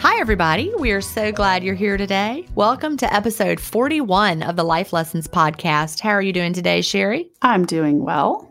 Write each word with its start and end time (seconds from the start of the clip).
Hi, 0.00 0.18
everybody. 0.18 0.72
We 0.78 0.92
are 0.92 1.00
so 1.02 1.30
glad 1.30 1.62
you're 1.62 1.74
here 1.74 1.96
today. 1.98 2.46
Welcome 2.54 2.96
to 2.98 3.14
episode 3.14 3.60
41 3.60 4.42
of 4.42 4.56
the 4.56 4.64
Life 4.64 4.92
Lessons 4.94 5.26
podcast. 5.28 6.00
How 6.00 6.10
are 6.10 6.22
you 6.22 6.32
doing 6.32 6.54
today, 6.54 6.80
Sherry? 6.80 7.30
I'm 7.42 7.66
doing 7.66 8.02
well. 8.02 8.46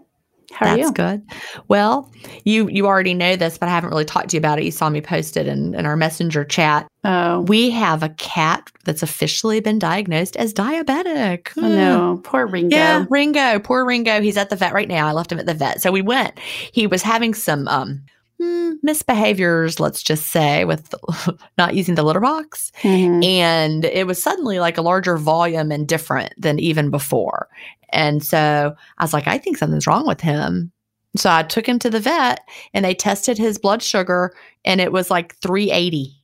How 0.52 0.66
That's 0.68 0.80
are 0.80 0.86
you? 0.86 0.92
good. 0.94 1.24
Well, 1.68 2.12
you 2.44 2.70
you 2.70 2.86
already 2.88 3.14
know 3.14 3.36
this, 3.36 3.58
but 3.58 3.70
I 3.70 3.72
haven't 3.72 3.90
really 3.92 4.06
talked 4.06 4.30
to 4.30 4.36
you 4.36 4.40
about 4.40 4.58
it. 4.60 4.66
You 4.66 4.72
saw 4.72 4.90
me 4.90 5.00
post 5.02 5.38
it 5.38 5.48
in, 5.48 5.74
in 5.76 5.86
our 5.86 5.96
messenger 5.96 6.44
chat. 6.44 6.88
Oh, 7.04 7.42
We 7.42 7.70
have 7.72 8.02
a 8.04 8.10
cat 8.10 8.70
that's 8.84 9.04
officially 9.04 9.60
been 9.60 9.78
diagnosed 9.80 10.36
as 10.38 10.54
diabetic. 10.54 11.50
oh 11.58 11.62
no, 11.62 12.22
poor 12.24 12.46
Ringo. 12.52 12.76
Yeah, 12.76 13.06
Ringo, 13.10 13.60
poor 13.60 13.86
Ringo. 13.86 14.22
He's 14.22 14.38
at 14.38 14.50
the 14.50 14.56
vet 14.56 14.74
right 14.74 14.88
now. 14.88 15.08
I 15.08 15.12
left 15.14 15.32
him 15.32 15.40
at 15.40 15.46
the 15.46 15.54
vet. 15.54 15.82
So 15.82 15.92
we 15.92 16.02
went. 16.02 16.38
He 16.72 16.86
was 16.88 17.02
having 17.04 17.34
some 17.34 17.68
um 17.68 18.04
hmm, 18.40 18.72
misbehaviors, 18.86 19.80
let's 19.80 20.02
just 20.02 20.28
say, 20.28 20.66
with 20.66 20.94
not 21.58 21.76
using 21.76 21.96
the 21.96 22.04
litter 22.04 22.20
box. 22.22 22.72
Mhm. 22.82 23.24
And 23.24 23.86
it 23.86 24.08
was 24.08 24.22
suddenly 24.22 24.60
like 24.60 24.78
a 24.78 24.82
larger 24.82 25.18
volume 25.18 25.72
and 25.72 25.88
different 25.88 26.34
than 26.38 26.58
even 26.60 26.90
before. 26.90 27.48
And 27.92 28.24
so 28.24 28.74
I 28.98 29.04
was 29.04 29.14
like, 29.14 29.28
I 29.28 29.38
think 29.38 29.58
something's 29.58 29.88
wrong 29.88 30.08
with 30.08 30.22
him. 30.22 30.72
So 31.16 31.30
I 31.30 31.44
took 31.44 31.68
him 31.68 31.80
to 31.80 31.90
the 31.90 32.00
vet 32.00 32.40
and 32.74 32.86
they 32.86 32.94
tested 32.94 33.38
his 33.38 33.58
blood 33.58 33.82
sugar 33.82 34.32
and 34.64 34.80
it 34.80 34.92
was 34.92 35.10
like 35.10 35.36
380 35.38 36.16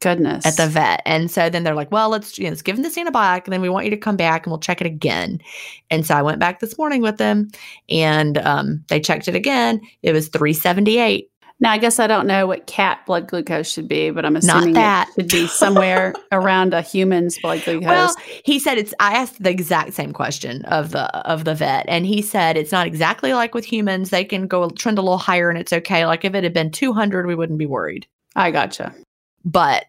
Goodness. 0.00 0.44
at 0.44 0.56
the 0.56 0.66
vet. 0.66 1.00
And 1.06 1.30
so 1.30 1.48
then 1.48 1.62
they're 1.62 1.74
like, 1.76 1.92
well, 1.92 2.08
let's, 2.10 2.36
you 2.36 2.44
know, 2.44 2.50
let's 2.50 2.60
give 2.62 2.76
him 2.76 2.82
this 2.82 2.96
antibiotic 2.96 3.44
and 3.44 3.52
then 3.52 3.62
we 3.62 3.68
want 3.68 3.84
you 3.86 3.90
to 3.92 3.96
come 3.96 4.16
back 4.16 4.44
and 4.44 4.50
we'll 4.50 4.58
check 4.58 4.80
it 4.80 4.86
again. 4.86 5.40
And 5.90 6.04
so 6.04 6.14
I 6.16 6.22
went 6.22 6.40
back 6.40 6.58
this 6.60 6.76
morning 6.76 7.02
with 7.02 7.18
them 7.18 7.48
and 7.88 8.36
um, 8.38 8.84
they 8.88 9.00
checked 9.00 9.28
it 9.28 9.34
again. 9.36 9.80
It 10.02 10.12
was 10.12 10.28
378. 10.28 11.30
Now, 11.58 11.72
I 11.72 11.78
guess 11.78 11.98
I 11.98 12.06
don't 12.06 12.26
know 12.26 12.46
what 12.46 12.66
cat 12.66 13.06
blood 13.06 13.28
glucose 13.28 13.70
should 13.70 13.88
be, 13.88 14.10
but 14.10 14.26
I'm 14.26 14.36
assuming 14.36 14.74
that. 14.74 15.08
it 15.16 15.22
should 15.22 15.30
be 15.30 15.46
somewhere 15.46 16.14
around 16.32 16.74
a 16.74 16.82
human's 16.82 17.38
blood 17.38 17.62
glucose. 17.64 17.86
Well, 17.86 18.14
he 18.44 18.58
said 18.58 18.76
it's 18.76 18.92
I 19.00 19.14
asked 19.14 19.42
the 19.42 19.50
exact 19.50 19.94
same 19.94 20.12
question 20.12 20.64
of 20.66 20.90
the 20.90 21.04
of 21.26 21.44
the 21.44 21.54
vet 21.54 21.86
and 21.88 22.04
he 22.04 22.20
said 22.20 22.58
it's 22.58 22.72
not 22.72 22.86
exactly 22.86 23.32
like 23.32 23.54
with 23.54 23.64
humans. 23.64 24.10
They 24.10 24.24
can 24.24 24.46
go 24.46 24.68
trend 24.68 24.98
a 24.98 25.02
little 25.02 25.16
higher 25.16 25.48
and 25.48 25.58
it's 25.58 25.72
okay. 25.72 26.04
Like 26.04 26.26
if 26.26 26.34
it 26.34 26.44
had 26.44 26.52
been 26.52 26.70
200, 26.70 27.26
we 27.26 27.34
wouldn't 27.34 27.58
be 27.58 27.66
worried. 27.66 28.06
I 28.34 28.50
gotcha. 28.50 28.94
But 29.44 29.86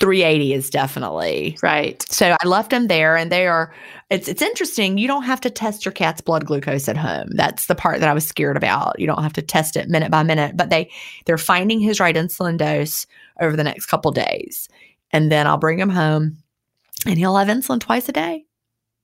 380 0.00 0.54
is 0.54 0.70
definitely 0.70 1.56
Right. 1.62 2.02
So 2.08 2.36
I 2.40 2.46
left 2.46 2.70
them 2.70 2.88
there, 2.88 3.16
and 3.16 3.30
they 3.30 3.46
are. 3.46 3.72
It's 4.08 4.28
it's 4.28 4.42
interesting. 4.42 4.98
You 4.98 5.06
don't 5.06 5.22
have 5.22 5.40
to 5.42 5.50
test 5.50 5.84
your 5.84 5.92
cat's 5.92 6.20
blood 6.20 6.46
glucose 6.46 6.88
at 6.88 6.96
home. 6.96 7.28
That's 7.36 7.66
the 7.66 7.74
part 7.74 8.00
that 8.00 8.08
I 8.08 8.14
was 8.14 8.26
scared 8.26 8.56
about. 8.56 8.98
You 8.98 9.06
don't 9.06 9.22
have 9.22 9.34
to 9.34 9.42
test 9.42 9.76
it 9.76 9.88
minute 9.88 10.10
by 10.10 10.22
minute. 10.22 10.56
But 10.56 10.70
they 10.70 10.90
they're 11.26 11.38
finding 11.38 11.80
his 11.80 12.00
right 12.00 12.16
insulin 12.16 12.56
dose 12.56 13.06
over 13.40 13.56
the 13.56 13.64
next 13.64 13.86
couple 13.86 14.10
days, 14.10 14.68
and 15.12 15.30
then 15.30 15.46
I'll 15.46 15.58
bring 15.58 15.78
him 15.78 15.90
home, 15.90 16.38
and 17.06 17.18
he'll 17.18 17.36
have 17.36 17.48
insulin 17.48 17.80
twice 17.80 18.08
a 18.08 18.12
day. 18.12 18.44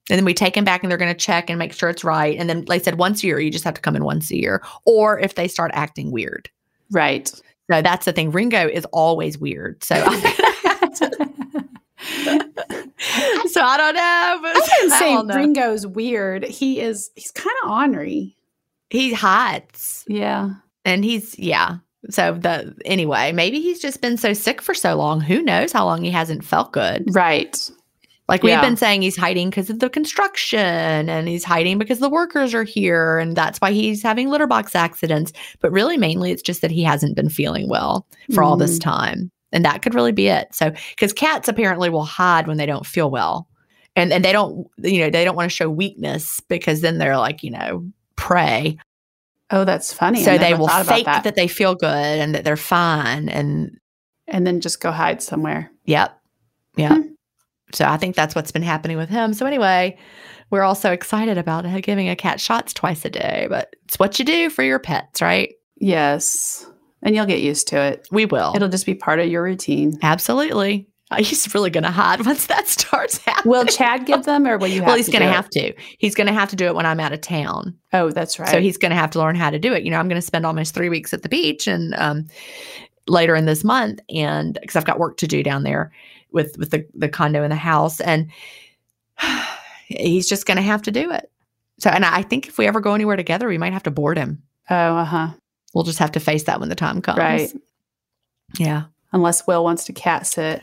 And 0.09 0.19
then 0.19 0.25
we 0.25 0.35
take 0.35 0.57
him 0.57 0.65
back, 0.65 0.83
and 0.83 0.91
they're 0.91 0.99
going 0.99 1.13
to 1.13 1.19
check 1.19 1.51
and 1.51 1.59
make 1.59 1.73
sure 1.73 1.89
it's 1.91 2.05
right. 2.05 2.39
And 2.39 2.49
then, 2.49 2.65
like 2.69 2.83
I 2.83 2.85
said, 2.85 2.99
once 2.99 3.23
a 3.23 3.27
year, 3.27 3.41
you 3.41 3.51
just 3.51 3.65
have 3.65 3.75
to 3.75 3.81
come 3.81 3.97
in 3.97 4.05
once 4.05 4.31
a 4.31 4.37
year, 4.37 4.63
or 4.85 5.19
if 5.19 5.35
they 5.35 5.49
start 5.49 5.73
acting 5.75 6.11
weird. 6.11 6.49
Right. 6.91 7.29
So 7.71 7.83
that's 7.83 8.05
the 8.05 8.13
thing. 8.13 8.31
Ringo 8.31 8.69
is 8.69 8.87
always 8.87 9.39
weird. 9.39 9.83
So. 9.85 9.97
so 13.49 13.61
I 13.61 13.77
don't 13.77 13.95
know. 13.95 14.39
But 14.43 14.57
I 14.57 14.69
didn't 14.81 14.99
say 14.99 15.15
know. 15.15 15.35
Ringo's 15.35 15.87
weird. 15.87 16.45
He 16.45 16.81
is. 16.81 17.11
He's 17.15 17.31
kind 17.31 17.57
of 17.65 17.71
ornery. 17.71 18.37
He 18.91 19.13
hides, 19.13 20.05
Yeah. 20.09 20.51
and 20.85 21.05
he's 21.05 21.39
yeah. 21.39 21.79
So 22.11 22.35
the 22.35 22.75
anyway, 22.85 23.33
maybe 23.33 23.61
he's 23.61 23.81
just 23.81 24.01
been 24.01 24.17
so 24.17 24.33
sick 24.33 24.63
for 24.63 24.75
so 24.75 24.95
long. 24.95 25.21
Who 25.21 25.43
knows 25.43 25.73
how 25.73 25.85
long 25.85 26.05
he 26.05 26.11
hasn't 26.11 26.45
felt 26.45 26.73
good? 26.73 27.05
Right. 27.15 27.69
Like 28.29 28.43
we've 28.43 28.51
Yeah. 28.51 28.61
been 28.61 28.77
saying, 28.77 29.03
he's 29.03 29.17
hiding 29.17 29.51
because 29.51 29.71
of 29.71 29.79
the 29.79 29.89
construction, 29.89 31.09
and 31.09 31.29
he's 31.29 31.45
hiding 31.45 31.79
because 31.79 32.01
the 32.01 32.09
workers 32.09 32.55
are 32.55 32.65
here, 32.65 33.19
and 33.19 33.37
that's 33.37 33.61
why 33.61 33.71
he's 33.73 34.03
having 34.03 34.29
litter 34.29 34.49
box 34.49 34.75
accidents. 34.75 35.33
But 35.61 35.71
really, 35.73 35.97
mainly, 35.97 36.33
it's 36.33 36.43
just 36.43 36.61
that 36.63 36.73
he 36.73 36.83
hasn't 36.83 37.15
been 37.15 37.29
feeling 37.29 37.69
well 37.69 38.07
for 38.35 38.43
all 38.43 38.57
this 38.57 38.79
mm. 38.79 38.83
time, 38.83 39.31
and 39.57 39.65
that 39.65 39.81
could 39.81 39.95
really 39.95 40.13
be 40.13 40.29
it. 40.29 40.55
So, 40.55 40.71
because 40.91 41.15
cats 41.15 41.49
apparently 41.49 41.89
will 41.89 42.05
hide 42.05 42.47
when 42.47 42.59
they 42.59 42.67
don't 42.67 42.85
feel 42.85 43.11
well, 43.11 43.49
and 43.97 44.13
and 44.13 44.23
they 44.23 44.31
don't, 44.31 44.69
you 44.77 45.01
know, 45.01 45.09
they 45.09 45.25
don't 45.25 45.35
want 45.35 45.51
to 45.51 45.57
show 45.57 45.71
weakness 45.71 46.41
because 46.41 46.83
then 46.83 46.99
they're 46.99 47.17
like, 47.17 47.43
you 47.43 47.51
know, 47.51 47.91
prey. 48.17 48.77
Oh, 49.51 49.65
that's 49.65 49.95
funny. 49.95 50.23
So 50.23 50.37
they 50.37 50.53
will 50.53 50.69
fake 50.69 51.07
that. 51.07 51.25
that. 51.25 51.37
they 51.37 51.49
feel 51.49 51.75
good 51.75 51.89
and 51.89 52.35
that 52.35 52.45
they're 52.45 52.59
fine, 52.59 53.31
and 53.31 53.79
and 54.29 54.47
then 54.47 54.61
just 54.61 54.81
go 54.81 54.93
hide 54.93 55.23
somewhere. 55.23 55.71
Yep. 55.87 56.21
Yeah. 56.77 56.97
Hmm. 56.97 57.09
So 57.73 57.87
I 57.87 57.97
think 57.97 58.15
that's 58.15 58.35
what's 58.35 58.53
been 58.53 58.63
happening 58.63 58.99
with 58.99 59.09
him. 59.09 59.33
So 59.33 59.47
anyway, 59.47 59.97
we're 60.51 60.63
also 60.63 60.93
excited 60.93 61.39
about 61.39 61.65
giving 61.83 62.11
a 62.11 62.17
cat 62.17 62.41
shots 62.41 62.75
twice 62.75 63.07
a 63.07 63.11
day, 63.11 63.47
but 63.49 63.75
it's 63.87 63.99
what 63.99 64.19
you 64.19 64.25
do 64.27 64.51
for 64.51 64.63
your 64.63 64.79
pets, 64.79 65.23
right? 65.23 65.55
Yes. 65.77 66.67
And 67.03 67.15
you'll 67.15 67.27
get 67.27 67.41
used 67.41 67.69
to 67.69 67.81
it. 67.81 68.09
We 68.11 68.27
will. 68.27 68.55
It'll 68.57 68.69
just 68.69 68.87
be 68.87 68.95
part 68.95 69.21
of 69.21 69.29
your 69.29 69.43
routine. 69.43 69.99
Absolutely. 70.03 70.89
He's 71.19 71.55
really 71.55 71.71
going 71.71 71.85
to 71.85 71.91
hide 71.91 72.27
once 72.27 72.47
that 72.47 72.67
starts 72.67 73.19
happening. 73.19 73.51
Will 73.51 73.65
Chad 73.65 74.07
give 74.07 74.25
them 74.25 74.47
or 74.47 74.59
will 74.59 74.67
you 74.67 74.81
have 74.81 74.89
well, 74.89 74.97
he's 74.97 75.09
going 75.09 75.23
to 75.23 75.31
have 75.31 75.49
to. 75.51 75.73
He's 75.99 76.15
going 76.15 76.27
to 76.27 76.33
have 76.33 76.51
to 76.51 76.57
do 76.57 76.67
it 76.67 76.75
when 76.75 76.85
I'm 76.85 76.99
out 76.99 77.13
of 77.13 77.21
town. 77.21 77.77
Oh, 77.93 78.11
that's 78.11 78.39
right. 78.39 78.49
So 78.49 78.61
he's 78.61 78.77
going 78.77 78.91
to 78.91 78.97
have 78.97 79.11
to 79.11 79.19
learn 79.21 79.37
how 79.37 79.51
to 79.51 79.59
do 79.59 79.73
it. 79.73 79.85
You 79.85 79.91
know, 79.91 79.99
I'm 79.99 80.09
going 80.09 80.21
to 80.21 80.27
spend 80.27 80.45
almost 80.45 80.75
three 80.75 80.89
weeks 80.89 81.15
at 81.15 81.23
the 81.23 81.29
beach 81.29 81.69
and 81.69 81.95
um, 81.95 82.27
later 83.07 83.37
in 83.37 83.47
this 83.47 83.63
month, 83.63 84.01
and 84.09 84.59
because 84.61 84.75
I've 84.75 84.85
got 84.85 84.99
work 84.99 85.17
to 85.19 85.29
do 85.29 85.43
down 85.45 85.63
there 85.63 85.93
with 86.33 86.57
with 86.59 86.71
the 86.71 86.85
the 86.95 87.09
condo 87.09 87.43
and 87.43 87.53
the 87.53 87.57
house, 87.57 88.01
and 88.01 88.29
he's 89.87 90.29
just 90.29 90.47
going 90.47 90.57
to 90.57 90.63
have 90.63 90.83
to 90.83 90.91
do 90.91 91.13
it. 91.13 91.31
So, 91.79 91.91
and 91.91 92.05
I 92.05 92.23
think 92.23 92.49
if 92.49 92.59
we 92.59 92.67
ever 92.67 92.81
go 92.81 92.95
anywhere 92.95 93.17
together, 93.17 93.47
we 93.47 93.59
might 93.59 93.75
have 93.75 93.85
to 93.85 93.91
board 93.91 94.19
him. 94.19 94.43
oh, 94.71 94.75
uh 94.75 95.05
huh. 95.05 95.29
We'll 95.77 95.85
just 95.85 95.99
have 95.99 96.13
to 96.13 96.21
face 96.21 96.45
that 96.45 96.59
when 96.59 96.71
the 96.71 96.75
time 96.75 97.03
comes. 97.03 97.19
Right. 97.19 97.53
Yeah. 98.59 98.85
Unless 99.13 99.47
Will 99.47 99.63
wants 99.63 99.85
to 99.85 99.93
cat 99.93 100.27
sit. 100.27 100.63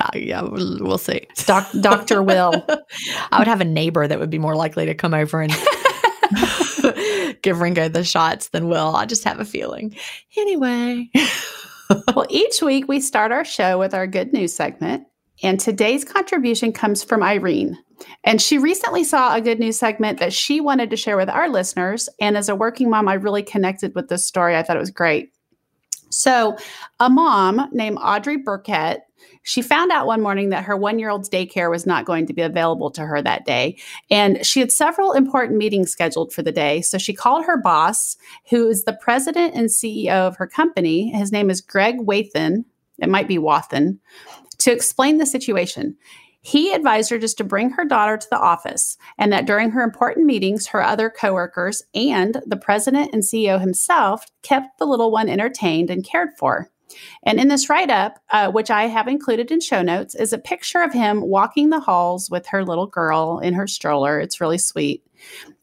Uh, 0.00 0.08
yeah. 0.14 0.40
We'll, 0.40 0.78
we'll 0.80 0.96
see. 0.96 1.26
Doc, 1.44 1.68
Dr. 1.78 2.22
Will. 2.22 2.64
I 3.32 3.38
would 3.38 3.48
have 3.48 3.60
a 3.60 3.66
neighbor 3.66 4.08
that 4.08 4.18
would 4.18 4.30
be 4.30 4.38
more 4.38 4.56
likely 4.56 4.86
to 4.86 4.94
come 4.94 5.12
over 5.12 5.42
and 5.42 5.52
give 7.42 7.60
Ringo 7.60 7.90
the 7.90 8.02
shots 8.02 8.48
than 8.48 8.70
Will. 8.70 8.96
I 8.96 9.04
just 9.04 9.24
have 9.24 9.40
a 9.40 9.44
feeling. 9.44 9.94
Anyway. 10.38 11.10
well, 12.14 12.24
each 12.30 12.62
week 12.62 12.88
we 12.88 12.98
start 13.00 13.32
our 13.32 13.44
show 13.44 13.78
with 13.78 13.92
our 13.92 14.06
good 14.06 14.32
news 14.32 14.54
segment. 14.54 15.06
And 15.42 15.60
today's 15.60 16.04
contribution 16.04 16.72
comes 16.72 17.04
from 17.04 17.22
Irene. 17.22 17.78
And 18.24 18.40
she 18.40 18.58
recently 18.58 19.04
saw 19.04 19.34
a 19.34 19.40
good 19.40 19.58
news 19.58 19.78
segment 19.78 20.18
that 20.18 20.32
she 20.32 20.60
wanted 20.60 20.90
to 20.90 20.96
share 20.96 21.16
with 21.16 21.28
our 21.28 21.48
listeners. 21.48 22.08
And 22.20 22.36
as 22.36 22.48
a 22.48 22.54
working 22.54 22.90
mom, 22.90 23.08
I 23.08 23.14
really 23.14 23.42
connected 23.42 23.94
with 23.94 24.08
this 24.08 24.26
story. 24.26 24.56
I 24.56 24.62
thought 24.62 24.76
it 24.76 24.80
was 24.80 24.90
great. 24.90 25.32
So, 26.10 26.56
a 27.00 27.10
mom 27.10 27.68
named 27.72 27.98
Audrey 28.00 28.36
Burkett, 28.36 29.00
she 29.42 29.60
found 29.60 29.90
out 29.90 30.06
one 30.06 30.22
morning 30.22 30.50
that 30.50 30.64
her 30.64 30.76
one 30.76 30.98
year 30.98 31.10
old's 31.10 31.28
daycare 31.28 31.70
was 31.70 31.84
not 31.84 32.04
going 32.04 32.26
to 32.26 32.32
be 32.32 32.42
available 32.42 32.90
to 32.92 33.02
her 33.02 33.20
that 33.22 33.44
day. 33.44 33.76
And 34.10 34.44
she 34.44 34.60
had 34.60 34.72
several 34.72 35.12
important 35.12 35.58
meetings 35.58 35.90
scheduled 35.90 36.32
for 36.32 36.42
the 36.42 36.52
day. 36.52 36.80
So, 36.80 36.96
she 36.96 37.12
called 37.12 37.44
her 37.44 37.56
boss, 37.56 38.16
who 38.50 38.68
is 38.68 38.84
the 38.84 38.92
president 38.94 39.54
and 39.54 39.68
CEO 39.68 40.10
of 40.10 40.36
her 40.36 40.46
company. 40.46 41.10
His 41.10 41.32
name 41.32 41.50
is 41.50 41.60
Greg 41.60 41.96
Wathen. 42.00 42.64
It 42.98 43.08
might 43.08 43.28
be 43.28 43.38
Wathen, 43.38 43.98
to 44.58 44.72
explain 44.72 45.18
the 45.18 45.26
situation. 45.26 45.96
He 46.40 46.72
advised 46.72 47.10
her 47.10 47.18
just 47.18 47.38
to 47.38 47.44
bring 47.44 47.70
her 47.70 47.84
daughter 47.84 48.16
to 48.16 48.28
the 48.30 48.38
office 48.38 48.96
and 49.18 49.32
that 49.32 49.46
during 49.46 49.72
her 49.72 49.82
important 49.82 50.26
meetings, 50.26 50.68
her 50.68 50.80
other 50.80 51.10
coworkers 51.10 51.82
and 51.92 52.40
the 52.46 52.56
president 52.56 53.12
and 53.12 53.24
CEO 53.24 53.60
himself 53.60 54.24
kept 54.42 54.78
the 54.78 54.86
little 54.86 55.10
one 55.10 55.28
entertained 55.28 55.90
and 55.90 56.04
cared 56.04 56.30
for. 56.38 56.70
And 57.24 57.40
in 57.40 57.48
this 57.48 57.68
write 57.68 57.90
up, 57.90 58.20
uh, 58.30 58.52
which 58.52 58.70
I 58.70 58.84
have 58.86 59.08
included 59.08 59.50
in 59.50 59.60
show 59.60 59.82
notes, 59.82 60.14
is 60.14 60.32
a 60.32 60.38
picture 60.38 60.82
of 60.82 60.92
him 60.92 61.20
walking 61.20 61.70
the 61.70 61.80
halls 61.80 62.30
with 62.30 62.46
her 62.46 62.64
little 62.64 62.86
girl 62.86 63.40
in 63.40 63.54
her 63.54 63.66
stroller. 63.66 64.20
It's 64.20 64.40
really 64.40 64.58
sweet. 64.58 65.02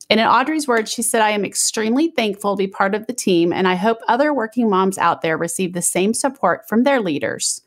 And 0.10 0.20
in 0.20 0.28
Audrey's 0.28 0.68
words, 0.68 0.92
she 0.92 1.02
said, 1.02 1.22
I 1.22 1.32
am 1.32 1.46
extremely 1.46 2.10
thankful 2.10 2.56
to 2.56 2.64
be 2.64 2.68
part 2.68 2.94
of 2.94 3.08
the 3.08 3.14
team, 3.14 3.54
and 3.54 3.68
I 3.68 3.76
hope 3.76 4.00
other 4.08 4.34
working 4.34 4.70
moms 4.70 4.98
out 4.98 5.22
there 5.22 5.38
receive 5.38 5.74
the 5.74 5.82
same 5.82 6.14
support 6.14 6.68
from 6.68 6.84
their 6.84 7.00
leaders. 7.00 7.62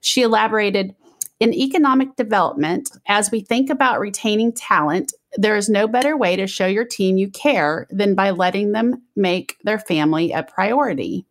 She 0.00 0.22
elaborated, 0.22 0.94
in 1.40 1.54
economic 1.54 2.16
development, 2.16 2.90
as 3.08 3.30
we 3.30 3.40
think 3.40 3.70
about 3.70 3.98
retaining 3.98 4.52
talent, 4.52 5.14
there 5.36 5.56
is 5.56 5.70
no 5.70 5.88
better 5.88 6.16
way 6.16 6.36
to 6.36 6.46
show 6.46 6.66
your 6.66 6.84
team 6.84 7.16
you 7.16 7.30
care 7.30 7.86
than 7.90 8.14
by 8.14 8.30
letting 8.30 8.72
them 8.72 9.02
make 9.16 9.56
their 9.64 9.78
family 9.78 10.32
a 10.32 10.42
priority. 10.42 11.24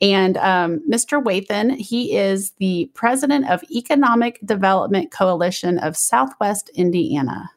And 0.00 0.36
um, 0.38 0.82
Mr. 0.90 1.22
Wathen, 1.22 1.70
he 1.70 2.16
is 2.16 2.52
the 2.58 2.90
president 2.94 3.48
of 3.50 3.62
Economic 3.70 4.40
Development 4.44 5.12
Coalition 5.12 5.78
of 5.78 5.96
Southwest 5.96 6.70
Indiana. 6.74 7.48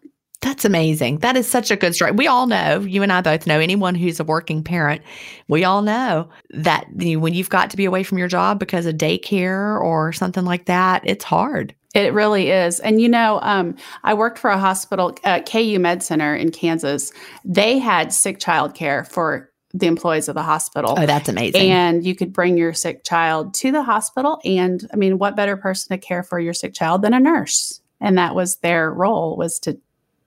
That's 0.45 0.63
amazing. 0.63 1.17
That 1.17 1.35
is 1.35 1.49
such 1.49 1.71
a 1.71 1.75
good 1.75 1.95
story. 1.95 2.11
We 2.11 2.27
all 2.27 2.45
know, 2.45 2.79
you 2.81 3.01
and 3.01 3.11
I 3.11 3.21
both 3.21 3.47
know, 3.47 3.59
anyone 3.59 3.95
who's 3.95 4.19
a 4.19 4.23
working 4.23 4.63
parent, 4.63 5.01
we 5.47 5.63
all 5.63 5.81
know 5.81 6.29
that 6.51 6.85
you, 6.99 7.19
when 7.19 7.33
you've 7.33 7.49
got 7.49 7.71
to 7.71 7.77
be 7.77 7.83
away 7.83 8.03
from 8.03 8.19
your 8.19 8.27
job 8.27 8.59
because 8.59 8.85
of 8.85 8.93
daycare 8.93 9.81
or 9.81 10.13
something 10.13 10.45
like 10.45 10.65
that, 10.65 11.01
it's 11.03 11.23
hard. 11.23 11.73
It 11.95 12.13
really 12.13 12.51
is. 12.51 12.79
And 12.79 13.01
you 13.01 13.09
know, 13.09 13.39
um, 13.41 13.75
I 14.03 14.13
worked 14.13 14.37
for 14.37 14.51
a 14.51 14.59
hospital, 14.59 15.17
uh, 15.23 15.39
KU 15.41 15.79
Med 15.79 16.03
Center 16.03 16.35
in 16.35 16.51
Kansas. 16.51 17.11
They 17.43 17.79
had 17.79 18.13
sick 18.13 18.37
child 18.37 18.75
care 18.75 19.03
for 19.03 19.49
the 19.73 19.87
employees 19.87 20.29
of 20.29 20.35
the 20.35 20.43
hospital. 20.43 20.93
Oh, 20.95 21.07
that's 21.07 21.27
amazing. 21.27 21.71
And 21.71 22.05
you 22.05 22.13
could 22.13 22.31
bring 22.31 22.55
your 22.55 22.73
sick 22.73 23.03
child 23.03 23.55
to 23.55 23.71
the 23.71 23.81
hospital. 23.81 24.39
And 24.45 24.87
I 24.93 24.95
mean, 24.95 25.17
what 25.17 25.35
better 25.35 25.57
person 25.57 25.97
to 25.99 26.05
care 26.05 26.21
for 26.21 26.39
your 26.39 26.53
sick 26.53 26.75
child 26.75 27.01
than 27.01 27.15
a 27.15 27.19
nurse? 27.19 27.81
And 27.99 28.19
that 28.19 28.35
was 28.35 28.57
their 28.57 28.91
role 28.91 29.37
was 29.37 29.57
to 29.61 29.79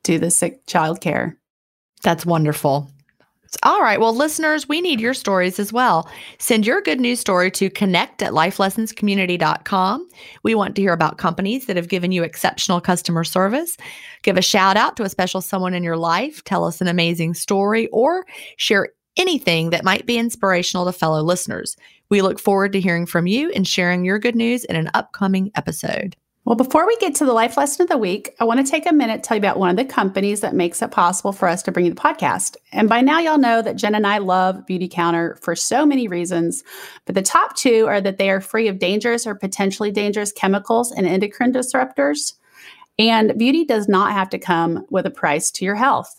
do 0.04 0.18
the 0.18 0.30
sick 0.30 0.66
child 0.66 1.00
care. 1.00 1.38
That's 2.02 2.26
wonderful. 2.26 2.90
All 3.62 3.80
right. 3.80 3.98
Well, 3.98 4.14
listeners, 4.14 4.68
we 4.68 4.80
need 4.80 5.00
your 5.00 5.14
stories 5.14 5.58
as 5.58 5.72
well. 5.72 6.08
Send 6.38 6.66
your 6.66 6.82
good 6.82 7.00
news 7.00 7.18
story 7.18 7.50
to 7.52 7.70
connect 7.70 8.22
at 8.22 8.32
lifelessonscommunity.com. 8.32 10.08
We 10.42 10.54
want 10.54 10.76
to 10.76 10.82
hear 10.82 10.92
about 10.92 11.16
companies 11.16 11.66
that 11.66 11.76
have 11.76 11.88
given 11.88 12.12
you 12.12 12.22
exceptional 12.22 12.80
customer 12.80 13.24
service. 13.24 13.76
Give 14.22 14.36
a 14.36 14.42
shout 14.42 14.76
out 14.76 14.96
to 14.98 15.02
a 15.02 15.08
special 15.08 15.40
someone 15.40 15.72
in 15.72 15.82
your 15.82 15.96
life. 15.96 16.44
Tell 16.44 16.64
us 16.64 16.82
an 16.82 16.88
amazing 16.88 17.34
story 17.34 17.88
or 17.88 18.26
share 18.58 18.90
anything 19.16 19.70
that 19.70 19.84
might 19.84 20.06
be 20.06 20.18
inspirational 20.18 20.84
to 20.84 20.92
fellow 20.92 21.22
listeners. 21.22 21.74
We 22.10 22.22
look 22.22 22.38
forward 22.38 22.72
to 22.74 22.80
hearing 22.80 23.06
from 23.06 23.26
you 23.26 23.50
and 23.50 23.66
sharing 23.66 24.04
your 24.04 24.18
good 24.18 24.36
news 24.36 24.64
in 24.64 24.76
an 24.76 24.90
upcoming 24.94 25.50
episode. 25.54 26.16
Well, 26.48 26.56
before 26.56 26.86
we 26.86 26.96
get 26.96 27.14
to 27.16 27.26
the 27.26 27.34
life 27.34 27.58
lesson 27.58 27.82
of 27.82 27.90
the 27.90 27.98
week, 27.98 28.34
I 28.40 28.44
want 28.44 28.64
to 28.64 28.70
take 28.70 28.90
a 28.90 28.94
minute 28.94 29.22
to 29.22 29.28
tell 29.28 29.36
you 29.36 29.40
about 29.40 29.58
one 29.58 29.68
of 29.68 29.76
the 29.76 29.84
companies 29.84 30.40
that 30.40 30.54
makes 30.54 30.80
it 30.80 30.90
possible 30.90 31.30
for 31.30 31.46
us 31.46 31.62
to 31.64 31.70
bring 31.70 31.84
you 31.84 31.92
the 31.92 32.00
podcast. 32.00 32.56
And 32.72 32.88
by 32.88 33.02
now, 33.02 33.18
y'all 33.18 33.36
know 33.36 33.60
that 33.60 33.76
Gin 33.76 33.94
and 33.94 34.06
I 34.06 34.16
love 34.16 34.64
Beautycounter 34.64 35.38
for 35.42 35.54
so 35.54 35.84
many 35.84 36.08
reasons. 36.08 36.64
But 37.04 37.16
the 37.16 37.20
top 37.20 37.54
two 37.54 37.84
are 37.86 38.00
that 38.00 38.16
they 38.16 38.30
are 38.30 38.40
free 38.40 38.66
of 38.66 38.78
dangerous 38.78 39.26
or 39.26 39.34
potentially 39.34 39.90
dangerous 39.90 40.32
chemicals 40.32 40.90
and 40.90 41.06
endocrine 41.06 41.52
disruptors. 41.52 42.32
And 42.98 43.36
beauty 43.36 43.66
does 43.66 43.86
not 43.86 44.12
have 44.12 44.30
to 44.30 44.38
come 44.38 44.86
with 44.88 45.04
a 45.04 45.10
price 45.10 45.50
to 45.50 45.66
your 45.66 45.74
health. 45.74 46.18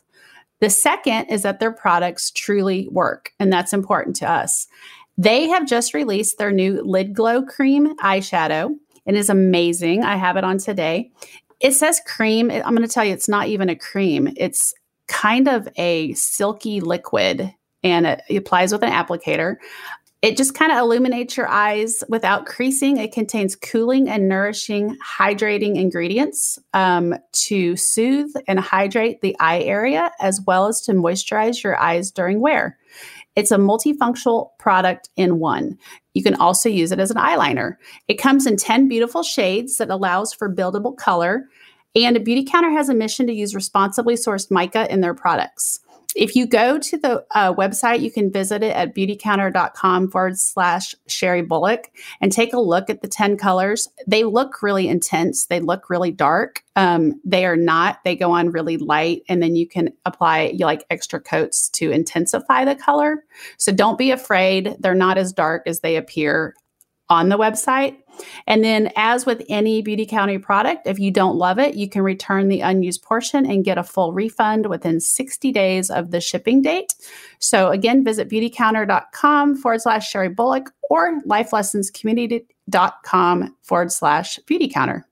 The 0.59 0.69
second 0.69 1.25
is 1.31 1.41
that 1.41 1.59
their 1.59 1.71
products 1.71 2.29
truly 2.29 2.87
work, 2.91 3.33
and 3.39 3.51
that's 3.51 3.73
important 3.73 4.15
to 4.17 4.29
us. 4.29 4.67
They 5.17 5.49
have 5.49 5.67
just 5.67 5.95
released 5.95 6.37
their 6.37 6.51
new 6.51 6.83
Lid 6.83 7.15
Glow 7.15 7.41
Cream 7.41 7.97
eyeshadow. 7.97 8.75
It 9.05 9.15
is 9.15 9.29
amazing. 9.29 10.03
I 10.03 10.15
have 10.15 10.37
it 10.37 10.43
on 10.43 10.57
today. 10.57 11.11
It 11.59 11.73
says 11.73 12.01
cream. 12.05 12.49
I'm 12.51 12.75
going 12.75 12.87
to 12.87 12.93
tell 12.93 13.05
you, 13.05 13.13
it's 13.13 13.29
not 13.29 13.47
even 13.47 13.69
a 13.69 13.75
cream. 13.75 14.31
It's 14.37 14.73
kind 15.07 15.47
of 15.47 15.67
a 15.75 16.13
silky 16.13 16.79
liquid 16.79 17.53
and 17.83 18.05
it, 18.05 18.21
applies 18.29 18.71
with 18.71 18.83
an 18.83 18.91
applicator. 18.91 19.55
It 20.21 20.35
just 20.35 20.53
kind 20.53 20.71
of 20.71 20.77
illuminates 20.77 21.37
your 21.37 21.47
eyes 21.47 22.03
without 22.09 22.45
creasing. 22.45 22.97
It 22.97 23.13
contains 23.13 23.55
cooling 23.55 24.09
and 24.09 24.27
nourishing, 24.27 24.97
hydrating 25.17 25.77
ingredients 25.77 26.59
um, 26.73 27.15
to 27.47 27.77
soothe 27.77 28.33
and 28.47 28.59
hydrate 28.59 29.21
the 29.21 29.35
eye 29.39 29.61
area, 29.61 30.11
as 30.19 30.41
well 30.45 30.67
as 30.67 30.81
to 30.81 30.91
moisturize 30.91 31.63
your 31.63 31.79
eyes 31.79 32.11
during 32.11 32.41
wear. 32.41 32.77
It's 33.37 33.51
a 33.51 33.57
multifunctional 33.57 34.49
product 34.59 35.07
in 35.15 35.39
one. 35.39 35.77
You 36.19 36.23
can 36.23 36.35
also 36.35 36.67
use 36.67 36.91
it 36.91 36.99
as 36.99 37.11
an 37.11 37.15
eyeliner. 37.15 37.77
It 38.09 38.15
comes 38.15 38.45
in 38.45 38.57
10 38.57 38.89
beautiful 38.89 39.23
shades 39.23 39.77
that 39.77 39.89
allows 39.89 40.33
for 40.33 40.53
buildable 40.53 40.97
color. 40.97 41.45
And 41.95 42.17
a 42.17 42.19
Beautycounter 42.19 42.73
has 42.73 42.89
a 42.89 42.93
mission 42.93 43.25
to 43.27 43.33
use 43.33 43.55
responsibly 43.55 44.15
sourced 44.15 44.51
mica 44.51 44.91
in 44.91 44.99
their 44.99 45.13
products 45.13 45.79
if 46.15 46.35
you 46.35 46.47
go 46.47 46.79
to 46.79 46.97
the 46.97 47.23
uh, 47.35 47.53
website, 47.53 48.01
you 48.01 48.11
can 48.11 48.31
visit 48.31 48.63
it 48.63 48.75
at 48.75 48.95
beautycounter.com 48.95 50.09
forward 50.09 50.39
slash 50.39 50.95
Sherry 51.07 51.43
Bullock 51.43 51.91
and 52.19 52.31
take 52.31 52.51
a 52.51 52.59
look 52.59 52.89
at 52.89 53.01
the 53.01 53.07
10 53.07 53.37
colors. 53.37 53.87
They 54.07 54.23
look 54.23 54.63
really 54.63 54.87
intense, 54.87 55.45
they 55.45 55.59
look 55.59 55.89
really 55.89 56.11
dark. 56.11 56.63
Um, 56.75 57.21
they 57.23 57.45
are 57.45 57.55
not, 57.55 57.99
they 58.03 58.15
go 58.15 58.31
on 58.31 58.49
really 58.49 58.77
light, 58.77 59.21
and 59.29 59.43
then 59.43 59.55
you 59.55 59.67
can 59.67 59.89
apply 60.05 60.53
you 60.55 60.65
like 60.65 60.85
extra 60.89 61.19
coats 61.19 61.69
to 61.69 61.91
intensify 61.91 62.65
the 62.65 62.75
color. 62.75 63.23
So 63.57 63.71
don't 63.71 63.97
be 63.97 64.11
afraid, 64.11 64.77
they're 64.79 64.95
not 64.95 65.17
as 65.17 65.31
dark 65.31 65.63
as 65.67 65.81
they 65.81 65.95
appear 65.95 66.55
on 67.09 67.29
the 67.29 67.37
website. 67.37 67.97
And 68.47 68.63
then, 68.63 68.91
as 68.95 69.25
with 69.25 69.43
any 69.49 69.83
Beautycounter 69.83 70.41
product, 70.41 70.87
if 70.87 70.99
you 70.99 71.11
don't 71.11 71.35
love 71.37 71.59
it, 71.59 71.75
you 71.75 71.89
can 71.89 72.01
return 72.01 72.47
the 72.47 72.61
unused 72.61 73.03
portion 73.03 73.45
and 73.45 73.65
get 73.65 73.77
a 73.77 73.83
full 73.83 74.13
refund 74.13 74.67
within 74.67 74.99
60 74.99 75.51
days 75.51 75.89
of 75.89 76.11
the 76.11 76.21
shipping 76.21 76.61
date. 76.61 76.93
So, 77.39 77.69
again, 77.69 78.03
visit 78.03 78.29
beautycounter.com 78.29 79.55
forward 79.57 79.81
slash 79.81 80.07
Sherry 80.09 80.29
Bullock 80.29 80.71
or 80.89 81.19
lifelessonscommunity.com 81.21 83.55
forward 83.63 83.91
slash 83.91 84.39
beautycounter. 84.49 85.03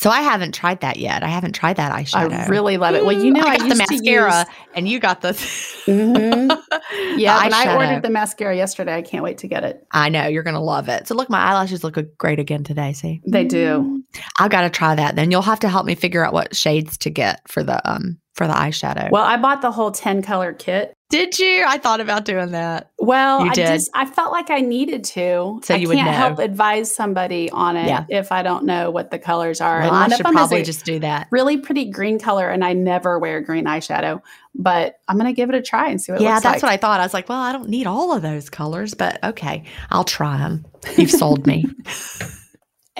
So 0.00 0.10
I 0.10 0.20
haven't 0.20 0.54
tried 0.54 0.82
that 0.82 0.98
yet. 0.98 1.24
I 1.24 1.26
haven't 1.26 1.54
tried 1.54 1.78
that 1.78 1.90
eyeshadow. 1.90 2.32
I 2.32 2.46
really 2.46 2.76
love 2.76 2.94
it. 2.94 3.04
Well, 3.04 3.20
you 3.20 3.32
know, 3.32 3.40
I 3.40 3.58
got 3.58 3.68
the 3.68 3.74
mascara, 3.74 4.38
use... 4.38 4.56
and 4.74 4.88
you 4.88 5.00
got 5.00 5.22
the. 5.22 5.30
mm-hmm. 5.86 7.18
Yeah, 7.18 7.44
and 7.44 7.52
I 7.52 7.74
ordered 7.74 8.02
the 8.02 8.10
mascara 8.10 8.54
yesterday. 8.54 8.94
I 8.94 9.02
can't 9.02 9.24
wait 9.24 9.38
to 9.38 9.48
get 9.48 9.64
it. 9.64 9.84
I 9.90 10.08
know 10.08 10.28
you're 10.28 10.44
gonna 10.44 10.62
love 10.62 10.88
it. 10.88 11.08
So 11.08 11.16
look, 11.16 11.28
my 11.28 11.40
eyelashes 11.40 11.82
look 11.82 11.98
great 12.16 12.38
again 12.38 12.62
today. 12.62 12.92
See, 12.92 13.20
they 13.26 13.44
do. 13.44 14.04
I've 14.38 14.52
got 14.52 14.60
to 14.60 14.70
try 14.70 14.94
that. 14.94 15.16
Then 15.16 15.32
you'll 15.32 15.42
have 15.42 15.58
to 15.60 15.68
help 15.68 15.84
me 15.84 15.96
figure 15.96 16.24
out 16.24 16.32
what 16.32 16.54
shades 16.54 16.96
to 16.98 17.10
get 17.10 17.40
for 17.48 17.64
the 17.64 17.80
um 17.90 18.18
for 18.34 18.46
the 18.46 18.54
eyeshadow. 18.54 19.10
Well, 19.10 19.24
I 19.24 19.36
bought 19.36 19.62
the 19.62 19.72
whole 19.72 19.90
10 19.90 20.22
color 20.22 20.52
kit. 20.52 20.94
Did 21.10 21.38
you? 21.38 21.64
I 21.66 21.78
thought 21.78 22.00
about 22.00 22.26
doing 22.26 22.50
that. 22.50 22.90
Well, 22.98 23.40
I 23.40 23.54
did. 23.54 23.66
just 23.66 23.90
I 23.94 24.04
felt 24.04 24.30
like 24.30 24.50
I 24.50 24.60
needed 24.60 25.04
to. 25.04 25.58
So 25.64 25.74
I 25.74 25.78
you 25.78 25.86
can't 25.88 25.96
would 26.00 26.04
know. 26.04 26.12
help 26.12 26.38
advise 26.38 26.94
somebody 26.94 27.48
on 27.50 27.78
it 27.78 27.86
Yeah. 27.86 28.04
if 28.10 28.30
I 28.30 28.42
don't 28.42 28.64
know 28.64 28.90
what 28.90 29.10
the 29.10 29.18
colors 29.18 29.62
are. 29.62 29.80
Well, 29.80 29.92
I 29.94 30.08
should 30.08 30.26
probably 30.26 30.62
just 30.62 30.84
do 30.84 30.98
that. 30.98 31.26
really 31.30 31.56
pretty 31.56 31.86
green 31.86 32.18
color, 32.18 32.50
and 32.50 32.62
I 32.62 32.74
never 32.74 33.18
wear 33.18 33.40
green 33.40 33.64
eyeshadow. 33.64 34.20
But 34.54 34.98
I'm 35.08 35.16
gonna 35.16 35.32
give 35.32 35.48
it 35.48 35.54
a 35.54 35.62
try 35.62 35.88
and 35.88 35.98
see 35.98 36.12
what 36.12 36.20
it 36.20 36.24
Yeah, 36.24 36.40
that's 36.40 36.56
like. 36.56 36.62
what 36.64 36.72
I 36.72 36.76
thought. 36.76 37.00
I 37.00 37.04
was 37.04 37.14
like, 37.14 37.28
well, 37.30 37.40
I 37.40 37.52
don't 37.52 37.70
need 37.70 37.86
all 37.86 38.14
of 38.14 38.20
those 38.20 38.50
colors, 38.50 38.92
but 38.92 39.22
okay, 39.24 39.64
I'll 39.90 40.04
try 40.04 40.36
them. 40.36 40.66
You've 40.98 41.10
sold 41.10 41.46
me. 41.46 41.64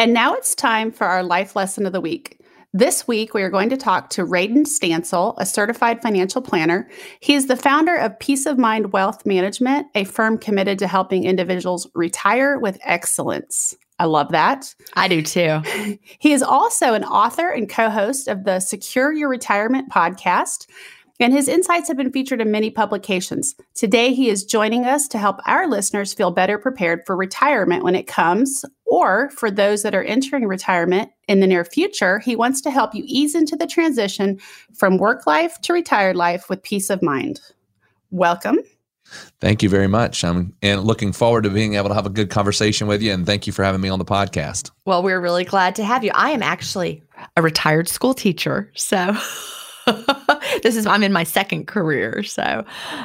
And 0.00 0.14
now 0.14 0.34
it's 0.34 0.54
time 0.54 0.92
for 0.92 1.08
our 1.08 1.24
life 1.24 1.56
lesson 1.56 1.84
of 1.84 1.92
the 1.92 2.00
week. 2.00 2.38
This 2.78 3.08
week, 3.08 3.35
we 3.35 3.42
are 3.42 3.50
going 3.50 3.70
to 3.70 3.76
talk 3.76 4.08
to 4.11 4.25
Radon 4.25 4.64
Stancil, 4.64 5.35
a 5.38 5.44
certified 5.44 6.00
financial 6.00 6.40
planner. 6.40 6.88
He 7.18 7.35
is 7.35 7.49
the 7.49 7.56
founder 7.56 7.97
of 7.97 8.16
Peace 8.20 8.47
of 8.47 8.56
Mind 8.56 8.92
Wealth 8.92 9.26
Management, 9.26 9.88
a 9.97 10.04
firm 10.04 10.38
committed 10.38 10.78
to 10.78 10.87
helping 10.87 11.25
individuals 11.25 11.88
retire 11.97 12.56
with 12.56 12.78
excellence. 12.85 13.75
I 13.99 14.04
love 14.04 14.30
that. 14.30 14.73
I 14.94 15.08
do 15.08 15.23
too. 15.23 15.61
He 16.20 16.32
is 16.32 16.40
also 16.40 16.94
an 16.94 17.02
author 17.02 17.49
and 17.49 17.68
co 17.68 17.90
host 17.90 18.28
of 18.28 18.44
the 18.44 18.61
Secure 18.61 19.12
Your 19.12 19.28
Retirement 19.28 19.90
podcast, 19.90 20.68
and 21.20 21.32
his 21.32 21.48
insights 21.48 21.88
have 21.88 21.96
been 21.96 22.12
featured 22.12 22.40
in 22.40 22.50
many 22.50 22.70
publications. 22.70 23.54
Today, 23.75 24.14
he 24.14 24.28
is 24.28 24.44
joining 24.44 24.84
us 24.84 25.08
to 25.08 25.18
help 25.18 25.40
our 25.46 25.66
listeners 25.66 26.14
feel 26.14 26.30
better 26.30 26.58
prepared 26.58 27.04
for 27.04 27.16
retirement 27.16 27.84
when 27.84 27.94
it 27.94 28.06
comes, 28.06 28.64
or 28.84 29.30
for 29.30 29.50
those 29.50 29.82
that 29.82 29.94
are 29.94 30.04
entering 30.04 30.46
retirement 30.46 31.10
in 31.26 31.40
the 31.40 31.46
near 31.46 31.64
future. 31.64 32.18
He 32.20 32.37
wants 32.37 32.60
to 32.62 32.70
help 32.70 32.94
you 32.94 33.02
ease 33.06 33.34
into 33.34 33.56
the 33.56 33.66
transition 33.66 34.38
from 34.75 34.98
work 34.98 35.26
life 35.26 35.60
to 35.62 35.72
retired 35.72 36.16
life 36.16 36.48
with 36.48 36.62
peace 36.62 36.90
of 36.90 37.02
mind. 37.02 37.40
Welcome. 38.10 38.58
Thank 39.40 39.62
you 39.62 39.68
very 39.68 39.87
much. 39.87 40.22
I'm 40.22 40.54
and 40.62 40.84
looking 40.84 41.12
forward 41.12 41.44
to 41.44 41.50
being 41.50 41.75
able 41.75 41.88
to 41.88 41.94
have 41.94 42.06
a 42.06 42.10
good 42.10 42.30
conversation 42.30 42.87
with 42.87 43.00
you. 43.00 43.12
And 43.12 43.25
thank 43.25 43.46
you 43.46 43.52
for 43.52 43.64
having 43.64 43.80
me 43.80 43.88
on 43.88 43.98
the 43.98 44.04
podcast. 44.04 44.70
Well, 44.84 45.02
we're 45.02 45.20
really 45.20 45.44
glad 45.44 45.75
to 45.76 45.84
have 45.84 46.04
you. 46.04 46.10
I 46.14 46.30
am 46.30 46.42
actually 46.42 47.02
a 47.37 47.42
retired 47.42 47.88
school 47.88 48.14
teacher. 48.14 48.70
So 48.75 49.16
this 50.62 50.76
is 50.76 50.87
I'm 50.87 51.02
in 51.02 51.12
my 51.12 51.25
second 51.25 51.66
career. 51.66 52.23
So 52.23 52.64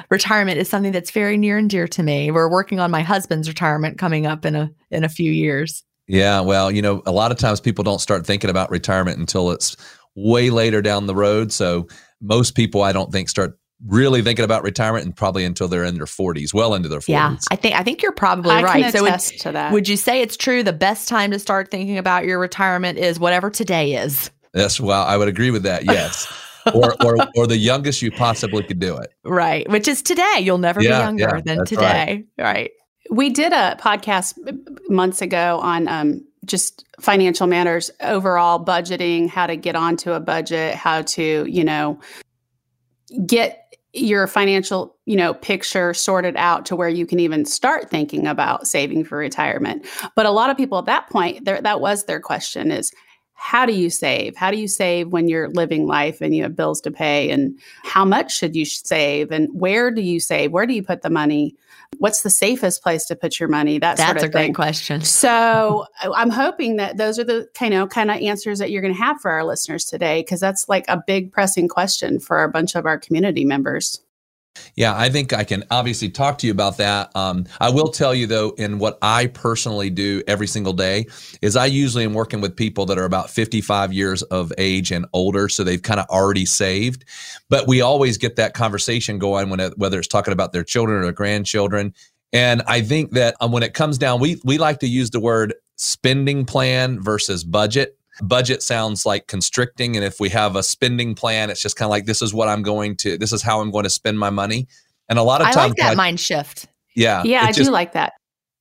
retirement 0.09 0.57
is 0.57 0.69
something 0.69 0.91
that's 0.91 1.11
very 1.11 1.37
near 1.37 1.57
and 1.57 1.69
dear 1.69 1.87
to 1.89 2.03
me. 2.03 2.31
We're 2.31 2.49
working 2.49 2.79
on 2.79 2.91
my 2.91 3.01
husband's 3.01 3.47
retirement 3.47 3.97
coming 3.97 4.25
up 4.25 4.45
in 4.45 4.55
a 4.55 4.71
in 4.91 5.03
a 5.03 5.09
few 5.09 5.31
years. 5.31 5.83
Yeah, 6.07 6.41
well, 6.41 6.69
you 6.69 6.81
know, 6.81 7.01
a 7.05 7.11
lot 7.11 7.31
of 7.31 7.37
times 7.37 7.61
people 7.61 7.83
don't 7.83 8.01
start 8.01 8.25
thinking 8.25 8.49
about 8.49 8.69
retirement 8.69 9.17
until 9.17 9.51
it's 9.51 9.77
way 10.15 10.49
later 10.49 10.81
down 10.81 11.07
the 11.07 11.15
road. 11.15 11.51
So 11.51 11.87
most 12.21 12.55
people 12.55 12.83
I 12.83 12.91
don't 12.91 13.11
think 13.11 13.29
start 13.29 13.57
really 13.85 14.21
thinking 14.21 14.45
about 14.45 14.63
retirement 14.63 15.05
and 15.05 15.15
probably 15.15 15.43
until 15.43 15.67
they're 15.67 15.83
in 15.83 15.95
their 15.95 16.05
40s, 16.05 16.53
well 16.53 16.73
into 16.73 16.89
their 16.89 16.99
40s. 16.99 17.09
Yeah, 17.09 17.35
I 17.51 17.55
think 17.55 17.75
I 17.75 17.83
think 17.83 18.01
you're 18.01 18.11
probably 18.11 18.51
I 18.51 18.61
right. 18.63 18.83
Can 18.83 18.91
so 18.91 19.03
would, 19.03 19.19
to 19.19 19.51
that. 19.51 19.71
would 19.71 19.87
you 19.87 19.97
say 19.97 20.21
it's 20.21 20.37
true 20.37 20.63
the 20.63 20.73
best 20.73 21.07
time 21.07 21.31
to 21.31 21.39
start 21.39 21.71
thinking 21.71 21.97
about 21.97 22.25
your 22.25 22.39
retirement 22.39 22.97
is 22.97 23.19
whatever 23.19 23.49
today 23.49 23.95
is? 23.95 24.31
That's 24.53 24.79
well, 24.79 25.03
I 25.03 25.17
would 25.17 25.27
agree 25.27 25.51
with 25.51 25.63
that. 25.63 25.85
Yes. 25.85 26.31
or, 26.73 26.95
or 27.05 27.17
or 27.35 27.47
the 27.47 27.57
youngest 27.57 28.01
you 28.01 28.11
possibly 28.11 28.63
could 28.63 28.79
do 28.79 28.95
it. 28.97 29.13
Right, 29.23 29.69
which 29.69 29.87
is 29.87 30.01
today. 30.01 30.39
You'll 30.39 30.57
never 30.57 30.81
Yeah, 30.81 30.99
be 30.99 31.03
younger 31.03 31.35
yeah, 31.37 31.41
than 31.43 31.65
today. 31.65 32.25
Right. 32.37 32.71
We 33.09 33.29
did 33.29 33.51
a 33.51 33.77
podcast 33.79 34.35
months 34.89 35.21
ago 35.21 35.59
on 35.61 35.87
um, 35.87 36.25
just 36.45 36.85
financial 36.99 37.47
matters, 37.47 37.91
overall 38.01 38.63
budgeting, 38.63 39.29
how 39.29 39.47
to 39.47 39.55
get 39.55 39.75
onto 39.75 40.13
a 40.13 40.19
budget, 40.19 40.75
how 40.75 41.01
to, 41.01 41.45
you 41.49 41.63
know, 41.63 41.99
get 43.25 43.59
your 43.93 44.25
financial, 44.25 44.95
you 45.05 45.15
know, 45.15 45.33
picture 45.35 45.93
sorted 45.93 46.35
out 46.37 46.65
to 46.65 46.75
where 46.75 46.89
you 46.89 47.05
can 47.05 47.19
even 47.19 47.45
start 47.45 47.89
thinking 47.89 48.25
about 48.25 48.67
saving 48.67 49.03
for 49.03 49.17
retirement. 49.17 49.85
But 50.15 50.25
a 50.25 50.31
lot 50.31 50.49
of 50.49 50.57
people 50.57 50.79
at 50.79 50.85
that 50.85 51.09
point, 51.09 51.45
that 51.45 51.81
was 51.81 52.05
their 52.05 52.19
question 52.19 52.71
is 52.71 52.91
how 53.43 53.65
do 53.65 53.73
you 53.73 53.89
save? 53.89 54.37
How 54.37 54.51
do 54.51 54.57
you 54.57 54.69
save 54.69 55.09
when 55.09 55.27
you're 55.27 55.49
living 55.49 55.85
life 55.85 56.21
and 56.21 56.33
you 56.33 56.43
have 56.43 56.55
bills 56.55 56.79
to 56.79 56.89
pay? 56.89 57.29
And 57.29 57.59
how 57.83 58.05
much 58.05 58.33
should 58.33 58.55
you 58.55 58.63
save? 58.63 59.31
And 59.31 59.49
where 59.51 59.91
do 59.91 60.01
you 60.01 60.21
save? 60.21 60.53
Where 60.53 60.65
do 60.65 60.73
you 60.73 60.81
put 60.81 61.01
the 61.01 61.09
money? 61.09 61.53
What's 61.97 62.21
the 62.21 62.29
safest 62.29 62.81
place 62.81 63.05
to 63.07 63.17
put 63.17 63.41
your 63.41 63.49
money? 63.49 63.79
That 63.79 63.97
That's 63.97 64.09
sort 64.09 64.17
of 64.23 64.29
a 64.29 64.31
great 64.31 64.55
question. 64.55 65.01
So 65.23 65.85
I'm 66.01 66.29
hoping 66.29 66.77
that 66.77 66.95
those 66.95 67.19
are 67.19 67.25
the 67.25 67.49
kind 67.53 67.73
of 67.73 67.89
kind 67.89 68.09
of 68.09 68.21
answers 68.21 68.59
that 68.59 68.71
you're 68.71 68.81
going 68.81 68.93
to 68.93 68.99
have 68.99 69.19
for 69.19 69.29
our 69.29 69.43
listeners 69.43 69.83
today, 69.83 70.21
because 70.21 70.39
that's 70.39 70.69
like 70.69 70.85
a 70.87 71.03
big 71.05 71.33
pressing 71.33 71.67
question 71.67 72.21
for 72.21 72.43
a 72.43 72.49
bunch 72.49 72.75
of 72.75 72.85
our 72.85 72.97
community 72.97 73.43
members. 73.43 74.01
Yeah, 74.75 74.97
I 74.97 75.09
think 75.09 75.33
I 75.33 75.43
can 75.43 75.63
obviously 75.71 76.09
talk 76.09 76.37
to 76.39 76.47
you 76.47 76.51
about 76.51 76.77
that. 76.77 77.15
Um, 77.15 77.45
I 77.59 77.69
will 77.69 77.89
tell 77.89 78.13
you 78.13 78.27
though, 78.27 78.51
in 78.51 78.79
what 78.79 78.97
I 79.01 79.27
personally 79.27 79.89
do 79.89 80.23
every 80.27 80.47
single 80.47 80.73
day 80.73 81.05
is 81.41 81.55
I 81.55 81.65
usually 81.67 82.03
am 82.03 82.13
working 82.13 82.41
with 82.41 82.55
people 82.55 82.85
that 82.87 82.97
are 82.97 83.05
about 83.05 83.29
55 83.29 83.93
years 83.93 84.23
of 84.23 84.51
age 84.57 84.91
and 84.91 85.05
older, 85.13 85.49
so 85.49 85.63
they've 85.63 85.81
kind 85.81 85.99
of 85.99 86.07
already 86.09 86.45
saved. 86.45 87.05
But 87.49 87.67
we 87.67 87.81
always 87.81 88.17
get 88.17 88.35
that 88.37 88.53
conversation 88.53 89.19
going 89.19 89.49
when 89.49 89.59
it, 89.59 89.77
whether 89.77 89.99
it's 89.99 90.07
talking 90.07 90.33
about 90.33 90.53
their 90.53 90.63
children 90.63 90.99
or 90.99 91.03
their 91.03 91.11
grandchildren. 91.11 91.93
And 92.31 92.63
I 92.67 92.81
think 92.81 93.11
that 93.11 93.35
um, 93.41 93.51
when 93.51 93.63
it 93.63 93.73
comes 93.73 93.97
down, 93.97 94.19
we 94.19 94.41
we 94.43 94.57
like 94.57 94.79
to 94.79 94.87
use 94.87 95.11
the 95.11 95.19
word 95.19 95.53
spending 95.75 96.45
plan 96.45 96.99
versus 96.99 97.43
budget. 97.43 97.97
Budget 98.21 98.61
sounds 98.61 99.05
like 99.05 99.27
constricting. 99.27 99.95
And 99.95 100.05
if 100.05 100.19
we 100.19 100.29
have 100.29 100.55
a 100.55 100.63
spending 100.63 101.15
plan, 101.15 101.49
it's 101.49 101.61
just 101.61 101.75
kind 101.75 101.87
of 101.87 101.91
like, 101.91 102.05
this 102.05 102.21
is 102.21 102.33
what 102.33 102.47
I'm 102.47 102.61
going 102.61 102.95
to, 102.97 103.17
this 103.17 103.33
is 103.33 103.41
how 103.41 103.61
I'm 103.61 103.71
going 103.71 103.83
to 103.85 103.89
spend 103.89 104.19
my 104.19 104.29
money. 104.29 104.67
And 105.09 105.17
a 105.19 105.23
lot 105.23 105.41
of 105.41 105.45
times 105.47 105.57
I 105.57 105.59
times, 105.61 105.69
like 105.71 105.77
that 105.79 105.87
what- 105.89 105.97
mind 105.97 106.19
shift. 106.19 106.67
yeah, 106.95 107.23
yeah, 107.23 107.43
I 107.43 107.51
just, 107.51 107.67
do 107.67 107.71
like 107.71 107.93
that. 107.93 108.13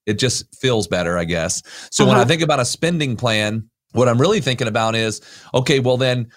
it 0.06 0.18
just 0.18 0.44
feels 0.58 0.88
better, 0.88 1.18
I 1.18 1.24
guess. 1.24 1.62
So 1.90 2.04
when 2.06 2.16
I 2.16 2.20
Uh-huh. 2.20 2.28
think 2.28 2.42
about 2.42 2.60
a 2.60 2.64
spending 2.64 3.16
plan, 3.16 3.68
what 3.92 4.08
I'm 4.08 4.18
really 4.20 4.40
thinking 4.40 4.68
about 4.68 4.94
is, 4.96 5.20
okay, 5.54 5.78
well 5.78 5.98
then 5.98 6.28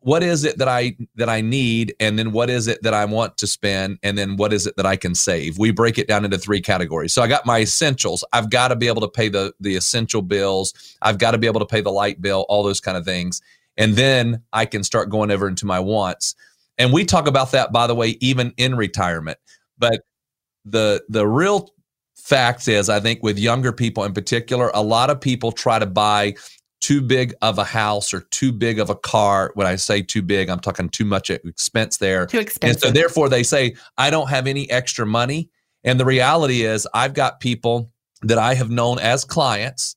what 0.00 0.22
is 0.22 0.44
it 0.44 0.58
that 0.58 0.68
I 0.68 0.96
that 1.16 1.28
I 1.28 1.40
need 1.40 1.94
and 1.98 2.18
then 2.18 2.32
what 2.32 2.50
is 2.50 2.68
it 2.68 2.82
that 2.82 2.92
I 2.92 3.04
want 3.06 3.38
to 3.38 3.46
spend 3.46 3.98
and 4.02 4.18
then 4.18 4.36
what 4.36 4.52
is 4.52 4.66
it 4.66 4.76
that 4.76 4.84
I 4.84 4.96
can 4.96 5.14
save? 5.14 5.58
We 5.58 5.70
break 5.70 5.98
it 5.98 6.06
down 6.06 6.24
into 6.24 6.38
three 6.38 6.60
categories. 6.60 7.14
So 7.14 7.22
I 7.22 7.28
got 7.28 7.46
my 7.46 7.60
essentials. 7.60 8.24
I've 8.32 8.50
got 8.50 8.68
to 8.68 8.76
be 8.76 8.88
able 8.88 9.00
to 9.00 9.08
pay 9.08 9.28
the 9.28 9.54
the 9.60 9.76
essential 9.76 10.20
bills. 10.20 10.96
I've 11.00 11.18
got 11.18 11.30
to 11.30 11.38
be 11.38 11.46
able 11.46 11.60
to 11.60 11.66
pay 11.66 11.80
the 11.80 11.92
light 11.92 12.20
bill, 12.20 12.44
all 12.48 12.62
those 12.62 12.80
kind 12.80 12.96
of 12.96 13.04
things. 13.04 13.40
And 13.76 13.94
then 13.94 14.42
I 14.52 14.66
can 14.66 14.84
start 14.84 15.10
going 15.10 15.30
over 15.30 15.48
into 15.48 15.66
my 15.66 15.80
wants. 15.80 16.34
And 16.76 16.92
we 16.92 17.04
talk 17.04 17.26
about 17.26 17.52
that 17.52 17.72
by 17.72 17.86
the 17.86 17.94
way 17.94 18.18
even 18.20 18.52
in 18.58 18.74
retirement. 18.76 19.38
But 19.78 20.02
the 20.64 21.02
the 21.08 21.26
real 21.26 21.70
fact 22.16 22.68
is 22.68 22.88
i 22.88 22.98
think 22.98 23.22
with 23.22 23.38
younger 23.38 23.70
people 23.70 24.02
in 24.04 24.14
particular 24.14 24.70
a 24.72 24.82
lot 24.82 25.10
of 25.10 25.20
people 25.20 25.52
try 25.52 25.78
to 25.78 25.84
buy 25.84 26.34
too 26.84 27.00
big 27.00 27.32
of 27.40 27.56
a 27.58 27.64
house 27.64 28.12
or 28.12 28.20
too 28.30 28.52
big 28.52 28.78
of 28.78 28.90
a 28.90 28.94
car 28.94 29.50
when 29.54 29.66
i 29.66 29.74
say 29.74 30.02
too 30.02 30.20
big 30.20 30.50
i'm 30.50 30.60
talking 30.60 30.90
too 30.90 31.06
much 31.06 31.30
expense 31.30 31.96
there 31.96 32.26
Too 32.26 32.40
expensive. 32.40 32.74
and 32.74 32.80
so 32.82 32.90
therefore 32.90 33.30
they 33.30 33.42
say 33.42 33.74
i 33.96 34.10
don't 34.10 34.28
have 34.28 34.46
any 34.46 34.70
extra 34.70 35.06
money 35.06 35.48
and 35.82 35.98
the 35.98 36.04
reality 36.04 36.60
is 36.60 36.86
i've 36.92 37.14
got 37.14 37.40
people 37.40 37.90
that 38.20 38.36
i 38.36 38.52
have 38.52 38.68
known 38.68 38.98
as 38.98 39.24
clients 39.24 39.96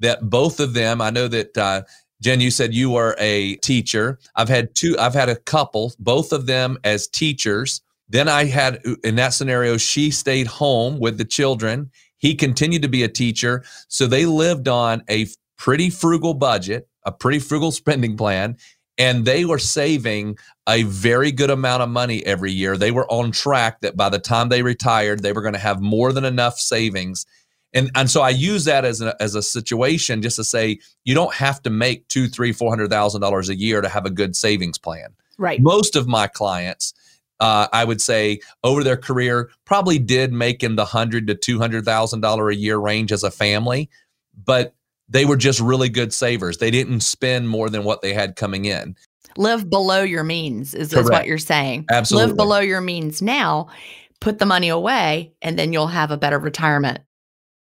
that 0.00 0.28
both 0.28 0.60
of 0.60 0.74
them 0.74 1.00
i 1.00 1.08
know 1.08 1.26
that 1.26 1.56
uh, 1.56 1.80
jen 2.20 2.38
you 2.42 2.50
said 2.50 2.74
you 2.74 2.90
were 2.90 3.16
a 3.18 3.56
teacher 3.56 4.18
i've 4.34 4.50
had 4.50 4.74
two 4.74 4.94
i've 4.98 5.14
had 5.14 5.30
a 5.30 5.36
couple 5.36 5.94
both 5.98 6.34
of 6.34 6.44
them 6.44 6.76
as 6.84 7.08
teachers 7.08 7.80
then 8.08 8.28
I 8.28 8.44
had, 8.44 8.80
in 9.02 9.16
that 9.16 9.30
scenario, 9.30 9.76
she 9.78 10.12
stayed 10.12 10.46
home 10.46 11.00
with 11.00 11.18
the 11.18 11.24
children. 11.24 11.90
He 12.18 12.36
continued 12.36 12.82
to 12.82 12.88
be 12.88 13.02
a 13.02 13.08
teacher. 13.08 13.64
So 13.88 14.06
they 14.06 14.26
lived 14.26 14.68
on 14.68 15.02
a 15.10 15.26
pretty 15.58 15.90
frugal 15.90 16.34
budget, 16.34 16.88
a 17.04 17.12
pretty 17.12 17.38
frugal 17.38 17.72
spending 17.72 18.16
plan, 18.16 18.56
and 18.98 19.24
they 19.24 19.44
were 19.44 19.58
saving 19.58 20.38
a 20.68 20.82
very 20.84 21.30
good 21.30 21.50
amount 21.50 21.82
of 21.82 21.88
money 21.88 22.24
every 22.24 22.52
year. 22.52 22.76
They 22.76 22.90
were 22.90 23.10
on 23.10 23.30
track 23.30 23.80
that 23.80 23.96
by 23.96 24.08
the 24.08 24.18
time 24.18 24.48
they 24.48 24.62
retired, 24.62 25.22
they 25.22 25.32
were 25.32 25.42
going 25.42 25.54
to 25.54 25.60
have 25.60 25.80
more 25.80 26.12
than 26.12 26.24
enough 26.24 26.58
savings. 26.58 27.26
And, 27.74 27.90
and 27.94 28.08
so 28.08 28.22
I 28.22 28.30
use 28.30 28.64
that 28.64 28.84
as 28.86 29.02
a, 29.02 29.14
as 29.20 29.34
a 29.34 29.42
situation 29.42 30.22
just 30.22 30.36
to 30.36 30.44
say 30.44 30.78
you 31.04 31.14
don't 31.14 31.34
have 31.34 31.60
to 31.62 31.70
make 31.70 32.08
two, 32.08 32.26
three, 32.28 32.52
four 32.52 32.70
hundred 32.70 32.88
thousand 32.88 33.20
dollars 33.20 33.50
a 33.50 33.54
year 33.56 33.82
to 33.82 33.88
have 33.88 34.06
a 34.06 34.10
good 34.10 34.34
savings 34.34 34.78
plan. 34.78 35.10
right. 35.36 35.60
Most 35.60 35.94
of 35.96 36.06
my 36.06 36.26
clients, 36.26 36.94
uh, 37.38 37.66
I 37.74 37.84
would 37.84 38.00
say, 38.00 38.40
over 38.64 38.82
their 38.82 38.96
career, 38.96 39.50
probably 39.66 39.98
did 39.98 40.32
make 40.32 40.62
in 40.62 40.76
the 40.76 40.86
hundred 40.86 41.26
to 41.26 41.34
two 41.34 41.58
hundred 41.58 41.84
thousand 41.84 42.22
dollar 42.22 42.48
a 42.48 42.54
year 42.54 42.78
range 42.78 43.12
as 43.12 43.22
a 43.24 43.30
family, 43.30 43.90
but 44.44 44.74
they 45.08 45.24
were 45.24 45.36
just 45.36 45.60
really 45.60 45.88
good 45.88 46.12
savers. 46.12 46.58
They 46.58 46.70
didn't 46.70 47.00
spend 47.00 47.48
more 47.48 47.70
than 47.70 47.84
what 47.84 48.02
they 48.02 48.12
had 48.12 48.36
coming 48.36 48.64
in. 48.64 48.96
Live 49.36 49.68
below 49.68 50.02
your 50.02 50.24
means 50.24 50.74
is, 50.74 50.92
is 50.92 51.10
what 51.10 51.26
you're 51.26 51.38
saying. 51.38 51.86
Absolutely. 51.90 52.28
Live 52.28 52.36
below 52.36 52.60
your 52.60 52.80
means 52.80 53.20
now, 53.20 53.68
put 54.20 54.38
the 54.38 54.46
money 54.46 54.68
away, 54.68 55.32
and 55.42 55.58
then 55.58 55.72
you'll 55.72 55.86
have 55.88 56.10
a 56.10 56.16
better 56.16 56.38
retirement. 56.38 57.00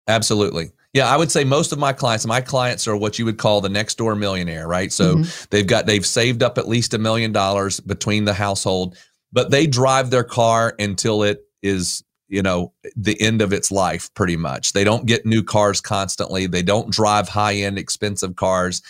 Absolutely. 0.07 0.71
Yeah, 0.93 1.09
I 1.09 1.17
would 1.17 1.29
say 1.29 1.43
most 1.43 1.73
of 1.73 1.79
my 1.79 1.91
clients, 1.91 2.25
my 2.25 2.39
clients 2.39 2.87
are 2.87 2.95
what 2.95 3.19
you 3.19 3.25
would 3.25 3.37
call 3.37 3.59
the 3.59 3.67
next 3.67 3.97
door 3.97 4.15
millionaire, 4.15 4.65
right? 4.65 4.93
So 4.93 5.17
Mhm. 5.17 5.49
they've 5.49 5.67
got 5.67 5.85
they've 5.85 6.05
saved 6.05 6.41
up 6.41 6.57
at 6.57 6.69
least 6.69 6.93
a 6.93 6.97
million 6.97 7.33
dollars 7.33 7.81
between 7.81 8.23
the 8.23 8.33
household, 8.33 8.95
but 9.33 9.51
they 9.51 9.67
drive 9.67 10.09
their 10.09 10.23
car 10.23 10.73
until 10.79 11.23
it 11.23 11.41
is, 11.61 12.01
you 12.27 12.41
know, 12.41 12.73
the 12.95 13.19
end 13.21 13.41
of 13.41 13.53
its 13.53 13.71
life 13.71 14.11
pretty 14.15 14.35
much. 14.35 14.73
They 14.73 14.83
don't 14.83 15.05
get 15.05 15.25
new 15.25 15.43
cars 15.43 15.79
constantly. 15.79 16.47
They 16.47 16.63
don't 16.63 16.89
drive 16.89 17.29
high-end 17.29 17.77
expensive 17.77 18.35
cars, 18.35 18.81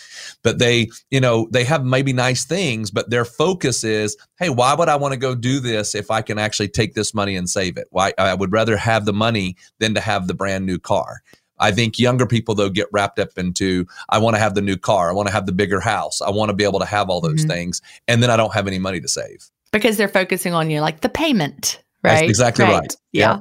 but 0.44 0.60
they, 0.60 0.90
you 1.12 1.20
know, 1.20 1.48
they 1.52 1.64
have 1.66 1.84
maybe 1.84 2.14
nice 2.14 2.46
things, 2.46 2.92
but 2.92 3.10
their 3.10 3.26
focus 3.26 3.84
is, 3.84 4.16
hey, 4.40 4.50
why 4.50 4.74
would 4.74 4.90
I 4.90 4.96
want 4.96 5.14
to 5.14 5.20
go 5.20 5.36
do 5.36 5.60
this 5.60 5.96
if 5.96 6.12
I 6.12 6.22
can 6.22 6.40
actually 6.40 6.70
take 6.70 6.94
this 6.94 7.14
money 7.14 7.36
and 7.36 7.50
save 7.50 7.78
it? 7.78 7.88
Why 7.92 8.14
I 8.18 8.34
would 8.34 8.52
rather 8.54 8.78
have 8.78 9.06
the 9.06 9.14
money 9.14 9.58
than 9.80 9.94
to 9.96 10.00
have 10.02 10.28
the 10.28 10.34
brand 10.34 10.66
new 10.66 10.80
car. 10.80 11.22
I 11.58 11.72
think 11.72 11.98
younger 12.00 12.26
people 12.26 12.54
though 12.56 12.70
get 12.70 12.88
wrapped 12.92 13.18
up 13.18 13.38
into 13.38 13.86
I 14.10 14.18
want 14.18 14.36
to 14.36 14.42
have 14.42 14.56
the 14.56 14.62
new 14.62 14.76
car, 14.78 15.10
I 15.10 15.14
want 15.14 15.28
to 15.28 15.34
have 15.34 15.46
the 15.46 15.54
bigger 15.54 15.80
house, 15.80 16.22
I 16.22 16.30
want 16.30 16.50
to 16.50 16.54
be 16.54 16.66
able 16.66 16.80
to 16.80 16.86
have 16.86 17.10
all 17.10 17.22
those 17.22 17.46
Mhm. 17.46 17.50
things, 17.50 17.82
and 18.10 18.22
then 18.22 18.30
I 18.30 18.36
don't 18.36 18.54
have 18.54 18.68
any 18.68 18.80
money 18.80 19.00
to 19.02 19.08
save. 19.08 19.50
because 19.72 19.98
they're 19.98 20.08
focusing 20.08 20.54
on 20.54 20.70
you 20.70 20.80
like 20.80 21.02
the 21.02 21.10
payment, 21.10 21.82
That's 22.06 22.22
exactly 22.22 22.66
right. 22.66 22.94
Yeah. 23.12 23.40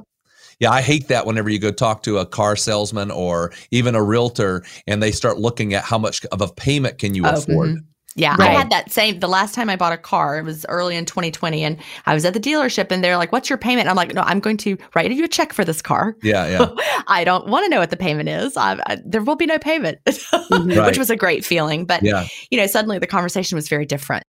Yeah, 0.59 0.71
I 0.71 0.81
hate 0.81 1.09
that 1.09 1.25
whenever 1.25 1.49
you 1.49 1.59
go 1.59 1.71
talk 1.71 2.01
to 2.03 2.17
a 2.19 2.25
car 2.25 2.55
salesman 2.55 3.11
or 3.11 3.51
even 3.71 3.93
a 3.93 4.01
realtor 4.01 4.63
and 4.87 5.03
they 5.03 5.11
start 5.11 5.37
looking 5.37 5.73
at 5.73 5.83
how 5.83 5.97
much 5.97 6.25
of 6.27 6.39
a 6.39 6.47
payment 6.47 6.97
can 6.97 7.13
you 7.13 7.25
Oh, 7.25 7.31
afford. 7.31 7.69
mhm. 7.71 7.77
Yeah, 8.17 8.37
Right. 8.39 8.51
I 8.51 8.53
had 8.53 8.69
that 8.69 8.89
same. 8.93 9.19
The 9.19 9.27
last 9.27 9.53
time 9.53 9.69
I 9.69 9.75
bought 9.75 9.91
a 9.91 9.97
car, 9.97 10.37
it 10.39 10.43
was 10.45 10.65
early 10.69 10.95
in 10.95 11.03
2020, 11.03 11.65
and 11.65 11.75
I 12.05 12.13
was 12.13 12.23
at 12.23 12.33
the 12.33 12.39
dealership, 12.39 12.89
and 12.89 13.03
they're 13.03 13.17
like, 13.17 13.33
"What's 13.33 13.49
your 13.49 13.57
payment?" 13.57 13.89
I'm 13.89 13.97
like, 13.97 14.13
"No, 14.13 14.21
I'm 14.21 14.39
going 14.39 14.55
to 14.55 14.77
write 14.95 15.11
you 15.11 15.25
a 15.25 15.27
check 15.27 15.51
for 15.51 15.65
this 15.65 15.81
car. 15.81 16.15
Yeah, 16.23 16.47
yeah. 16.47 16.69
I 17.09 17.25
don't 17.25 17.47
want 17.49 17.65
to 17.65 17.69
know 17.69 17.79
what 17.81 17.89
the 17.89 17.97
payment 17.97 18.29
is. 18.29 18.55
I, 18.55 18.79
I, 18.87 18.99
there 19.05 19.21
will 19.21 19.35
be 19.35 19.45
no 19.45 19.59
payment," 19.59 19.97
Mhm. 20.07 20.77
Right. 20.77 20.85
which 20.85 20.97
was 20.97 21.09
a 21.09 21.17
great 21.17 21.43
feeling. 21.43 21.83
But 21.85 22.03
Yeah. 22.03 22.25
you 22.51 22.57
know, 22.57 22.67
suddenly 22.67 22.99
the 22.99 23.07
conversation 23.07 23.57
was 23.57 23.67
very 23.67 23.85
different. 23.85 24.23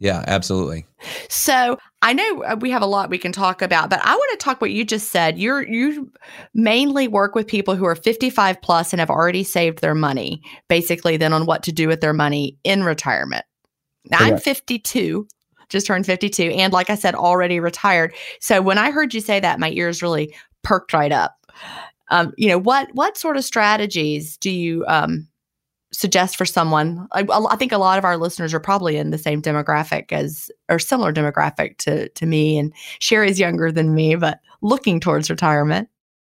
Yeah, 0.00 0.24
absolutely. 0.28 0.86
So 1.28 1.76
I 2.02 2.12
know 2.12 2.42
uh, 2.44 2.56
we 2.60 2.70
have 2.70 2.82
a 2.82 2.86
lot 2.86 3.10
we 3.10 3.18
can 3.18 3.32
talk 3.32 3.62
about, 3.62 3.90
but 3.90 4.00
I 4.04 4.14
want 4.14 4.30
to 4.38 4.44
talk 4.44 4.60
what 4.60 4.70
you 4.70 4.84
just 4.84 5.10
said. 5.10 5.38
You're 5.38 5.66
you 5.66 6.12
mainly 6.54 7.08
work 7.08 7.34
with 7.34 7.48
people 7.48 7.74
who 7.74 7.84
are 7.84 7.96
55 7.96 8.62
plus 8.62 8.92
and 8.92 9.00
have 9.00 9.10
already 9.10 9.42
saved 9.42 9.80
their 9.80 9.96
money, 9.96 10.40
basically, 10.68 11.16
then 11.16 11.32
on 11.32 11.46
what 11.46 11.64
to 11.64 11.72
do 11.72 11.88
with 11.88 12.00
their 12.00 12.12
money 12.12 12.56
in 12.62 12.84
retirement. 12.84 13.44
Now 14.08 14.18
I'm 14.20 14.38
52, 14.38 15.26
just 15.68 15.86
turned 15.86 16.06
52, 16.06 16.44
and 16.44 16.72
like 16.72 16.90
I 16.90 16.94
said, 16.94 17.14
already 17.14 17.58
retired. 17.58 18.14
So 18.40 18.62
when 18.62 18.78
I 18.78 18.92
heard 18.92 19.12
you 19.12 19.20
say 19.20 19.40
that, 19.40 19.58
my 19.58 19.70
ears 19.70 20.00
really 20.00 20.34
perked 20.62 20.92
right 20.92 21.12
up. 21.12 21.34
Um, 22.10 22.32
you 22.38 22.48
know 22.48 22.58
what 22.58 22.88
what 22.94 23.18
sort 23.18 23.36
of 23.36 23.44
strategies 23.44 24.36
do 24.38 24.50
you 24.50 24.84
um, 24.86 25.27
suggest 25.92 26.36
for 26.36 26.44
someone 26.44 27.06
I, 27.12 27.26
I, 27.30 27.56
think 27.56 27.72
a 27.72 27.78
lot 27.78 27.98
of 27.98 28.04
our 28.04 28.18
listeners 28.18 28.52
are 28.52 28.60
probably 28.60 28.96
in 28.96 29.10
the 29.10 29.18
same 29.18 29.40
demographic 29.40 30.12
as 30.12 30.50
or 30.68 30.78
similar 30.78 31.12
demographic 31.12 31.78
to 31.78 32.08
to 32.10 32.26
me 32.26 32.58
and 32.58 32.72
sherry's 32.98 33.40
younger 33.40 33.72
than 33.72 33.94
me 33.94 34.14
but 34.14 34.40
looking 34.60 35.00
towards 35.00 35.30
retirement. 35.30 35.88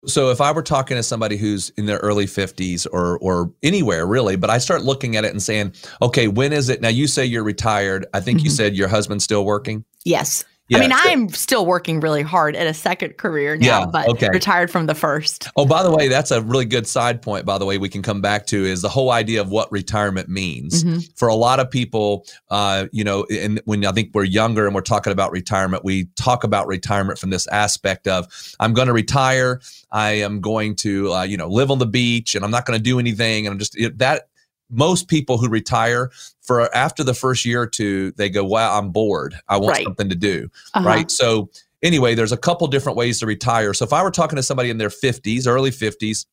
So 0.06 0.30
if 0.30 0.42
i 0.42 0.52
were 0.52 0.62
talking 0.62 0.98
to 0.98 1.04
somebody 1.04 1.38
who's 1.38 1.70
in 1.78 1.86
their 1.86 2.00
early 2.00 2.26
50s 2.26 2.86
or 2.92 3.18
or 3.20 3.52
anywhere 3.64 4.06
really 4.06 4.36
but 4.36 4.50
i 4.50 4.58
start 4.58 4.84
looking 4.84 5.16
at 5.16 5.24
it 5.24 5.32
and 5.32 5.42
saying 5.42 5.74
okay 6.02 6.28
when 6.28 6.52
is 6.52 6.68
it? 6.70 6.82
Now 6.82 6.90
you 6.90 7.08
say 7.08 7.26
you're 7.26 7.44
retired. 7.44 8.06
I 8.14 8.20
think 8.20 8.40
mm-hmm. 8.40 8.46
you 8.46 8.52
said 8.52 8.76
your 8.76 8.90
husband's 8.90 9.24
still 9.24 9.46
working? 9.46 9.86
Yes 10.04 10.44
yeah, 10.68 10.80
I 10.80 10.82
mean, 10.82 10.92
so, 10.92 10.98
I'm 11.04 11.30
still 11.30 11.66
working 11.66 12.00
really 12.00 12.24
hard 12.24 12.56
at 12.56 12.66
a 12.66 12.74
second 12.74 13.18
career 13.18 13.56
now, 13.56 13.82
yeah, 13.82 13.86
but 13.86 14.08
okay. 14.10 14.30
retired 14.30 14.72
from 14.72 14.88
the 14.88 14.96
first. 14.96 15.48
Oh, 15.56 15.66
by 15.66 15.84
the 15.84 15.92
way, 15.92 16.08
that's 16.08 16.32
a 16.32 16.42
really 16.42 16.66
good 16.66 16.88
side 16.88 17.22
point, 17.22 17.46
by 17.46 17.60
the 17.60 17.66
way, 17.66 17.78
we 17.78 17.88
can 17.88 18.02
come 18.02 18.20
back 18.20 18.48
to 18.48 18.66
is 18.66 18.82
the 18.82 18.90
whole 18.90 19.12
idea 19.12 19.42
of 19.42 19.50
what 19.50 19.72
retirement 19.72 20.28
means. 20.28 20.84
Mm-hmm. 20.84 21.00
For 21.16 21.28
a 21.28 21.36
lot 21.36 21.60
of 21.60 21.70
people, 21.70 22.26
uh, 22.50 22.88
you 22.92 23.04
know, 23.04 23.28
and 23.30 23.62
when 23.66 23.86
I 23.86 23.92
think 23.92 24.10
we're 24.16 24.24
younger 24.24 24.66
and 24.66 24.74
we're 24.74 24.82
talking 24.82 25.14
about 25.14 25.32
retirement, 25.32 25.84
we 25.84 26.06
talk 26.16 26.44
about 26.44 26.66
retirement 26.66 27.20
from 27.20 27.30
this 27.30 27.46
aspect 27.48 28.08
of 28.08 28.28
I'm 28.60 28.74
going 28.74 28.88
to 28.88 28.94
retire. 28.94 29.62
I 29.92 30.12
am 30.12 30.42
going 30.42 30.76
to, 30.78 31.14
uh, 31.14 31.24
you 31.24 31.38
know, 31.38 31.48
live 31.48 31.70
on 31.70 31.78
the 31.78 31.86
beach 31.86 32.34
and 32.34 32.44
I'm 32.44 32.52
not 32.52 32.66
going 32.66 32.78
to 32.78 32.84
do 32.84 32.98
anything. 32.98 33.46
And 33.46 33.54
I'm 33.54 33.60
just, 33.60 33.78
it, 33.78 34.00
that 34.00 34.30
most 34.70 35.08
people 35.08 35.38
who 35.38 35.48
retire 35.48 36.12
for 36.42 36.74
after 36.76 37.04
the 37.04 37.14
first 37.14 37.46
year 37.46 37.62
or 37.62 37.68
two, 37.68 38.12
they 38.14 38.30
go, 38.30 38.44
"Wow, 38.44 38.78
I'm 38.78 38.90
bored. 38.92 39.36
I 39.48 39.58
want 39.58 39.78
right. 39.78 39.84
something 39.84 40.10
to 40.10 40.16
do." 40.16 40.50
Uh-huh. 40.74 40.88
Right. 40.88 41.12
So 41.12 41.50
anyway, 41.84 42.16
there's 42.16 42.32
a 42.32 42.38
couple 42.38 42.68
different 42.68 42.98
ways 42.98 43.20
to 43.20 43.26
retire. 43.26 43.74
So 43.74 43.86
if 43.86 43.94
I 43.94 44.04
were 44.04 44.12
talking 44.12 44.36
to 44.38 44.44
somebody 44.44 44.70
in 44.70 44.78
their 44.78 44.90
50s, 44.90 45.48
early 45.48 45.72
50s, 45.72 46.26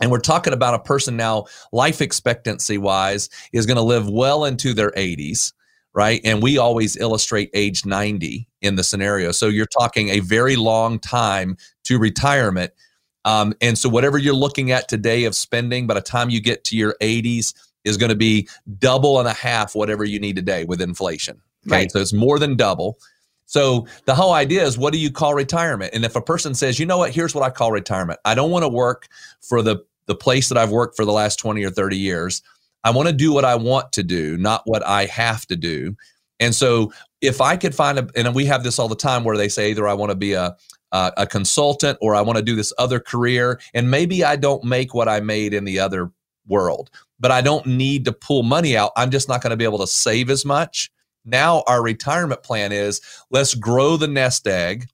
and 0.00 0.10
we're 0.10 0.20
talking 0.20 0.52
about 0.52 0.74
a 0.74 0.78
person 0.78 1.16
now, 1.16 1.44
life 1.72 2.00
expectancy 2.00 2.78
wise, 2.78 3.28
is 3.52 3.66
going 3.66 3.76
to 3.76 3.82
live 3.82 4.08
well 4.08 4.44
into 4.44 4.74
their 4.74 4.90
80s, 4.92 5.52
right? 5.94 6.20
And 6.24 6.42
we 6.42 6.58
always 6.58 6.96
illustrate 6.96 7.50
age 7.54 7.86
90 7.86 8.48
in 8.60 8.74
the 8.74 8.82
scenario. 8.82 9.30
So 9.30 9.46
you're 9.46 9.66
talking 9.66 10.08
a 10.08 10.20
very 10.20 10.56
long 10.56 10.98
time 10.98 11.56
to 11.84 11.98
retirement. 11.98 12.72
Um, 13.24 13.54
and 13.60 13.78
so, 13.78 13.88
whatever 13.88 14.18
you're 14.18 14.34
looking 14.34 14.70
at 14.70 14.88
today 14.88 15.24
of 15.24 15.34
spending, 15.34 15.86
by 15.86 15.94
the 15.94 16.00
time 16.00 16.30
you 16.30 16.40
get 16.40 16.64
to 16.64 16.76
your 16.76 16.96
80s, 17.00 17.54
is 17.84 17.96
going 17.96 18.10
to 18.10 18.16
be 18.16 18.48
double 18.78 19.18
and 19.18 19.28
a 19.28 19.32
half 19.32 19.74
whatever 19.74 20.04
you 20.04 20.18
need 20.18 20.36
today 20.36 20.64
with 20.64 20.80
inflation. 20.80 21.40
Okay. 21.66 21.76
Right. 21.76 21.92
So, 21.92 22.00
it's 22.00 22.12
more 22.12 22.38
than 22.38 22.56
double. 22.56 22.98
So, 23.46 23.86
the 24.04 24.14
whole 24.14 24.32
idea 24.32 24.64
is 24.64 24.78
what 24.78 24.92
do 24.92 24.98
you 24.98 25.10
call 25.10 25.34
retirement? 25.34 25.94
And 25.94 26.04
if 26.04 26.16
a 26.16 26.20
person 26.20 26.54
says, 26.54 26.78
you 26.78 26.86
know 26.86 26.98
what, 26.98 27.14
here's 27.14 27.34
what 27.34 27.44
I 27.44 27.50
call 27.50 27.72
retirement, 27.72 28.20
I 28.24 28.34
don't 28.34 28.50
want 28.50 28.64
to 28.64 28.68
work 28.68 29.08
for 29.40 29.62
the, 29.62 29.84
the 30.06 30.14
place 30.14 30.48
that 30.48 30.58
I've 30.58 30.70
worked 30.70 30.96
for 30.96 31.04
the 31.04 31.12
last 31.12 31.38
20 31.38 31.64
or 31.64 31.70
30 31.70 31.96
years. 31.96 32.42
I 32.84 32.90
want 32.90 33.08
to 33.08 33.14
do 33.14 33.32
what 33.32 33.44
I 33.44 33.54
want 33.54 33.92
to 33.92 34.02
do, 34.02 34.36
not 34.36 34.62
what 34.66 34.84
I 34.84 35.06
have 35.06 35.46
to 35.46 35.56
do. 35.56 35.96
And 36.40 36.54
so, 36.54 36.92
if 37.20 37.40
I 37.40 37.56
could 37.56 37.74
find 37.74 37.98
a, 37.98 38.08
and 38.14 38.34
we 38.34 38.44
have 38.44 38.64
this 38.64 38.78
all 38.78 38.88
the 38.88 38.94
time 38.94 39.24
where 39.24 39.36
they 39.36 39.48
say 39.48 39.70
either 39.70 39.88
I 39.88 39.94
want 39.94 40.10
to 40.10 40.16
be 40.16 40.34
a, 40.34 40.56
uh, 40.94 41.10
a 41.16 41.26
consultant 41.26 41.98
or 42.00 42.14
I 42.14 42.20
want 42.20 42.38
to 42.38 42.42
do 42.42 42.54
this 42.54 42.72
other 42.78 43.00
career. 43.00 43.60
And 43.74 43.90
maybe 43.90 44.24
I 44.24 44.36
don't 44.36 44.62
make 44.62 44.94
what 44.94 45.08
I 45.08 45.18
made 45.18 45.52
in 45.52 45.64
the 45.64 45.80
other 45.80 46.12
world, 46.46 46.88
but 47.18 47.32
I 47.32 47.40
don't 47.40 47.66
need 47.66 48.04
to 48.04 48.12
pull 48.12 48.44
money 48.44 48.76
out. 48.76 48.92
I'm 48.96 49.10
just 49.10 49.28
not 49.28 49.42
going 49.42 49.50
to 49.50 49.56
be 49.56 49.64
able 49.64 49.80
to 49.80 49.88
save 49.88 50.30
as 50.30 50.44
much. 50.44 50.90
Now, 51.24 51.64
our 51.66 51.82
retirement 51.82 52.44
plan 52.44 52.70
is 52.70 53.00
let's 53.30 53.54
grow 53.54 53.96
the 53.96 54.06
nest 54.06 54.46
egg 54.46 54.86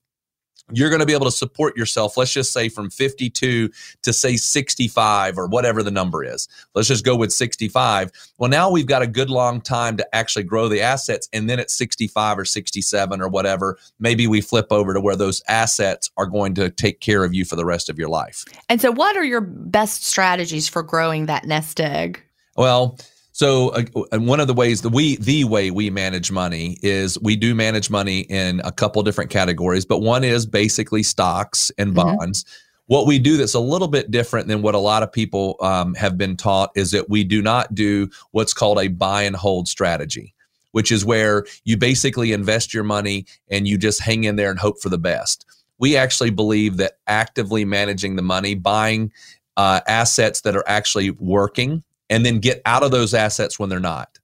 you're 0.73 0.89
going 0.89 1.01
to 1.01 1.07
be 1.07 1.13
able 1.13 1.27
to 1.27 1.33
support 1.33 1.77
yourself 1.77 2.17
let's 2.17 2.33
just 2.33 2.53
say 2.53 2.69
from 2.69 2.91
52 2.91 3.71
to 4.03 4.13
say 4.13 4.37
65 4.37 5.39
or 5.39 5.47
whatever 5.47 5.83
the 5.83 5.91
number 5.91 6.25
is. 6.25 6.49
Let's 6.75 6.89
just 6.89 7.05
go 7.05 7.17
with 7.17 7.33
65 7.33 8.11
well 8.39 8.51
now 8.51 8.71
we've 8.71 8.87
got 8.87 9.03
a 9.03 9.07
good 9.07 9.31
long 9.31 9.61
time 9.61 9.97
to 9.97 10.15
actually 10.15 10.45
grow 10.45 10.69
the 10.69 10.81
assets 10.81 11.29
and 11.33 11.49
then 11.49 11.59
at 11.59 11.71
65 11.71 12.39
or 12.39 12.45
67 12.45 13.21
or 13.21 13.29
whatever 13.29 13.79
maybe 13.99 14.27
we 14.27 14.41
flip 14.41 14.67
over 14.71 14.95
to 14.95 15.01
where 15.01 15.17
those 15.17 15.43
assets 15.49 16.11
are 16.17 16.27
going 16.27 16.55
to 16.55 16.71
take 16.71 17.01
care 17.01 17.25
of 17.25 17.35
you 17.35 17.45
for 17.45 17.57
the 17.57 17.65
rest 17.65 17.89
of 17.89 17.99
your 17.99 18.09
life. 18.09 18.45
And 18.69 18.81
so 18.81 18.91
what 18.91 19.17
are 19.17 19.25
your 19.25 19.41
best 19.41 20.05
strategies 20.05 20.69
for 20.69 20.83
growing 20.83 21.27
that 21.27 21.45
nest 21.45 21.81
egg? 21.81 22.23
Well 22.57 22.99
so 23.40 23.70
uh, 23.70 24.18
one 24.18 24.38
of 24.38 24.48
the 24.48 24.53
ways 24.53 24.83
that 24.83 24.90
we 24.90 25.16
the 25.16 25.44
way 25.44 25.70
we 25.70 25.88
manage 25.88 26.31
money 26.31 26.76
is 26.83 27.18
we 27.22 27.37
do 27.37 27.55
manage 27.55 27.88
money 27.88 28.20
in 28.29 28.61
a 28.64 28.70
couple 28.70 29.03
different 29.03 29.31
categories, 29.31 29.87
but 29.87 30.00
one 30.00 30.24
is 30.24 30.44
basically 30.44 31.03
stocks 31.03 31.72
and 31.79 31.94
mm-hmm. 31.94 32.18
bonds. 32.18 32.44
Mm-hmm. 32.44 32.85
What 32.88 33.07
we 33.07 33.18
do 33.18 33.38
that's 33.38 33.55
a 33.55 33.61
little 33.61 33.88
bit 33.88 34.11
different 34.11 34.48
than 34.48 34.61
what 34.61 34.74
a 34.74 34.79
lot 34.79 35.03
of 35.03 35.11
people 35.11 35.57
um, 35.62 35.94
have 35.94 36.18
been 36.18 36.37
taught 36.37 36.70
is 36.74 36.90
that 36.90 37.09
we 37.09 37.24
do 37.24 37.40
not 37.40 37.74
do 37.74 38.11
what's 38.33 38.53
called 38.53 38.79
a 38.79 38.88
buy 38.88 39.22
and 39.22 39.35
hold 39.35 39.68
strategy, 39.68 40.35
which 40.72 40.92
is 40.92 41.03
where 41.03 41.46
you 41.64 41.79
basically 41.79 42.33
invest 42.33 42.74
your 42.74 42.85
money 42.85 43.24
and 43.48 43.66
you 43.66 43.79
just 43.79 44.03
hang 44.03 44.24
in 44.24 44.37
there 44.37 44.50
and 44.50 44.59
hope 44.59 44.83
for 44.83 44.90
the 44.90 44.98
best. 44.98 45.46
We 45.79 45.96
actually 45.96 46.29
believe 46.29 46.76
that 46.76 46.98
actively 47.07 47.64
managing 47.64 48.16
the 48.16 48.22
money, 48.22 48.55
buying 48.55 49.12
uh, 49.57 49.81
assets 49.87 50.42
that 50.42 50.55
are 50.57 50.64
actually 50.66 51.12
working 51.12 51.85
and 52.11 52.27
then 52.27 52.40
get 52.40 52.61
out 52.66 52.83
of 52.83 52.90
those 52.90 53.14
assets 53.14 53.59
when 53.59 53.70
they're 53.70 53.81
not. 53.81 54.18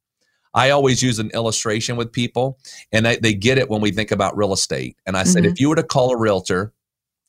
I 0.53 0.70
always 0.70 1.03
use 1.03 1.18
an 1.18 1.31
illustration 1.33 1.96
with 1.96 2.12
people, 2.12 2.59
and 2.90 3.07
they, 3.07 3.16
they 3.16 3.35
get 3.35 3.59
it 3.59 3.70
when 3.70 3.81
we 3.81 3.92
think 3.92 4.11
about 4.11 4.37
real 4.37 4.53
estate. 4.53 4.96
And 5.07 5.16
I 5.16 5.22
said, 5.22 5.44
mm-hmm. 5.44 5.53
if 5.53 5.61
you 5.61 5.68
were 5.68 5.77
to 5.77 5.83
call 5.83 6.11
a 6.11 6.16
realtor 6.16 6.72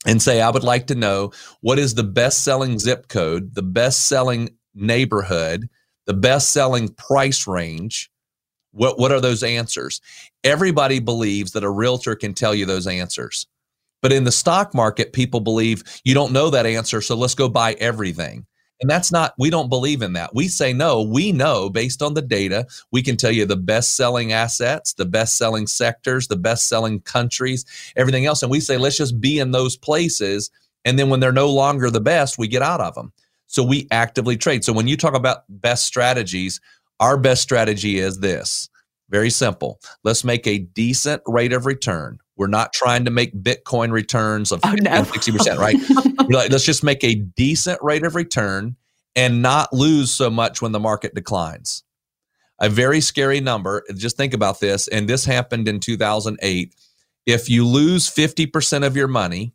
and 0.06 0.22
say, 0.22 0.42
I 0.42 0.50
would 0.50 0.64
like 0.64 0.88
to 0.88 0.96
know 0.96 1.32
what 1.62 1.78
is 1.78 1.94
the 1.94 2.04
best 2.04 2.44
selling 2.44 2.80
zip 2.80 3.10
code, 3.10 3.54
the 3.54 3.64
best 3.64 4.08
selling 4.08 4.50
neighborhood, 4.74 5.70
the 6.06 6.14
best 6.14 6.52
selling 6.52 6.88
price 6.90 7.48
range, 7.48 8.10
what, 8.72 8.98
what 8.98 9.12
are 9.12 9.22
those 9.22 9.44
answers? 9.44 10.00
Everybody 10.44 11.00
believes 11.00 11.52
that 11.52 11.64
a 11.64 11.70
realtor 11.70 12.16
can 12.16 12.34
tell 12.34 12.56
you 12.56 12.66
those 12.66 12.88
answers. 12.88 13.46
But 14.02 14.14
in 14.14 14.24
the 14.24 14.32
stock 14.32 14.74
market, 14.74 15.12
people 15.12 15.42
believe 15.42 15.84
you 16.06 16.14
don't 16.14 16.32
know 16.32 16.50
that 16.50 16.66
answer, 16.66 17.02
so 17.02 17.16
let's 17.16 17.36
go 17.36 17.50
buy 17.50 17.74
everything. 17.74 18.46
And 18.80 18.90
that's 18.90 19.12
not, 19.12 19.34
we 19.40 19.50
don't 19.50 19.70
believe 19.70 20.02
in 20.02 20.14
that. 20.14 20.36
We 20.36 20.48
say, 20.48 20.72
no, 20.72 21.02
we 21.02 21.32
know 21.32 21.70
based 21.70 22.04
on 22.04 22.14
the 22.14 22.22
data, 22.22 22.68
we 22.92 23.02
can 23.02 23.18
tell 23.18 23.32
you 23.32 23.46
the 23.46 23.56
best 23.56 23.96
selling 23.96 24.34
assets, 24.34 24.94
the 24.94 25.06
best 25.06 25.36
selling 25.38 25.66
sectors, 25.66 26.28
the 26.28 26.36
best 26.36 26.68
selling 26.68 27.02
countries, 27.02 27.66
everything 27.96 28.26
else. 28.26 28.44
And 28.44 28.52
we 28.52 28.60
say, 28.60 28.78
let's 28.78 28.98
just 28.98 29.20
be 29.20 29.40
in 29.40 29.52
those 29.52 29.76
places. 29.76 30.52
And 30.86 31.00
then 31.00 31.10
when 31.10 31.20
they're 31.20 31.32
no 31.32 31.50
longer 31.50 31.90
the 31.90 32.02
best, 32.02 32.38
we 32.38 32.48
get 32.48 32.62
out 32.62 32.82
of 32.82 32.94
them. 32.94 33.12
So 33.48 33.64
we 33.64 33.88
actively 33.92 34.38
trade. 34.38 34.64
So 34.64 34.74
when 34.74 34.88
you 34.88 34.98
talk 34.98 35.16
about 35.16 35.44
best 35.50 35.86
strategies, 35.86 36.62
our 37.00 37.18
best 37.18 37.42
strategy 37.42 37.98
is 37.98 38.20
this 38.20 38.70
very 39.10 39.30
simple. 39.30 39.80
Let's 40.04 40.24
make 40.24 40.46
a 40.46 40.60
decent 40.60 41.22
rate 41.26 41.54
of 41.54 41.66
return. 41.66 42.20
We're 42.38 42.48
not 42.48 42.72
trying 42.72 43.06
to 43.06 43.12
make 43.12 43.34
Bitcoin 43.34 43.92
returns 43.92 44.52
of 44.52 44.62
oh, 44.64 44.76
no. 44.80 45.02
60%, 45.02 45.58
right? 45.58 45.76
like, 46.30 46.52
let's 46.52 46.64
just 46.64 46.84
make 46.84 47.04
a 47.04 47.16
decent 47.16 47.80
rate 47.82 48.06
of 48.06 48.16
return 48.16 48.76
and 49.16 49.42
not 49.42 49.74
lose 49.74 50.12
so 50.12 50.30
much 50.30 50.62
when 50.62 50.72
the 50.72 50.80
market 50.80 51.16
declines. 51.16 51.84
A 52.60 52.70
very 52.70 53.02
scary 53.02 53.40
number. 53.40 53.84
Just 53.96 54.18
think 54.18 54.34
about 54.34 54.60
this. 54.60 54.88
And 54.88 55.10
this 55.10 55.26
happened 55.26 55.68
in 55.68 55.80
2008. 55.80 56.76
If 57.26 57.50
you 57.50 57.66
lose 57.66 58.10
50% 58.10 58.86
of 58.86 58.96
your 58.96 59.08
money, 59.08 59.54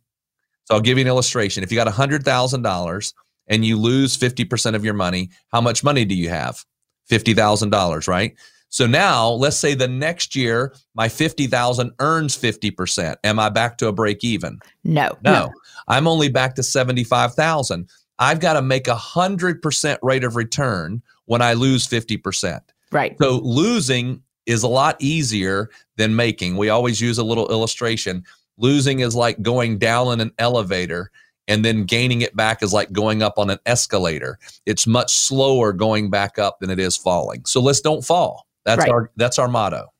so 0.65 0.75
I'll 0.75 0.81
give 0.81 0.97
you 0.97 1.03
an 1.03 1.07
illustration. 1.07 1.63
If 1.63 1.71
you 1.71 1.77
got 1.77 1.87
$100,000 1.87 3.13
and 3.47 3.65
you 3.65 3.77
lose 3.77 4.17
50% 4.17 4.75
of 4.75 4.85
your 4.85 4.93
money, 4.93 5.31
how 5.51 5.61
much 5.61 5.83
money 5.83 6.05
do 6.05 6.15
you 6.15 6.29
have? 6.29 6.63
$50,000, 7.09 8.07
right? 8.07 8.35
So 8.73 8.87
now 8.87 9.29
let's 9.29 9.55
say 9.55 9.75
the 9.75 9.87
next 9.87 10.35
year 10.35 10.73
my 10.95 11.07
50,000 11.07 11.91
earns 11.99 12.35
50%. 12.35 13.17
Am 13.23 13.37
I 13.37 13.49
back 13.49 13.77
to 13.77 13.87
a 13.87 13.93
break 13.93 14.23
even? 14.23 14.57
No. 14.83 15.15
No. 15.23 15.31
no. 15.31 15.53
I'm 15.87 16.07
only 16.07 16.27
back 16.27 16.55
to 16.55 16.63
75,000. 16.63 17.87
I've 18.17 18.39
got 18.39 18.53
to 18.53 18.63
make 18.63 18.87
a 18.87 18.95
100% 18.95 19.97
rate 20.01 20.23
of 20.23 20.35
return 20.35 21.03
when 21.25 21.39
I 21.39 21.53
lose 21.53 21.87
50%. 21.87 22.61
Right. 22.91 23.15
So 23.21 23.41
losing 23.43 24.23
is 24.47 24.63
a 24.63 24.67
lot 24.67 24.95
easier 24.97 25.69
than 25.97 26.15
making. 26.15 26.57
We 26.57 26.69
always 26.69 26.99
use 26.99 27.19
a 27.19 27.23
little 27.23 27.51
illustration. 27.51 28.23
Losing 28.57 29.01
is 29.01 29.15
like 29.15 29.39
going 29.43 29.77
down 29.77 30.13
in 30.13 30.19
an 30.19 30.31
elevator 30.39 31.11
and 31.47 31.63
then 31.63 31.83
gaining 31.83 32.21
it 32.21 32.35
back 32.35 32.63
is 32.63 32.73
like 32.73 32.91
going 32.91 33.21
up 33.21 33.37
on 33.37 33.51
an 33.51 33.59
escalator. 33.67 34.39
It's 34.65 34.87
much 34.87 35.13
slower 35.13 35.73
going 35.73 36.09
back 36.09 36.39
up 36.39 36.59
than 36.59 36.71
it 36.71 36.79
is 36.79 36.97
falling. 36.97 37.45
So 37.45 37.61
let's 37.61 37.79
don't 37.79 38.03
fall. 38.03 38.47
That's 38.65 38.79
right. 38.79 38.89
our 38.89 39.11
that's 39.15 39.39
our 39.39 39.47
motto. 39.47 39.93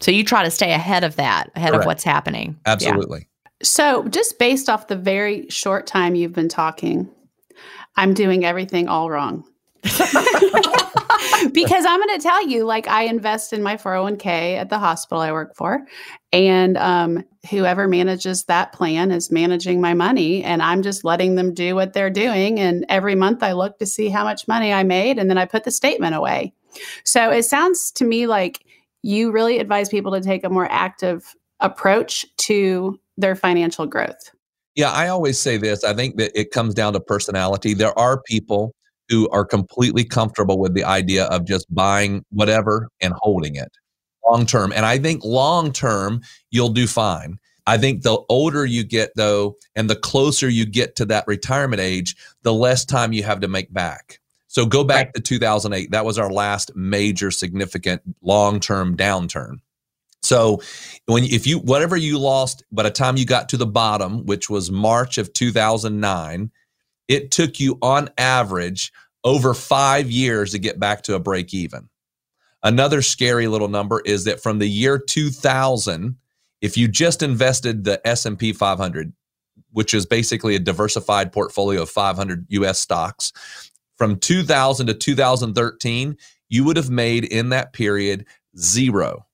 So 0.00 0.10
you 0.10 0.24
try 0.24 0.44
to 0.44 0.50
stay 0.50 0.72
ahead 0.72 1.04
of 1.04 1.16
that, 1.16 1.50
ahead 1.56 1.70
Correct. 1.70 1.82
of 1.82 1.86
what's 1.86 2.04
happening. 2.04 2.58
Yeah. 2.66 2.72
Absolutely. 2.72 3.28
So, 3.62 4.06
just 4.08 4.38
based 4.38 4.68
off 4.68 4.86
the 4.86 4.96
very 4.96 5.48
short 5.48 5.86
time 5.86 6.14
you've 6.14 6.32
been 6.32 6.48
talking, 6.48 7.10
I'm 7.96 8.14
doing 8.14 8.44
everything 8.44 8.86
all 8.86 9.10
wrong. 9.10 9.44
because 9.82 11.84
I'm 11.84 12.00
going 12.00 12.18
to 12.18 12.22
tell 12.22 12.46
you, 12.46 12.64
like, 12.64 12.86
I 12.86 13.04
invest 13.04 13.52
in 13.52 13.62
my 13.62 13.76
401k 13.76 14.56
at 14.56 14.70
the 14.70 14.78
hospital 14.78 15.20
I 15.20 15.32
work 15.32 15.56
for, 15.56 15.84
and 16.32 16.76
um, 16.76 17.24
whoever 17.50 17.88
manages 17.88 18.44
that 18.44 18.72
plan 18.72 19.10
is 19.10 19.32
managing 19.32 19.80
my 19.80 19.94
money, 19.94 20.44
and 20.44 20.62
I'm 20.62 20.82
just 20.82 21.02
letting 21.02 21.34
them 21.34 21.52
do 21.52 21.74
what 21.74 21.92
they're 21.92 22.10
doing. 22.10 22.60
And 22.60 22.86
every 22.88 23.16
month 23.16 23.42
I 23.42 23.52
look 23.52 23.80
to 23.80 23.86
see 23.86 24.08
how 24.08 24.22
much 24.22 24.46
money 24.46 24.72
I 24.72 24.84
made, 24.84 25.18
and 25.18 25.28
then 25.28 25.38
I 25.38 25.46
put 25.46 25.64
the 25.64 25.72
statement 25.72 26.14
away. 26.14 26.54
So 27.04 27.30
it 27.30 27.44
sounds 27.44 27.90
to 27.92 28.04
me 28.04 28.26
like 28.26 28.64
you 29.02 29.30
really 29.30 29.58
advise 29.58 29.88
people 29.88 30.12
to 30.12 30.20
take 30.20 30.44
a 30.44 30.50
more 30.50 30.70
active 30.70 31.34
approach 31.60 32.26
to 32.38 32.98
their 33.16 33.34
financial 33.34 33.86
growth. 33.86 34.30
Yeah, 34.74 34.92
I 34.92 35.08
always 35.08 35.38
say 35.38 35.56
this. 35.56 35.82
I 35.82 35.92
think 35.94 36.16
that 36.16 36.38
it 36.38 36.52
comes 36.52 36.74
down 36.74 36.92
to 36.92 37.00
personality. 37.00 37.74
There 37.74 37.98
are 37.98 38.22
people 38.22 38.74
who 39.08 39.28
are 39.30 39.44
completely 39.44 40.04
comfortable 40.04 40.58
with 40.58 40.74
the 40.74 40.84
idea 40.84 41.24
of 41.26 41.46
just 41.46 41.72
buying 41.74 42.24
whatever 42.30 42.88
and 43.00 43.14
holding 43.16 43.56
it 43.56 43.70
long 44.28 44.46
term. 44.46 44.72
And 44.72 44.84
I 44.84 44.98
think 44.98 45.24
long 45.24 45.72
term, 45.72 46.20
you'll 46.50 46.68
do 46.68 46.86
fine. 46.86 47.38
I 47.66 47.76
think 47.76 48.02
the 48.02 48.18
older 48.28 48.64
you 48.64 48.84
get, 48.84 49.10
though, 49.16 49.56
and 49.76 49.90
the 49.90 49.96
closer 49.96 50.48
you 50.48 50.64
get 50.64 50.96
to 50.96 51.04
that 51.06 51.24
retirement 51.26 51.80
age, 51.80 52.16
the 52.42 52.54
less 52.54 52.84
time 52.84 53.12
you 53.12 53.22
have 53.24 53.40
to 53.40 53.48
make 53.48 53.72
back. 53.72 54.20
So 54.48 54.66
go 54.66 54.82
back 54.84 55.06
Right. 55.08 55.14
to 55.14 55.20
2008. 55.20 55.90
That 55.92 56.04
was 56.04 56.18
our 56.18 56.30
last 56.30 56.72
major 56.74 57.30
significant 57.30 58.02
long 58.22 58.60
term 58.60 58.96
downturn. 58.96 59.58
So 60.22 60.60
when 61.06 61.24
if 61.24 61.46
you 61.46 61.60
whatever 61.60 61.96
you 61.96 62.18
lost 62.18 62.64
by 62.72 62.82
the 62.82 62.90
time 62.90 63.16
you 63.16 63.24
got 63.24 63.48
to 63.50 63.56
the 63.56 63.66
bottom, 63.66 64.26
which 64.26 64.50
was 64.50 64.70
March 64.70 65.18
of 65.18 65.32
2009, 65.32 66.50
it 67.08 67.30
took 67.30 67.60
you 67.60 67.78
on 67.82 68.10
average 68.18 68.92
over 69.24 69.54
5 69.54 70.10
years 70.10 70.52
to 70.52 70.58
get 70.58 70.80
back 70.80 71.02
to 71.04 71.14
a 71.14 71.20
break 71.20 71.54
even. 71.54 71.88
Another 72.62 73.02
scary 73.02 73.46
little 73.46 73.68
number 73.68 74.00
is 74.00 74.24
that 74.24 74.42
from 74.42 74.58
the 74.58 74.68
year 74.68 74.98
2000, 74.98 76.16
if 76.60 76.76
you 76.76 76.88
just 76.88 77.22
invested 77.22 77.84
the 77.84 78.04
S&P 78.06 78.52
500, 78.52 79.12
which 79.72 79.94
is 79.94 80.06
basically 80.06 80.56
a 80.56 80.58
diversified 80.58 81.32
portfolio 81.32 81.82
of 81.82 81.90
500 81.90 82.46
US 82.50 82.80
stocks, 82.80 83.32
from 83.98 84.16
2000 84.16 84.86
to 84.86 84.94
2013, 84.94 86.16
you 86.48 86.64
would 86.64 86.76
have 86.76 86.90
made 86.90 87.24
in 87.24 87.50
that 87.50 87.72
period 87.72 88.24
zero 88.56 89.26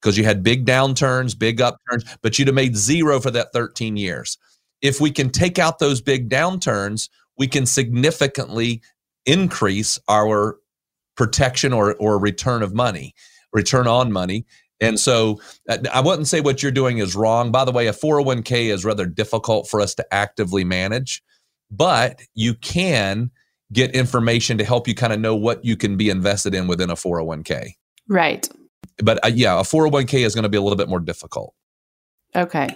because 0.00 0.18
you 0.18 0.24
had 0.24 0.42
big 0.42 0.66
downturns, 0.66 1.38
big 1.38 1.60
upturns, 1.60 2.04
but 2.22 2.38
you'd 2.38 2.48
have 2.48 2.54
made 2.54 2.76
zero 2.76 3.20
for 3.20 3.30
that 3.30 3.52
13 3.52 3.96
years. 3.96 4.36
If 4.82 5.00
we 5.00 5.12
can 5.12 5.30
take 5.30 5.60
out 5.60 5.78
those 5.78 6.00
big 6.00 6.28
downturns, 6.28 7.08
we 7.38 7.46
can 7.46 7.66
significantly 7.66 8.82
increase 9.24 9.98
our 10.08 10.58
protection 11.16 11.72
or, 11.72 11.94
or 11.94 12.18
return 12.18 12.62
of 12.62 12.74
money, 12.74 13.14
return 13.52 13.86
on 13.86 14.10
money. 14.10 14.44
And 14.80 14.98
so 14.98 15.40
uh, 15.68 15.78
I 15.92 16.00
wouldn't 16.00 16.26
say 16.26 16.40
what 16.40 16.62
you're 16.62 16.72
doing 16.72 16.98
is 16.98 17.14
wrong. 17.14 17.52
By 17.52 17.64
the 17.64 17.70
way, 17.70 17.86
a 17.86 17.92
401k 17.92 18.72
is 18.72 18.84
rather 18.84 19.06
difficult 19.06 19.68
for 19.68 19.80
us 19.80 19.94
to 19.94 20.14
actively 20.14 20.64
manage, 20.64 21.22
but 21.70 22.20
you 22.34 22.54
can 22.54 23.30
get 23.72 23.94
information 23.94 24.58
to 24.58 24.64
help 24.64 24.86
you 24.86 24.94
kind 24.94 25.12
of 25.12 25.20
know 25.20 25.34
what 25.34 25.64
you 25.64 25.76
can 25.76 25.96
be 25.96 26.10
invested 26.10 26.54
in 26.54 26.66
within 26.66 26.90
a 26.90 26.94
401k. 26.94 27.70
Right. 28.08 28.48
But 29.02 29.24
uh, 29.24 29.28
yeah, 29.34 29.58
a 29.58 29.62
401k 29.62 30.24
is 30.24 30.34
going 30.34 30.42
to 30.42 30.48
be 30.48 30.56
a 30.58 30.62
little 30.62 30.76
bit 30.76 30.88
more 30.88 31.00
difficult. 31.00 31.54
Okay. 32.36 32.68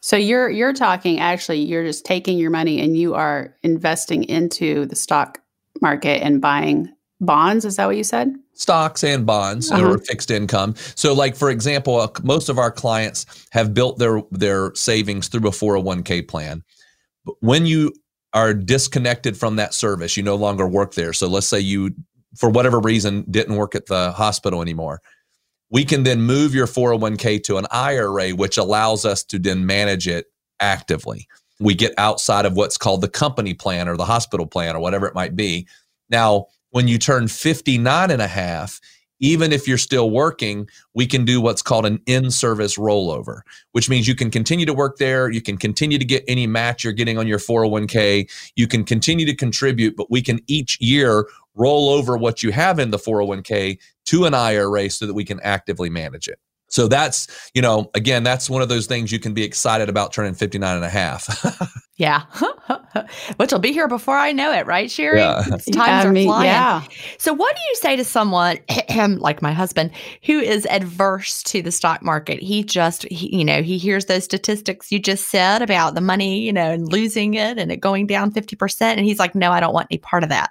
So 0.00 0.16
you're 0.16 0.50
you're 0.50 0.72
talking 0.72 1.20
actually 1.20 1.60
you're 1.60 1.84
just 1.84 2.04
taking 2.04 2.36
your 2.38 2.50
money 2.50 2.80
and 2.80 2.96
you 2.96 3.14
are 3.14 3.54
investing 3.62 4.24
into 4.24 4.86
the 4.86 4.96
stock 4.96 5.38
market 5.80 6.22
and 6.22 6.40
buying 6.40 6.88
bonds 7.20 7.64
is 7.64 7.76
that 7.76 7.86
what 7.86 7.96
you 7.96 8.04
said? 8.04 8.34
stocks 8.54 9.02
and 9.02 9.24
bonds 9.24 9.70
Uh-huh. 9.72 9.92
or 9.92 9.98
fixed 9.98 10.30
income. 10.30 10.74
So 10.94 11.14
like 11.14 11.34
for 11.36 11.50
example, 11.50 11.96
uh, 12.00 12.08
most 12.22 12.48
of 12.48 12.58
our 12.58 12.70
clients 12.70 13.24
have 13.50 13.72
built 13.74 13.98
their 13.98 14.22
their 14.30 14.74
savings 14.74 15.28
through 15.28 15.48
a 15.48 15.52
401k 15.52 16.28
plan. 16.28 16.62
But 17.24 17.36
when 17.40 17.64
you 17.66 17.92
are 18.34 18.54
disconnected 18.54 19.36
from 19.36 19.56
that 19.56 19.74
service, 19.74 20.16
you 20.16 20.22
no 20.22 20.36
longer 20.36 20.66
work 20.66 20.94
there. 20.94 21.12
So 21.12 21.28
let's 21.28 21.46
say 21.46 21.60
you 21.60 21.94
for 22.36 22.48
whatever 22.48 22.80
reason 22.80 23.24
didn't 23.30 23.56
work 23.56 23.74
at 23.74 23.86
the 23.86 24.12
hospital 24.12 24.62
anymore. 24.62 25.00
We 25.70 25.84
can 25.84 26.02
then 26.02 26.22
move 26.22 26.54
your 26.54 26.66
401k 26.66 27.42
to 27.44 27.58
an 27.58 27.66
IRA 27.70 28.30
which 28.30 28.56
allows 28.56 29.04
us 29.04 29.24
to 29.24 29.38
then 29.38 29.66
manage 29.66 30.08
it 30.08 30.26
actively. 30.60 31.26
We 31.60 31.74
get 31.74 31.94
outside 31.98 32.46
of 32.46 32.54
what's 32.54 32.76
called 32.76 33.02
the 33.02 33.08
company 33.08 33.54
plan 33.54 33.88
or 33.88 33.96
the 33.96 34.04
hospital 34.04 34.46
plan 34.46 34.76
or 34.76 34.80
whatever 34.80 35.06
it 35.06 35.14
might 35.14 35.36
be. 35.36 35.66
Now, 36.08 36.46
when 36.70 36.88
you 36.88 36.98
turn 36.98 37.28
59 37.28 38.10
and 38.10 38.22
a 38.22 38.26
half, 38.26 38.80
even 39.22 39.52
if 39.52 39.66
you're 39.66 39.78
still 39.78 40.10
working, 40.10 40.68
we 40.94 41.06
can 41.06 41.24
do 41.24 41.40
what's 41.40 41.62
called 41.62 41.86
an 41.86 42.00
in 42.06 42.30
service 42.30 42.76
rollover, 42.76 43.40
which 43.70 43.88
means 43.88 44.06
you 44.06 44.16
can 44.16 44.30
continue 44.30 44.66
to 44.66 44.74
work 44.74 44.98
there. 44.98 45.30
You 45.30 45.40
can 45.40 45.56
continue 45.56 45.96
to 45.96 46.04
get 46.04 46.24
any 46.28 46.46
match 46.46 46.84
you're 46.84 46.92
getting 46.92 47.16
on 47.16 47.26
your 47.26 47.38
401k. 47.38 48.28
You 48.56 48.66
can 48.66 48.84
continue 48.84 49.24
to 49.24 49.34
contribute, 49.34 49.96
but 49.96 50.10
we 50.10 50.20
can 50.20 50.40
each 50.48 50.78
year 50.80 51.26
roll 51.54 51.88
over 51.88 52.16
what 52.16 52.42
you 52.42 52.50
have 52.50 52.78
in 52.80 52.90
the 52.90 52.98
401k 52.98 53.78
to 54.06 54.24
an 54.24 54.34
IRA 54.34 54.90
so 54.90 55.06
that 55.06 55.14
we 55.14 55.24
can 55.24 55.40
actively 55.40 55.88
manage 55.88 56.26
it. 56.26 56.40
So 56.72 56.88
that's, 56.88 57.28
you 57.54 57.60
know, 57.60 57.90
again, 57.94 58.22
that's 58.22 58.48
one 58.48 58.62
of 58.62 58.68
those 58.70 58.86
things 58.86 59.12
you 59.12 59.18
can 59.18 59.34
be 59.34 59.44
excited 59.44 59.90
about 59.90 60.12
turning 60.12 60.34
59 60.34 60.74
and 60.74 60.84
a 60.84 60.88
half. 60.88 61.28
Yeah. 61.98 62.22
Which 63.36 63.52
will 63.52 63.60
be 63.60 63.70
here 63.70 63.86
before 63.86 64.16
I 64.16 64.32
know 64.32 64.50
it, 64.50 64.66
right, 64.66 64.90
Sherry? 64.90 65.20
Yeah. 65.20 65.44
Times 65.72 65.76
I 65.76 66.04
are 66.04 66.12
mean, 66.12 66.26
flying. 66.26 66.46
Yeah. 66.46 66.82
So, 67.18 67.32
what 67.32 67.54
do 67.54 67.62
you 67.68 67.76
say 67.76 67.94
to 67.94 68.04
someone 68.04 68.58
like 69.18 69.40
my 69.40 69.52
husband 69.52 69.92
who 70.24 70.40
is 70.40 70.66
adverse 70.66 71.44
to 71.44 71.62
the 71.62 71.70
stock 71.70 72.02
market? 72.02 72.42
He 72.42 72.64
just, 72.64 73.04
he, 73.04 73.36
you 73.36 73.44
know, 73.44 73.62
he 73.62 73.78
hears 73.78 74.06
those 74.06 74.24
statistics 74.24 74.90
you 74.90 74.98
just 74.98 75.30
said 75.30 75.62
about 75.62 75.94
the 75.94 76.00
money, 76.00 76.40
you 76.40 76.52
know, 76.52 76.72
and 76.72 76.90
losing 76.90 77.34
it 77.34 77.56
and 77.56 77.70
it 77.70 77.76
going 77.76 78.08
down 78.08 78.32
50%. 78.32 78.82
And 78.82 79.00
he's 79.00 79.20
like, 79.20 79.36
no, 79.36 79.52
I 79.52 79.60
don't 79.60 79.74
want 79.74 79.86
any 79.90 79.98
part 79.98 80.24
of 80.24 80.30
that. 80.30 80.50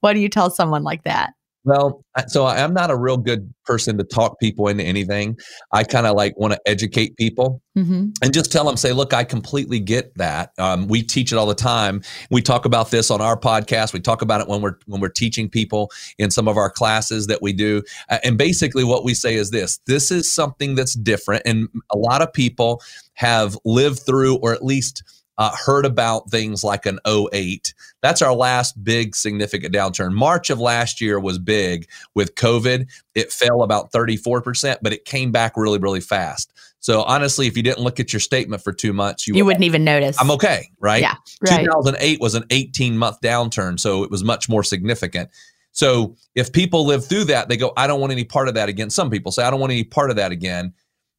What 0.00 0.14
do 0.14 0.20
you 0.20 0.30
tell 0.30 0.50
someone 0.50 0.82
like 0.82 1.02
that? 1.02 1.34
Well, 1.64 2.04
so 2.28 2.46
I'm 2.46 2.72
not 2.72 2.90
a 2.90 2.96
real 2.96 3.18
good 3.18 3.52
person 3.64 3.98
to 3.98 4.04
talk 4.04 4.40
people 4.40 4.68
into 4.68 4.82
anything. 4.82 5.38
I 5.72 5.84
kind 5.84 6.06
of 6.06 6.16
like 6.16 6.38
want 6.38 6.54
to 6.54 6.60
educate 6.66 7.16
people 7.16 7.62
Mm-hmm. 7.78 8.08
and 8.20 8.34
just 8.34 8.50
tell 8.50 8.64
them, 8.64 8.76
say, 8.76 8.92
look, 8.92 9.14
I 9.14 9.22
completely 9.22 9.78
get 9.78 10.12
that. 10.16 10.50
Um, 10.58 10.88
we 10.88 11.04
teach 11.04 11.32
it 11.32 11.36
all 11.36 11.46
the 11.46 11.54
time. 11.54 12.02
We 12.28 12.42
talk 12.42 12.64
about 12.64 12.90
this 12.90 13.12
on 13.12 13.20
our 13.20 13.38
podcast. 13.38 13.92
We 13.92 14.00
talk 14.00 14.22
about 14.22 14.40
it 14.40 14.48
when 14.48 14.60
we're 14.60 14.76
when 14.86 15.00
we're 15.00 15.08
teaching 15.08 15.48
people 15.48 15.90
in 16.18 16.32
some 16.32 16.48
of 16.48 16.56
our 16.56 16.68
classes 16.68 17.28
that 17.28 17.40
we 17.42 17.52
do. 17.52 17.82
Uh, 18.08 18.18
and 18.24 18.36
basically, 18.36 18.82
what 18.82 19.04
we 19.04 19.14
say 19.14 19.36
is 19.36 19.50
this: 19.50 19.78
this 19.86 20.10
is 20.10 20.30
something 20.30 20.74
that's 20.74 20.94
different, 20.94 21.42
and 21.46 21.68
a 21.92 21.96
lot 21.96 22.22
of 22.22 22.32
people 22.32 22.82
have 23.14 23.56
lived 23.64 24.00
through, 24.04 24.36
or 24.38 24.52
at 24.52 24.64
least. 24.64 25.04
Uh, 25.40 25.50
heard 25.64 25.86
about 25.86 26.30
things 26.30 26.62
like 26.62 26.84
an 26.84 26.98
08. 27.06 27.72
That's 28.02 28.20
our 28.20 28.34
last 28.34 28.84
big 28.84 29.16
significant 29.16 29.74
downturn. 29.74 30.12
March 30.12 30.50
of 30.50 30.60
last 30.60 31.00
year 31.00 31.18
was 31.18 31.38
big 31.38 31.88
with 32.14 32.34
COVID. 32.34 32.86
It 33.14 33.32
fell 33.32 33.62
about 33.62 33.90
34%, 33.90 34.76
but 34.82 34.92
it 34.92 35.06
came 35.06 35.32
back 35.32 35.56
really, 35.56 35.78
really 35.78 36.02
fast. 36.02 36.52
So 36.80 37.04
honestly, 37.04 37.46
if 37.46 37.56
you 37.56 37.62
didn't 37.62 37.82
look 37.82 37.98
at 37.98 38.12
your 38.12 38.20
statement 38.20 38.62
for 38.62 38.70
two 38.70 38.92
months, 38.92 39.26
you, 39.26 39.34
You 39.34 39.46
wouldn't 39.46 39.64
even 39.64 39.82
notice. 39.82 40.20
I'm 40.20 40.30
okay, 40.32 40.70
right? 40.78 41.00
Yeah. 41.00 41.14
Right. 41.40 41.64
2008 41.64 42.20
was 42.20 42.34
an 42.34 42.44
18 42.50 42.98
month 42.98 43.22
downturn, 43.22 43.80
so 43.80 44.04
it 44.04 44.10
was 44.10 44.22
much 44.22 44.46
more 44.46 44.62
significant. 44.62 45.30
So 45.72 46.16
if 46.34 46.52
people 46.52 46.84
live 46.84 47.06
through 47.06 47.24
that, 47.24 47.48
they 47.48 47.56
go, 47.56 47.72
I 47.78 47.86
don't 47.86 48.00
want 48.00 48.12
any 48.12 48.24
part 48.24 48.48
of 48.48 48.54
that 48.54 48.68
again. 48.68 48.90
Some 48.90 49.08
people 49.08 49.32
say, 49.32 49.42
I 49.42 49.50
don't 49.50 49.60
want 49.60 49.72
any 49.72 49.84
part 49.84 50.10
of 50.10 50.16
that 50.16 50.32
again. 50.32 50.74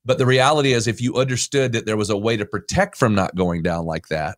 But 0.05 0.17
the 0.17 0.25
reality 0.25 0.73
is, 0.73 0.87
if 0.87 0.99
you 1.01 1.15
understood 1.15 1.73
that 1.73 1.85
there 1.85 1.97
was 1.97 2.09
a 2.09 2.17
way 2.17 2.35
to 2.37 2.45
protect 2.45 2.97
from 2.97 3.13
not 3.15 3.35
going 3.35 3.61
down 3.61 3.85
like 3.85 4.07
that, 4.07 4.37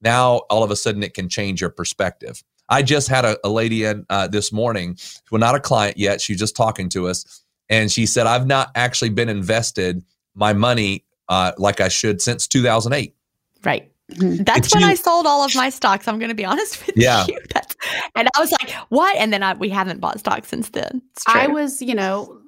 now 0.00 0.36
all 0.50 0.62
of 0.62 0.70
a 0.70 0.76
sudden 0.76 1.02
it 1.02 1.14
can 1.14 1.28
change 1.28 1.60
your 1.60 1.70
perspective. 1.70 2.42
I 2.68 2.82
just 2.82 3.08
had 3.08 3.24
a, 3.24 3.36
a 3.44 3.48
lady 3.48 3.84
in 3.84 4.06
uh, 4.08 4.28
this 4.28 4.52
morning, 4.52 4.96
well, 5.30 5.38
not 5.38 5.54
a 5.54 5.60
client 5.60 5.98
yet. 5.98 6.20
She's 6.20 6.38
just 6.38 6.56
talking 6.56 6.88
to 6.90 7.08
us. 7.08 7.42
And 7.68 7.90
she 7.90 8.06
said, 8.06 8.26
I've 8.26 8.46
not 8.46 8.70
actually 8.74 9.10
been 9.10 9.28
invested 9.28 10.02
my 10.34 10.52
money 10.52 11.04
uh, 11.28 11.52
like 11.58 11.80
I 11.80 11.88
should 11.88 12.20
since 12.22 12.46
2008. 12.46 13.14
Right. 13.64 13.90
Mhm. 14.12 14.44
That's 14.44 14.66
If 14.68 14.74
when 14.74 14.82
you- 14.82 14.88
I 14.90 14.94
sold 14.94 15.26
all 15.26 15.44
of 15.44 15.54
my 15.54 15.70
stocks. 15.70 16.06
I'm 16.06 16.18
going 16.18 16.28
to 16.28 16.34
be 16.34 16.44
honest 16.44 16.86
with 16.86 16.96
Yeah. 16.96 17.24
you. 17.26 17.38
That's, 17.54 17.74
and 18.14 18.28
I 18.34 18.40
was 18.40 18.52
like, 18.52 18.70
what? 18.90 19.16
And 19.16 19.32
then 19.32 19.42
I, 19.42 19.54
we 19.54 19.70
haven't 19.70 20.00
bought 20.00 20.18
stocks 20.20 20.48
since 20.48 20.68
then. 20.70 21.00
I 21.26 21.46
was, 21.48 21.80
you 21.82 21.94
know, 21.94 22.38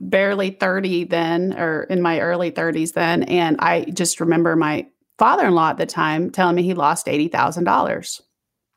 barely 0.00 0.50
30 0.50 1.04
then 1.04 1.54
or 1.58 1.82
in 1.84 2.00
my 2.02 2.20
early 2.20 2.50
30s 2.50 2.92
then 2.92 3.24
and 3.24 3.56
I 3.58 3.84
just 3.84 4.20
remember 4.20 4.54
my 4.56 4.86
father-in-law 5.18 5.70
at 5.70 5.76
the 5.78 5.86
time 5.86 6.30
telling 6.30 6.54
me 6.54 6.62
he 6.62 6.74
lost 6.74 7.06
$80,000. 7.06 8.20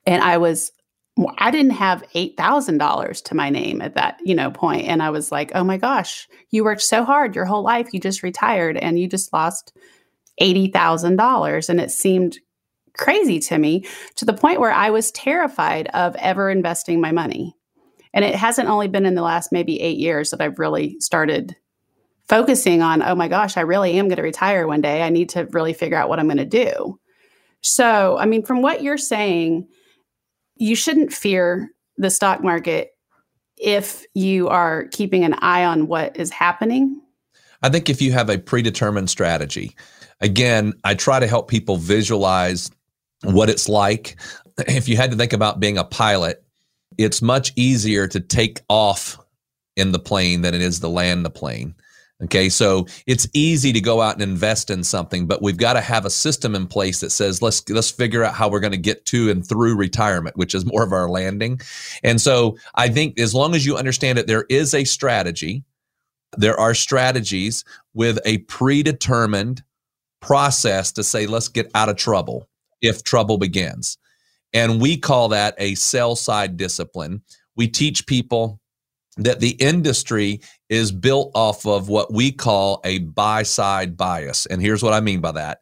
And 0.06 0.24
I 0.24 0.38
was 0.38 0.72
I 1.38 1.52
didn't 1.52 1.72
have 1.72 2.04
$8,000 2.16 3.24
to 3.26 3.36
my 3.36 3.50
name 3.50 3.82
at 3.82 3.96
that, 3.96 4.18
you 4.24 4.34
know, 4.34 4.50
point 4.50 4.88
and 4.88 5.04
I 5.04 5.10
was 5.10 5.32
like, 5.32 5.52
"Oh 5.54 5.64
my 5.64 5.78
gosh, 5.78 6.28
you 6.52 6.64
worked 6.64 6.82
so 6.82 7.04
hard 7.04 7.36
your 7.36 7.46
whole 7.46 7.64
life, 7.64 7.94
you 7.94 8.00
just 8.00 8.24
retired 8.24 8.78
and 8.78 8.98
you 8.98 9.08
just 9.08 9.34
lost 9.34 9.78
$80,000." 10.40 11.70
And 11.70 11.82
it 11.82 11.92
seemed 11.92 12.40
crazy 12.98 13.40
to 13.40 13.58
me 13.58 13.86
to 14.16 14.26
the 14.26 14.34
point 14.34 14.60
where 14.60 14.72
I 14.72 14.90
was 14.90 15.12
terrified 15.12 15.88
of 15.94 16.16
ever 16.16 16.50
investing 16.50 17.02
my 17.02 17.12
money. 17.12 17.56
And 18.14 18.26
it 18.26 18.36
hasn't 18.36 18.70
only 18.70 18.88
been 18.88 19.06
in 19.06 19.16
the 19.16 19.22
last 19.22 19.52
maybe 19.52 19.80
8 19.82 19.98
years 19.98 20.32
that 20.32 20.42
I've 20.42 20.60
really 20.60 20.98
started 21.00 21.56
focusing 22.28 22.82
on, 22.82 23.02
"Oh 23.02 23.16
my 23.16 23.28
gosh, 23.28 23.58
I 23.58 23.62
really 23.62 23.94
am 23.94 24.08
going 24.08 24.18
to 24.18 24.24
retire 24.24 24.68
one 24.68 24.82
day. 24.82 25.02
I 25.02 25.10
need 25.10 25.30
to 25.30 25.46
really 25.52 25.74
figure 25.74 25.98
out 25.98 26.10
what 26.10 26.20
I'm 26.20 26.28
going 26.28 26.38
to 26.38 26.46
do." 26.46 27.00
So, 27.62 28.18
I 28.18 28.26
mean, 28.26 28.44
from 28.44 28.62
what 28.62 28.82
you're 28.82 28.98
saying, 28.98 29.68
you 30.56 30.76
shouldn't 30.76 31.14
fear 31.14 31.70
the 31.98 32.10
stock 32.10 32.44
market 32.44 32.92
if 33.58 34.06
you 34.14 34.48
are 34.48 34.88
keeping 34.92 35.24
an 35.24 35.36
eye 35.36 35.64
on 35.64 35.88
what 35.88 36.18
is 36.18 36.32
happening. 36.32 37.00
I 37.62 37.70
think 37.70 37.90
if 37.90 38.02
you 38.02 38.12
have 38.12 38.30
a 38.30 38.40
predetermined 38.40 39.10
strategy, 39.10 39.76
again, 40.20 40.74
I 40.84 40.96
try 40.96 41.20
to 41.20 41.28
help 41.28 41.48
people 41.48 41.78
visualize 41.78 42.72
what 43.24 43.50
it's 43.50 43.70
like. 43.70 44.20
If 44.68 44.90
you 44.90 44.98
had 44.98 45.12
to 45.12 45.18
think 45.18 45.34
about 45.34 45.60
being 45.60 45.78
a 45.78 45.84
pilot, 45.84 46.44
it's 47.04 47.22
much 47.22 47.52
easier 47.56 48.08
to 48.08 48.20
take 48.20 48.62
off 48.70 49.18
in 49.76 49.92
the 49.92 50.00
plane 50.00 50.42
than 50.42 50.54
it 50.54 50.62
is 50.62 50.80
to 50.80 50.88
land 50.88 51.26
the 51.26 51.30
plane. 51.30 51.76
Okay, 52.24 52.50
so 52.50 52.86
it's 53.08 53.28
easy 53.34 53.74
to 53.74 53.82
go 53.82 54.00
out 54.00 54.14
and 54.14 54.22
invest 54.22 54.70
in 54.70 54.84
something, 54.84 55.26
but 55.26 55.42
we've 55.42 55.58
got 55.58 55.74
to 55.74 55.82
have 55.82 56.06
a 56.06 56.12
system 56.12 56.54
in 56.54 56.68
place 56.68 57.00
that 57.00 57.10
says 57.10 57.42
let's 57.42 57.68
let's 57.68 57.90
figure 57.90 58.24
out 58.24 58.36
how 58.36 58.48
we're 58.48 58.60
going 58.60 58.72
to 58.72 58.78
get 58.78 59.06
to 59.08 59.32
and 59.32 59.48
through 59.48 59.76
retirement, 59.76 60.38
which 60.38 60.54
is 60.54 60.64
more 60.64 60.84
of 60.84 60.94
our 60.94 61.10
landing. 61.10 61.60
And 62.04 62.22
so 62.22 62.58
I 62.76 62.90
think 62.90 63.20
as 63.20 63.34
long 63.34 63.56
as 63.56 63.66
you 63.66 63.76
understand 63.76 64.20
that 64.20 64.28
there 64.28 64.46
is 64.50 64.76
a 64.76 64.84
strategy, 64.84 65.64
there 66.38 66.60
are 66.60 66.76
strategies 66.76 67.66
with 67.96 68.20
a 68.24 68.40
predetermined 68.40 69.64
process 70.20 70.92
to 70.92 71.04
say 71.04 71.26
let's 71.26 71.48
get 71.48 71.72
out 71.74 71.90
of 71.90 71.96
trouble 71.96 72.48
if 72.82 73.04
trouble 73.04 73.40
begins. 73.40 73.98
And 74.54 74.82
we 74.82 74.98
call 74.98 75.30
that 75.30 75.56
a 75.58 75.76
sell 75.76 76.16
side 76.16 76.58
discipline. 76.58 77.22
We 77.56 77.68
teach 77.68 78.06
people 78.06 78.60
that 79.18 79.40
the 79.40 79.52
industry 79.52 80.42
is 80.70 80.92
built 80.92 81.32
off 81.36 81.66
of 81.66 81.90
what 81.90 82.14
we 82.14 82.32
call 82.32 82.82
a 82.84 83.00
buy 83.00 83.44
side 83.44 83.98
bias. 83.98 84.46
And 84.46 84.62
here's 84.62 84.84
what 84.84 84.94
I 84.94 85.02
mean 85.02 85.20
by 85.20 85.34
that. 85.34 85.60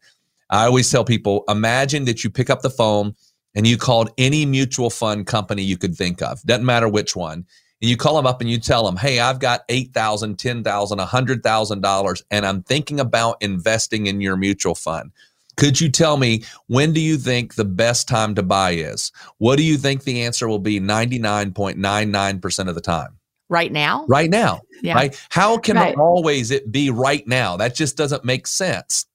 I 0.50 0.66
always 0.66 0.90
tell 0.90 1.04
people 1.04 1.44
imagine 1.48 2.06
that 2.06 2.24
you 2.24 2.30
pick 2.30 2.50
up 2.50 2.62
the 2.62 2.70
phone 2.70 3.16
and 3.56 3.68
you 3.68 3.78
called 3.78 4.12
any 4.18 4.46
mutual 4.46 4.90
fund 4.90 5.28
company 5.28 5.64
you 5.64 5.78
could 5.78 5.96
think 5.96 6.22
of, 6.22 6.42
doesn't 6.44 6.66
matter 6.66 6.88
which 6.88 7.16
one. 7.16 7.46
And 7.82 7.90
you 7.90 7.96
call 7.96 8.16
them 8.16 8.28
up 8.28 8.42
and 8.42 8.50
you 8.50 8.60
tell 8.60 8.86
them, 8.86 8.98
hey, 8.98 9.20
I've 9.20 9.40
got 9.40 9.68
$8,000, 9.70 10.36
$10,000, 10.36 11.08
$100,000, 11.08 12.22
and 12.30 12.46
I'm 12.46 12.62
thinking 12.64 13.00
about 13.00 13.38
investing 13.42 14.08
in 14.08 14.22
your 14.22 14.36
mutual 14.36 14.76
fund. 14.76 15.12
Could 15.60 15.80
you 15.80 15.90
tell 15.90 16.18
me 16.18 16.44
when 16.68 16.94
do 16.94 17.00
you 17.02 17.18
think 17.18 17.56
the 17.56 17.66
best 17.66 18.08
time 18.08 18.34
to 18.36 18.44
buy 18.44 18.72
is? 18.72 19.12
What 19.38 19.58
do 19.58 19.64
you 19.64 19.78
think 19.78 20.04
the 20.04 20.24
answer 20.24 20.48
will 20.48 20.60
be 20.60 20.80
99.99% 20.80 22.70
of 22.70 22.76
the 22.76 22.82
time? 22.82 23.16
right 23.52 23.72
now? 23.72 24.06
Right 24.08 24.30
now 24.30 24.62
yeah. 24.82 24.94
right? 24.94 25.26
How 25.30 25.58
can 25.58 25.76
Right. 25.76 25.96
always 25.98 26.52
it 26.52 26.72
be 26.72 26.90
right 26.90 27.28
now? 27.28 27.58
That 27.58 27.76
just 27.76 27.98
doesn't 27.98 28.26
make 28.26 28.48
sense. 28.48 29.06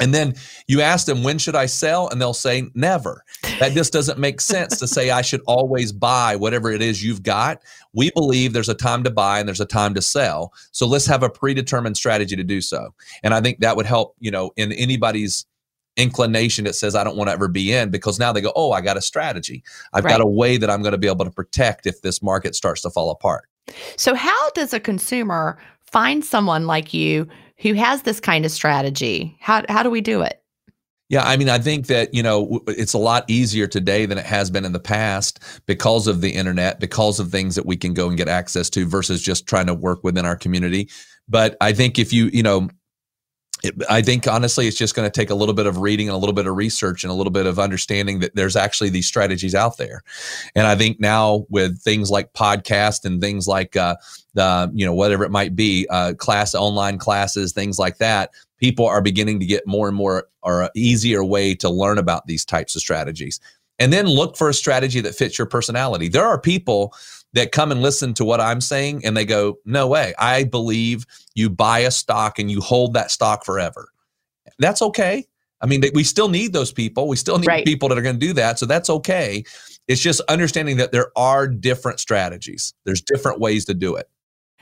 And 0.00 0.14
then 0.14 0.34
you 0.68 0.80
ask 0.80 1.06
them 1.06 1.24
when 1.24 1.38
should 1.38 1.56
i 1.56 1.66
sell? 1.66 2.08
And 2.08 2.20
they'll 2.20 2.32
say 2.32 2.70
never. 2.74 3.24
That 3.58 3.72
just 3.72 3.92
doesn't 3.92 4.18
make 4.18 4.40
sense 4.40 4.78
to 4.78 4.86
say 4.86 5.10
i 5.10 5.22
should 5.22 5.40
always 5.46 5.90
buy 5.90 6.36
whatever 6.36 6.70
it 6.70 6.82
is 6.82 7.02
you've 7.02 7.24
got. 7.24 7.62
We 7.92 8.10
believe 8.14 8.52
there's 8.52 8.68
a 8.68 8.74
time 8.74 9.02
to 9.04 9.10
buy 9.10 9.40
and 9.40 9.48
there's 9.48 9.60
a 9.60 9.66
time 9.66 9.94
to 9.94 10.02
sell. 10.02 10.52
So 10.70 10.86
let's 10.86 11.06
have 11.06 11.24
a 11.24 11.30
predetermined 11.30 11.96
strategy 11.96 12.36
to 12.36 12.44
do 12.44 12.60
so. 12.60 12.94
And 13.24 13.34
i 13.34 13.40
think 13.40 13.58
that 13.60 13.76
would 13.76 13.86
help 13.86 14.14
you 14.20 14.30
know 14.30 14.52
in 14.56 14.70
anybody's 14.72 15.46
inclination 15.98 16.64
that 16.64 16.74
says 16.74 16.94
i 16.94 17.04
don't 17.04 17.16
want 17.16 17.28
to 17.28 17.32
ever 17.32 17.48
be 17.48 17.72
in 17.72 17.90
because 17.90 18.18
now 18.18 18.32
they 18.32 18.40
go 18.40 18.52
oh 18.56 18.72
i 18.72 18.80
got 18.80 18.96
a 18.96 19.02
strategy 19.02 19.62
i've 19.92 20.04
got 20.04 20.20
a 20.20 20.26
way 20.26 20.56
that 20.56 20.70
i'm 20.70 20.80
going 20.80 20.92
to 20.92 20.98
be 20.98 21.08
able 21.08 21.24
to 21.24 21.30
protect 21.30 21.86
if 21.86 22.00
this 22.02 22.22
market 22.22 22.54
starts 22.54 22.80
to 22.80 22.90
fall 22.90 23.10
apart 23.10 23.48
So, 23.96 24.14
how 24.14 24.50
does 24.50 24.72
a 24.72 24.80
consumer 24.80 25.58
find 25.82 26.24
someone 26.24 26.66
like 26.66 26.94
you 26.94 27.28
who 27.58 27.74
has 27.74 28.02
this 28.02 28.20
kind 28.20 28.44
of 28.44 28.50
strategy? 28.50 29.36
How, 29.40 29.64
how 29.68 29.82
do 29.82 29.90
we 29.90 30.00
do 30.00 30.22
it? 30.22 30.42
Yeah, 31.08 31.22
I 31.24 31.38
mean, 31.38 31.48
I 31.48 31.58
think 31.58 31.86
that, 31.86 32.12
you 32.12 32.22
know, 32.22 32.60
it's 32.68 32.92
a 32.92 32.98
lot 32.98 33.24
easier 33.28 33.66
today 33.66 34.04
than 34.04 34.18
it 34.18 34.26
has 34.26 34.50
been 34.50 34.66
in 34.66 34.72
the 34.72 34.80
past 34.80 35.42
because 35.64 36.06
of 36.06 36.20
the 36.20 36.30
internet, 36.30 36.80
because 36.80 37.18
of 37.18 37.30
things 37.30 37.54
that 37.54 37.64
we 37.64 37.76
can 37.78 37.94
go 37.94 38.08
and 38.08 38.16
get 38.16 38.28
access 38.28 38.68
to 38.70 38.86
versus 38.86 39.22
just 39.22 39.46
trying 39.46 39.66
to 39.66 39.74
work 39.74 40.04
within 40.04 40.26
our 40.26 40.36
community. 40.36 40.90
But 41.26 41.56
I 41.62 41.72
think 41.72 41.98
if 41.98 42.12
you, 42.12 42.26
you 42.26 42.42
know, 42.42 42.68
it, 43.62 43.74
I 43.90 44.02
think 44.02 44.26
honestly, 44.26 44.68
it's 44.68 44.76
just 44.76 44.94
going 44.94 45.06
to 45.08 45.20
take 45.20 45.30
a 45.30 45.34
little 45.34 45.54
bit 45.54 45.66
of 45.66 45.78
reading 45.78 46.08
and 46.08 46.14
a 46.14 46.18
little 46.18 46.34
bit 46.34 46.46
of 46.46 46.56
research 46.56 47.04
and 47.04 47.10
a 47.10 47.14
little 47.14 47.30
bit 47.30 47.46
of 47.46 47.58
understanding 47.58 48.20
that 48.20 48.34
there's 48.34 48.56
actually 48.56 48.90
these 48.90 49.06
strategies 49.06 49.54
out 49.54 49.78
there. 49.78 50.02
And 50.54 50.66
I 50.66 50.76
think 50.76 51.00
now 51.00 51.46
with 51.48 51.80
things 51.80 52.10
like 52.10 52.32
podcast 52.32 53.04
and 53.04 53.20
things 53.20 53.46
like, 53.46 53.76
uh, 53.76 53.96
the, 54.34 54.70
you 54.74 54.86
know, 54.86 54.94
whatever 54.94 55.24
it 55.24 55.30
might 55.30 55.56
be, 55.56 55.86
uh, 55.90 56.14
class, 56.14 56.54
online 56.54 56.98
classes, 56.98 57.52
things 57.52 57.78
like 57.78 57.98
that, 57.98 58.30
people 58.58 58.86
are 58.86 59.00
beginning 59.00 59.40
to 59.40 59.46
get 59.46 59.66
more 59.66 59.88
and 59.88 59.96
more 59.96 60.28
or 60.42 60.70
easier 60.74 61.24
way 61.24 61.54
to 61.54 61.68
learn 61.68 61.98
about 61.98 62.26
these 62.26 62.44
types 62.44 62.76
of 62.76 62.80
strategies. 62.80 63.40
And 63.78 63.92
then 63.92 64.06
look 64.06 64.36
for 64.36 64.48
a 64.48 64.54
strategy 64.54 65.00
that 65.00 65.14
fits 65.14 65.38
your 65.38 65.46
personality. 65.46 66.08
There 66.08 66.24
are 66.24 66.40
people 66.40 66.94
that 67.34 67.52
come 67.52 67.70
and 67.70 67.82
listen 67.82 68.14
to 68.14 68.24
what 68.24 68.40
I'm 68.40 68.60
saying 68.60 69.04
and 69.04 69.16
they 69.16 69.24
go, 69.24 69.58
No 69.64 69.86
way. 69.86 70.14
I 70.18 70.44
believe 70.44 71.04
you 71.34 71.50
buy 71.50 71.80
a 71.80 71.90
stock 71.90 72.38
and 72.38 72.50
you 72.50 72.60
hold 72.60 72.94
that 72.94 73.10
stock 73.10 73.44
forever. 73.44 73.88
That's 74.58 74.82
okay. 74.82 75.26
I 75.60 75.66
mean, 75.66 75.82
we 75.94 76.04
still 76.04 76.28
need 76.28 76.52
those 76.52 76.72
people. 76.72 77.08
We 77.08 77.16
still 77.16 77.38
need 77.38 77.48
Right. 77.48 77.64
people 77.64 77.88
that 77.88 77.98
are 77.98 78.02
going 78.02 78.18
to 78.18 78.26
do 78.26 78.32
that. 78.34 78.58
So 78.58 78.66
that's 78.66 78.88
okay. 78.88 79.44
It's 79.88 80.00
just 80.00 80.20
understanding 80.28 80.76
that 80.76 80.92
there 80.92 81.10
are 81.16 81.48
different 81.48 82.00
strategies, 82.00 82.74
there's 82.84 83.00
different 83.02 83.40
ways 83.40 83.64
to 83.66 83.74
do 83.74 83.96
it. 83.96 84.08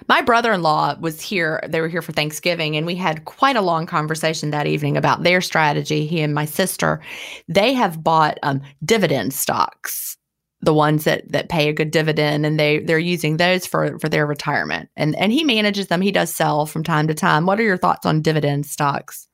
My 0.08 0.20
brother 0.20 0.52
in 0.52 0.62
law 0.62 0.94
was 1.00 1.20
here. 1.20 1.60
They 1.66 1.80
were 1.80 1.88
here 1.88 2.02
for 2.02 2.12
Thanksgiving, 2.12 2.76
and 2.76 2.86
we 2.86 2.94
had 2.94 3.24
quite 3.24 3.56
a 3.56 3.62
long 3.62 3.86
conversation 3.86 4.50
that 4.50 4.66
evening 4.66 4.96
about 4.96 5.22
their 5.22 5.40
strategy. 5.40 6.06
He 6.06 6.20
and 6.20 6.34
my 6.34 6.44
sister, 6.44 7.00
they 7.48 7.72
have 7.72 8.04
bought 8.04 8.38
um, 8.42 8.60
dividend 8.84 9.32
stocks, 9.32 10.16
the 10.60 10.74
ones 10.74 11.04
that 11.04 11.30
that 11.32 11.48
pay 11.48 11.68
a 11.68 11.72
good 11.72 11.90
dividend, 11.90 12.44
and 12.44 12.60
they 12.60 12.80
they're 12.80 12.98
using 12.98 13.38
those 13.38 13.66
for 13.66 13.98
for 13.98 14.08
their 14.08 14.26
retirement. 14.26 14.90
And 14.96 15.16
and 15.16 15.32
he 15.32 15.44
manages 15.44 15.86
them. 15.86 16.02
He 16.02 16.12
does 16.12 16.32
sell 16.32 16.66
from 16.66 16.84
time 16.84 17.08
to 17.08 17.14
time. 17.14 17.46
What 17.46 17.58
are 17.58 17.64
your 17.64 17.78
thoughts 17.78 18.04
on 18.04 18.20
dividend 18.20 18.66
stocks? 18.66 19.26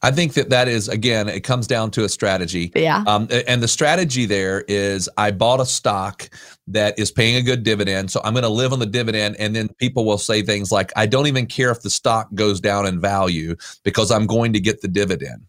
I 0.00 0.12
think 0.12 0.32
that 0.32 0.48
that 0.48 0.66
is, 0.66 0.88
again, 0.88 1.28
it 1.28 1.40
comes 1.40 1.66
down 1.66 1.90
to 1.90 2.04
a 2.04 2.08
strategy. 2.08 2.72
Yeah, 2.74 3.04
Um, 3.06 3.28
and 3.46 3.62
the 3.62 3.68
strategy 3.68 4.24
there 4.24 4.64
is 4.66 5.10
I 5.18 5.30
bought 5.30 5.60
a 5.60 5.66
stock 5.66 6.30
that 6.66 6.98
is 6.98 7.10
paying 7.10 7.36
a 7.36 7.42
good 7.42 7.62
dividend. 7.62 8.10
So 8.10 8.20
I'm 8.24 8.32
going 8.32 8.42
to 8.42 8.48
live 8.48 8.72
on 8.72 8.78
the 8.78 8.86
dividend. 8.86 9.36
And 9.38 9.54
then 9.54 9.68
people 9.78 10.04
will 10.04 10.18
say 10.18 10.42
things 10.42 10.72
like, 10.72 10.92
I 10.96 11.06
don't 11.06 11.26
even 11.26 11.46
care 11.46 11.70
if 11.70 11.82
the 11.82 11.90
stock 11.90 12.28
goes 12.34 12.60
down 12.60 12.86
in 12.86 13.00
value 13.00 13.54
because 13.82 14.10
I'm 14.10 14.26
going 14.26 14.52
to 14.54 14.60
get 14.60 14.80
the 14.80 14.88
dividend. 14.88 15.46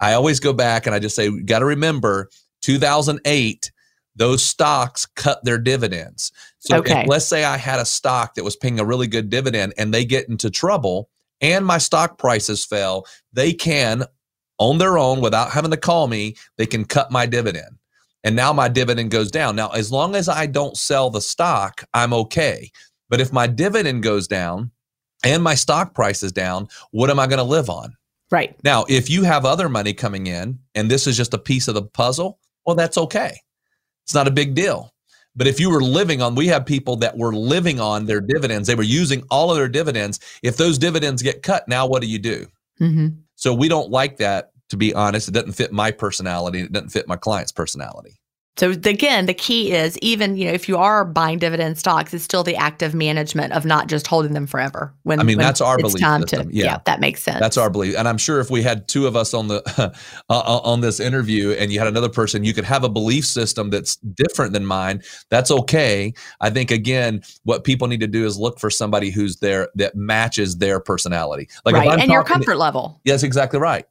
I 0.00 0.14
always 0.14 0.40
go 0.40 0.52
back 0.52 0.84
and 0.86 0.94
I 0.94 0.98
just 0.98 1.14
say, 1.14 1.30
got 1.42 1.60
to 1.60 1.64
remember 1.64 2.28
2008, 2.62 3.70
those 4.16 4.42
stocks 4.42 5.06
cut 5.06 5.44
their 5.44 5.58
dividends. 5.58 6.32
So 6.58 6.74
if- 6.76 6.80
Okay. 6.80 7.04
let's 7.06 7.26
say 7.26 7.44
I 7.44 7.56
had 7.56 7.78
a 7.78 7.84
stock 7.84 8.34
that 8.34 8.44
was 8.44 8.56
paying 8.56 8.80
a 8.80 8.84
really 8.84 9.06
good 9.06 9.30
dividend 9.30 9.74
and 9.78 9.94
they 9.94 10.04
get 10.04 10.28
into 10.28 10.50
trouble 10.50 11.08
and 11.40 11.64
my 11.64 11.78
stock 11.78 12.18
prices 12.18 12.64
fell, 12.64 13.06
they 13.32 13.52
can 13.52 14.04
on 14.58 14.78
their 14.78 14.98
own 14.98 15.20
without 15.20 15.50
having 15.52 15.70
to 15.72 15.76
call 15.76 16.06
me, 16.08 16.36
they 16.56 16.66
can 16.66 16.84
cut 16.84 17.10
my 17.10 17.26
dividend. 17.26 17.78
And 18.24 18.36
now 18.36 18.52
my 18.52 18.68
dividend 18.68 19.10
goes 19.10 19.30
down. 19.30 19.56
Now, 19.56 19.70
as 19.70 19.90
long 19.90 20.14
as 20.14 20.28
I 20.28 20.46
don't 20.46 20.76
sell 20.76 21.10
the 21.10 21.20
stock, 21.20 21.84
I'm 21.92 22.12
okay. 22.12 22.70
But 23.08 23.20
if 23.20 23.32
my 23.32 23.46
dividend 23.46 24.02
goes 24.02 24.28
down 24.28 24.70
and 25.24 25.42
my 25.42 25.54
stock 25.54 25.94
price 25.94 26.22
is 26.22 26.32
down, 26.32 26.68
what 26.92 27.10
am 27.10 27.18
I 27.18 27.26
going 27.26 27.38
to 27.38 27.44
live 27.44 27.68
on? 27.68 27.96
right. 28.32 28.56
Now, 28.64 28.86
if 28.88 29.10
you 29.10 29.22
have 29.24 29.44
other 29.44 29.68
money 29.68 29.92
coming 29.92 30.26
in 30.26 30.58
and 30.74 30.90
this 30.90 31.06
is 31.06 31.16
just 31.16 31.34
a 31.34 31.38
piece 31.38 31.68
of 31.68 31.74
the 31.74 31.82
puzzle, 31.82 32.38
well, 32.64 32.74
that's 32.74 32.96
okay. 32.96 33.38
It's 34.04 34.14
not 34.14 34.26
a 34.26 34.32
big 34.32 34.54
deal. 34.54 34.92
But 35.36 35.46
if 35.46 35.60
you 35.60 35.70
were 35.70 35.82
living 35.82 36.22
on, 36.22 36.34
we 36.34 36.46
have 36.48 36.66
people 36.66 36.96
that 36.96 37.16
were 37.16 37.34
living 37.34 37.78
on 37.80 38.06
their 38.06 38.20
dividends, 38.20 38.66
they 38.66 38.74
were 38.74 38.82
using 38.82 39.22
all 39.30 39.50
of 39.50 39.56
their 39.56 39.68
dividends. 39.68 40.18
If 40.42 40.56
those 40.56 40.78
dividends 40.78 41.22
get 41.22 41.42
cut, 41.42 41.68
now 41.68 41.86
what 41.86 42.02
do 42.02 42.08
you 42.08 42.18
do? 42.18 42.46
hmm 42.78 43.08
So 43.36 43.52
we 43.54 43.68
don't 43.68 43.90
like 43.90 44.16
that, 44.16 44.51
to 44.72 44.76
be 44.78 44.94
honest. 44.94 45.28
It 45.28 45.32
doesn't 45.32 45.52
fit 45.52 45.70
my 45.70 45.90
personality. 45.90 46.62
It 46.62 46.72
doesn't 46.72 46.88
fit 46.88 47.06
my 47.06 47.16
client's 47.16 47.52
personality. 47.52 48.18
So 48.58 48.70
again, 48.70 49.24
the 49.24 49.34
key 49.34 49.72
is 49.72 49.96
even 49.98 50.36
you 50.36 50.44
know 50.46 50.52
if 50.52 50.68
you 50.68 50.76
are 50.76 51.06
buying 51.06 51.38
dividend 51.38 51.78
stocks, 51.78 52.12
it's 52.12 52.22
still 52.22 52.42
the 52.42 52.54
active 52.54 52.94
management 52.94 53.54
of 53.54 53.64
not 53.64 53.86
just 53.86 54.06
holding 54.06 54.34
them 54.34 54.46
forever. 54.46 54.94
When 55.04 55.20
I 55.20 55.22
mean 55.22 55.38
when 55.38 55.46
that's 55.46 55.62
our 55.62 55.78
it's 55.78 55.82
belief 55.82 56.00
time 56.02 56.20
system. 56.22 56.50
to 56.50 56.54
yeah. 56.54 56.64
yeah, 56.64 56.78
that 56.84 57.00
makes 57.00 57.22
sense. 57.22 57.40
That's 57.40 57.56
our 57.56 57.70
belief, 57.70 57.96
and 57.96 58.06
I'm 58.06 58.18
sure 58.18 58.40
if 58.40 58.50
we 58.50 58.62
had 58.62 58.88
two 58.88 59.06
of 59.06 59.16
us 59.16 59.32
on 59.32 59.48
the 59.48 59.62
uh, 60.28 60.60
on 60.64 60.82
this 60.82 61.00
interview, 61.00 61.52
and 61.52 61.72
you 61.72 61.78
had 61.78 61.88
another 61.88 62.10
person, 62.10 62.44
you 62.44 62.52
could 62.52 62.64
have 62.64 62.84
a 62.84 62.90
belief 62.90 63.24
system 63.24 63.70
that's 63.70 63.96
different 63.96 64.52
than 64.52 64.66
mine. 64.66 65.02
That's 65.30 65.50
okay. 65.50 66.12
I 66.42 66.50
think 66.50 66.70
again, 66.70 67.22
what 67.44 67.64
people 67.64 67.88
need 67.88 68.00
to 68.00 68.06
do 68.06 68.26
is 68.26 68.38
look 68.38 68.58
for 68.58 68.68
somebody 68.68 69.10
who's 69.10 69.36
there 69.36 69.70
that 69.76 69.96
matches 69.96 70.58
their 70.58 70.78
personality, 70.78 71.48
like 71.64 71.74
right. 71.74 71.98
and 71.98 72.10
your 72.10 72.22
comfort 72.22 72.58
level. 72.58 73.00
Yes, 73.04 73.22
exactly 73.22 73.58
right. 73.58 73.86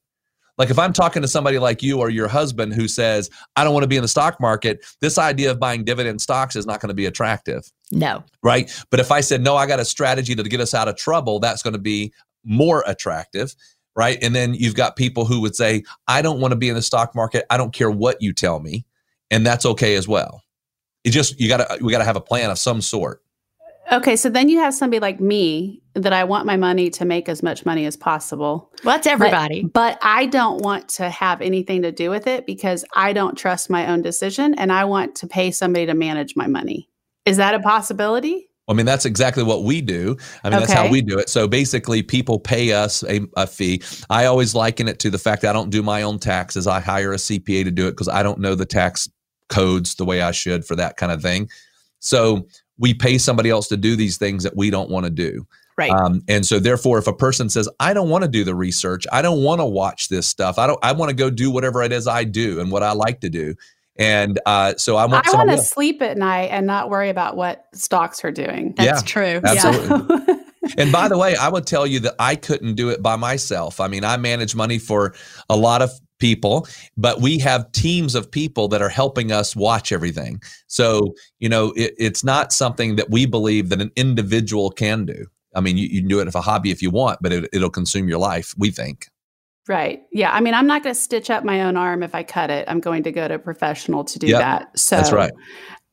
Like 0.61 0.69
if 0.69 0.77
I'm 0.77 0.93
talking 0.93 1.23
to 1.23 1.27
somebody 1.27 1.57
like 1.57 1.81
you 1.81 1.97
or 1.97 2.11
your 2.11 2.27
husband 2.27 2.75
who 2.75 2.87
says, 2.87 3.31
I 3.55 3.63
don't 3.63 3.73
want 3.73 3.81
to 3.81 3.87
be 3.87 3.95
in 3.95 4.03
the 4.03 4.07
stock 4.07 4.39
market, 4.39 4.85
this 5.01 5.17
idea 5.17 5.49
of 5.49 5.59
buying 5.59 5.83
dividend 5.83 6.21
stocks 6.21 6.55
is 6.55 6.67
not 6.67 6.79
going 6.79 6.89
to 6.89 6.93
be 6.93 7.07
attractive. 7.07 7.63
No. 7.89 8.23
Right. 8.43 8.71
But 8.91 8.99
if 8.99 9.11
I 9.11 9.21
said, 9.21 9.41
no, 9.41 9.55
I 9.55 9.65
got 9.65 9.79
a 9.79 9.85
strategy 9.85 10.35
to 10.35 10.43
get 10.43 10.61
us 10.61 10.75
out 10.75 10.87
of 10.87 10.97
trouble, 10.97 11.39
that's 11.39 11.63
going 11.63 11.73
to 11.73 11.79
be 11.79 12.13
more 12.43 12.83
attractive. 12.85 13.55
Right. 13.95 14.19
And 14.21 14.35
then 14.35 14.53
you've 14.53 14.75
got 14.75 14.97
people 14.97 15.25
who 15.25 15.41
would 15.41 15.55
say, 15.55 15.81
I 16.07 16.21
don't 16.21 16.39
want 16.39 16.51
to 16.51 16.55
be 16.55 16.69
in 16.69 16.75
the 16.75 16.83
stock 16.83 17.15
market. 17.15 17.43
I 17.49 17.57
don't 17.57 17.73
care 17.73 17.89
what 17.89 18.21
you 18.21 18.31
tell 18.31 18.59
me. 18.59 18.85
And 19.31 19.43
that's 19.43 19.65
okay 19.65 19.95
as 19.95 20.07
well. 20.07 20.43
It 21.03 21.09
just, 21.09 21.39
you 21.39 21.47
got 21.47 21.67
to, 21.67 21.83
we 21.83 21.91
got 21.91 21.97
to 21.97 22.05
have 22.05 22.17
a 22.17 22.21
plan 22.21 22.51
of 22.51 22.59
some 22.59 22.81
sort. 22.81 23.23
Okay, 23.91 24.15
so 24.15 24.29
then 24.29 24.47
you 24.49 24.59
have 24.59 24.73
somebody 24.73 24.99
like 24.99 25.19
me 25.19 25.81
that 25.95 26.13
I 26.13 26.23
want 26.23 26.45
my 26.45 26.55
money 26.55 26.89
to 26.91 27.05
make 27.05 27.27
as 27.27 27.43
much 27.43 27.65
money 27.65 27.85
as 27.85 27.97
possible. 27.97 28.71
Well, 28.83 28.95
that's 28.95 29.07
everybody. 29.07 29.63
But, 29.63 29.73
but, 29.73 29.99
I 30.01 30.27
don't 30.27 30.61
want 30.61 30.87
to 30.89 31.09
have 31.09 31.41
anything 31.41 31.81
to 31.81 31.91
do 31.91 32.09
with 32.09 32.27
it 32.27 32.45
because 32.45 32.85
I 32.95 33.11
don't 33.11 33.37
trust 33.37 33.69
my 33.69 33.87
own 33.87 34.01
decision 34.01 34.53
and 34.55 34.71
I 34.71 34.85
want 34.85 35.15
to 35.15 35.27
pay 35.27 35.51
somebody 35.51 35.85
to 35.87 35.93
manage 35.93 36.35
my 36.35 36.47
money. 36.47 36.89
Is 37.25 37.37
that 37.37 37.53
a 37.53 37.59
possibility? 37.59 38.47
I 38.67 38.73
mean, 38.73 38.85
that's 38.85 39.05
exactly 39.05 39.43
what 39.43 39.63
we 39.63 39.81
do. 39.81 40.15
I 40.43 40.49
mean, 40.49 40.59
okay. 40.59 40.67
that's 40.67 40.71
how 40.71 40.89
we 40.89 41.01
do 41.01 41.19
it. 41.19 41.27
So 41.27 41.47
basically, 41.47 42.03
people 42.03 42.39
pay 42.39 42.71
us 42.71 43.03
a, 43.03 43.21
a, 43.35 43.45
fee. 43.45 43.81
I 44.09 44.25
always 44.25 44.55
liken 44.55 44.87
it 44.87 44.99
to 44.99 45.09
the 45.09 45.17
fact 45.17 45.41
that 45.41 45.49
I 45.49 45.53
don't 45.53 45.71
do 45.71 45.83
my 45.83 46.03
own 46.03 46.19
taxes. 46.19 46.67
I 46.67 46.79
hire 46.79 47.11
a 47.11 47.17
CPA 47.17 47.65
to 47.65 47.71
do 47.71 47.87
it 47.87 47.91
because 47.91 48.07
I 48.07 48.23
don't 48.23 48.39
know 48.39 48.55
the 48.55 48.65
tax 48.65 49.09
codes 49.49 49.95
the 49.95 50.05
way 50.05 50.21
I 50.21 50.31
should 50.31 50.63
for 50.63 50.75
that 50.77 50.95
kind 50.95 51.11
of 51.11 51.21
thing. 51.21 51.49
So 51.99 52.47
we 52.81 52.93
pay 52.93 53.17
somebody 53.17 53.49
else 53.49 53.67
to 53.69 53.77
do 53.77 53.95
these 53.95 54.17
things 54.17 54.43
that 54.43 54.57
we 54.57 54.69
don't 54.69 54.89
want 54.89 55.05
to 55.05 55.11
do. 55.11 55.47
Right. 55.77 55.91
Um, 55.91 56.21
and 56.27 56.45
so 56.45 56.59
therefore, 56.59 56.97
if 56.97 57.07
a 57.07 57.13
person 57.13 57.49
says, 57.49 57.69
I 57.79 57.93
don't 57.93 58.09
want 58.09 58.23
to 58.23 58.27
do 58.27 58.43
the 58.43 58.55
research, 58.55 59.05
I 59.11 59.21
don't 59.21 59.43
want 59.43 59.61
to 59.61 59.65
watch 59.65 60.09
this 60.09 60.27
stuff, 60.27 60.59
I 60.59 60.67
don't, 60.67 60.79
I 60.83 60.91
want 60.91 61.09
to 61.09 61.15
go 61.15 61.29
do 61.29 61.49
whatever 61.49 61.81
it 61.83 61.93
is 61.93 62.07
I 62.07 62.23
do 62.23 62.59
and 62.59 62.71
what 62.71 62.83
I 62.83 62.91
like 62.91 63.21
to 63.21 63.29
do. 63.29 63.55
And 63.97 64.39
uh, 64.45 64.75
so 64.77 64.95
I 64.95 65.05
want. 65.05 65.27
I 65.27 65.37
want 65.37 65.51
to 65.51 65.57
sleep 65.59 66.01
at 66.01 66.17
night 66.17 66.49
and 66.51 66.65
not 66.65 66.89
worry 66.89 67.09
about 67.09 67.35
what 67.35 67.67
stocks 67.73 68.23
are 68.23 68.31
doing. 68.31 68.73
That's 68.77 69.01
yeah, 69.01 69.05
true. 69.05 69.41
Absolutely. 69.43 70.15
Yeah. 70.27 70.35
and 70.77 70.91
by 70.91 71.07
the 71.07 71.17
way, 71.17 71.35
I 71.35 71.49
would 71.49 71.67
tell 71.67 71.85
you 71.85 71.99
that 72.01 72.15
I 72.17 72.35
couldn't 72.35 72.75
do 72.75 72.89
it 72.89 73.03
by 73.03 73.15
myself. 73.15 73.79
I 73.79 73.89
mean, 73.89 74.03
I 74.03 74.17
manage 74.17 74.55
money 74.55 74.79
for 74.79 75.13
a 75.49 75.57
lot 75.57 75.81
of 75.81 75.91
people, 76.21 76.65
but 76.95 77.19
we 77.19 77.37
have 77.39 77.69
teams 77.73 78.15
of 78.15 78.31
people 78.31 78.69
that 78.69 78.81
are 78.81 78.89
helping 78.89 79.33
us 79.33 79.53
watch 79.53 79.91
everything. 79.91 80.41
So, 80.67 81.13
you 81.39 81.49
know, 81.49 81.73
it, 81.75 81.93
it's 81.97 82.23
not 82.23 82.53
something 82.53 82.95
that 82.95 83.09
we 83.09 83.25
believe 83.25 83.67
that 83.69 83.81
an 83.81 83.91
individual 83.97 84.69
can 84.69 85.05
do. 85.05 85.25
I 85.53 85.59
mean, 85.59 85.75
you, 85.75 85.87
you 85.87 85.99
can 85.99 86.07
do 86.07 86.21
it 86.21 86.27
as 86.27 86.35
a 86.35 86.41
hobby 86.41 86.71
if 86.71 86.81
you 86.81 86.91
want, 86.91 87.19
but 87.21 87.33
it, 87.33 87.49
it'll 87.51 87.69
consume 87.69 88.07
your 88.07 88.19
life, 88.19 88.55
we 88.57 88.71
think. 88.71 89.09
Right. 89.67 90.03
Yeah. 90.11 90.31
I 90.31 90.41
mean, 90.41 90.53
I'm 90.53 90.67
not 90.67 90.83
going 90.83 90.95
to 90.95 90.99
stitch 90.99 91.29
up 91.29 91.43
my 91.43 91.61
own 91.61 91.77
arm 91.77 92.03
if 92.03 92.15
I 92.15 92.23
cut 92.23 92.49
it. 92.49 92.65
I'm 92.67 92.79
going 92.79 93.03
to 93.03 93.11
go 93.11 93.27
to 93.27 93.35
a 93.35 93.39
professional 93.39 94.03
to 94.05 94.19
do 94.19 94.27
yep, 94.27 94.39
that. 94.39 94.79
So 94.79 94.95
that's 94.95 95.11
right. 95.11 95.31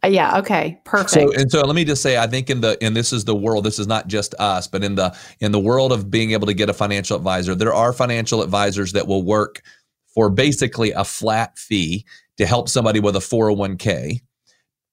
Uh, 0.02 0.08
yeah. 0.08 0.38
Okay. 0.38 0.80
Perfect. 0.84 1.10
So 1.10 1.32
and 1.32 1.50
so, 1.50 1.60
let 1.62 1.74
me 1.74 1.84
just 1.84 2.02
say, 2.02 2.18
I 2.18 2.26
think 2.26 2.50
in 2.50 2.60
the 2.60 2.78
and 2.80 2.96
this 2.96 3.12
is 3.12 3.24
the 3.24 3.34
world. 3.34 3.64
This 3.64 3.78
is 3.78 3.86
not 3.86 4.06
just 4.06 4.34
us, 4.38 4.68
but 4.68 4.84
in 4.84 4.94
the 4.94 5.16
in 5.40 5.50
the 5.50 5.58
world 5.58 5.92
of 5.92 6.08
being 6.08 6.30
able 6.30 6.46
to 6.46 6.54
get 6.54 6.70
a 6.70 6.72
financial 6.72 7.16
advisor, 7.16 7.54
there 7.54 7.74
are 7.74 7.92
financial 7.92 8.42
advisors 8.42 8.92
that 8.92 9.06
will 9.06 9.24
work 9.24 9.62
for 10.18 10.28
basically 10.28 10.90
a 10.90 11.04
flat 11.04 11.56
fee 11.56 12.04
to 12.38 12.44
help 12.44 12.68
somebody 12.68 12.98
with 12.98 13.14
a 13.14 13.20
401k. 13.20 14.20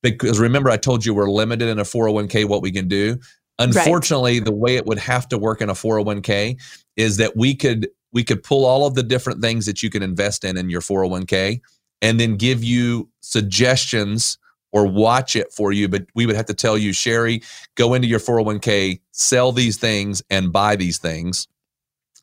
Because 0.03 0.39
remember, 0.39 0.69
I 0.69 0.77
told 0.77 1.03
you 1.03 1.15
we're 1.15 1.31
limited 1.31 1.67
in 1.67 1.79
a 1.79 1.83
401k 1.83 2.47
what 2.47 2.61
we 2.61 2.71
can 2.71 2.87
do. 2.87 3.17
Unfortunately, 3.57 4.33
right. 4.37 4.45
the 4.45 4.53
way 4.53 4.75
it 4.75 4.85
would 4.85 4.99
have 4.99 5.27
to 5.29 5.39
work 5.39 5.61
in 5.61 5.69
a 5.71 5.73
401k 5.73 6.61
is 6.95 7.17
that 7.17 7.35
we 7.35 7.55
could 7.55 7.89
we 8.11 8.23
could 8.23 8.43
pull 8.43 8.65
all 8.65 8.85
of 8.85 8.93
the 8.93 9.01
different 9.01 9.41
things 9.41 9.65
that 9.65 9.81
you 9.81 9.89
can 9.89 10.03
invest 10.03 10.43
in 10.43 10.57
in 10.57 10.69
your 10.69 10.81
401k 10.81 11.59
and 12.03 12.19
then 12.19 12.35
give 12.37 12.63
you 12.63 13.09
suggestions 13.21 14.37
or 14.73 14.85
watch 14.85 15.35
it 15.35 15.51
for 15.51 15.71
you 15.71 15.87
but 15.87 16.05
we 16.13 16.27
would 16.27 16.35
have 16.35 16.45
to 16.45 16.53
tell 16.53 16.77
you 16.77 16.93
Sherry 16.93 17.41
go 17.75 17.95
into 17.95 18.07
your 18.07 18.19
401k 18.19 18.99
sell 19.11 19.51
these 19.51 19.77
things 19.77 20.21
and 20.29 20.53
buy 20.53 20.75
these 20.75 20.99
things 20.99 21.47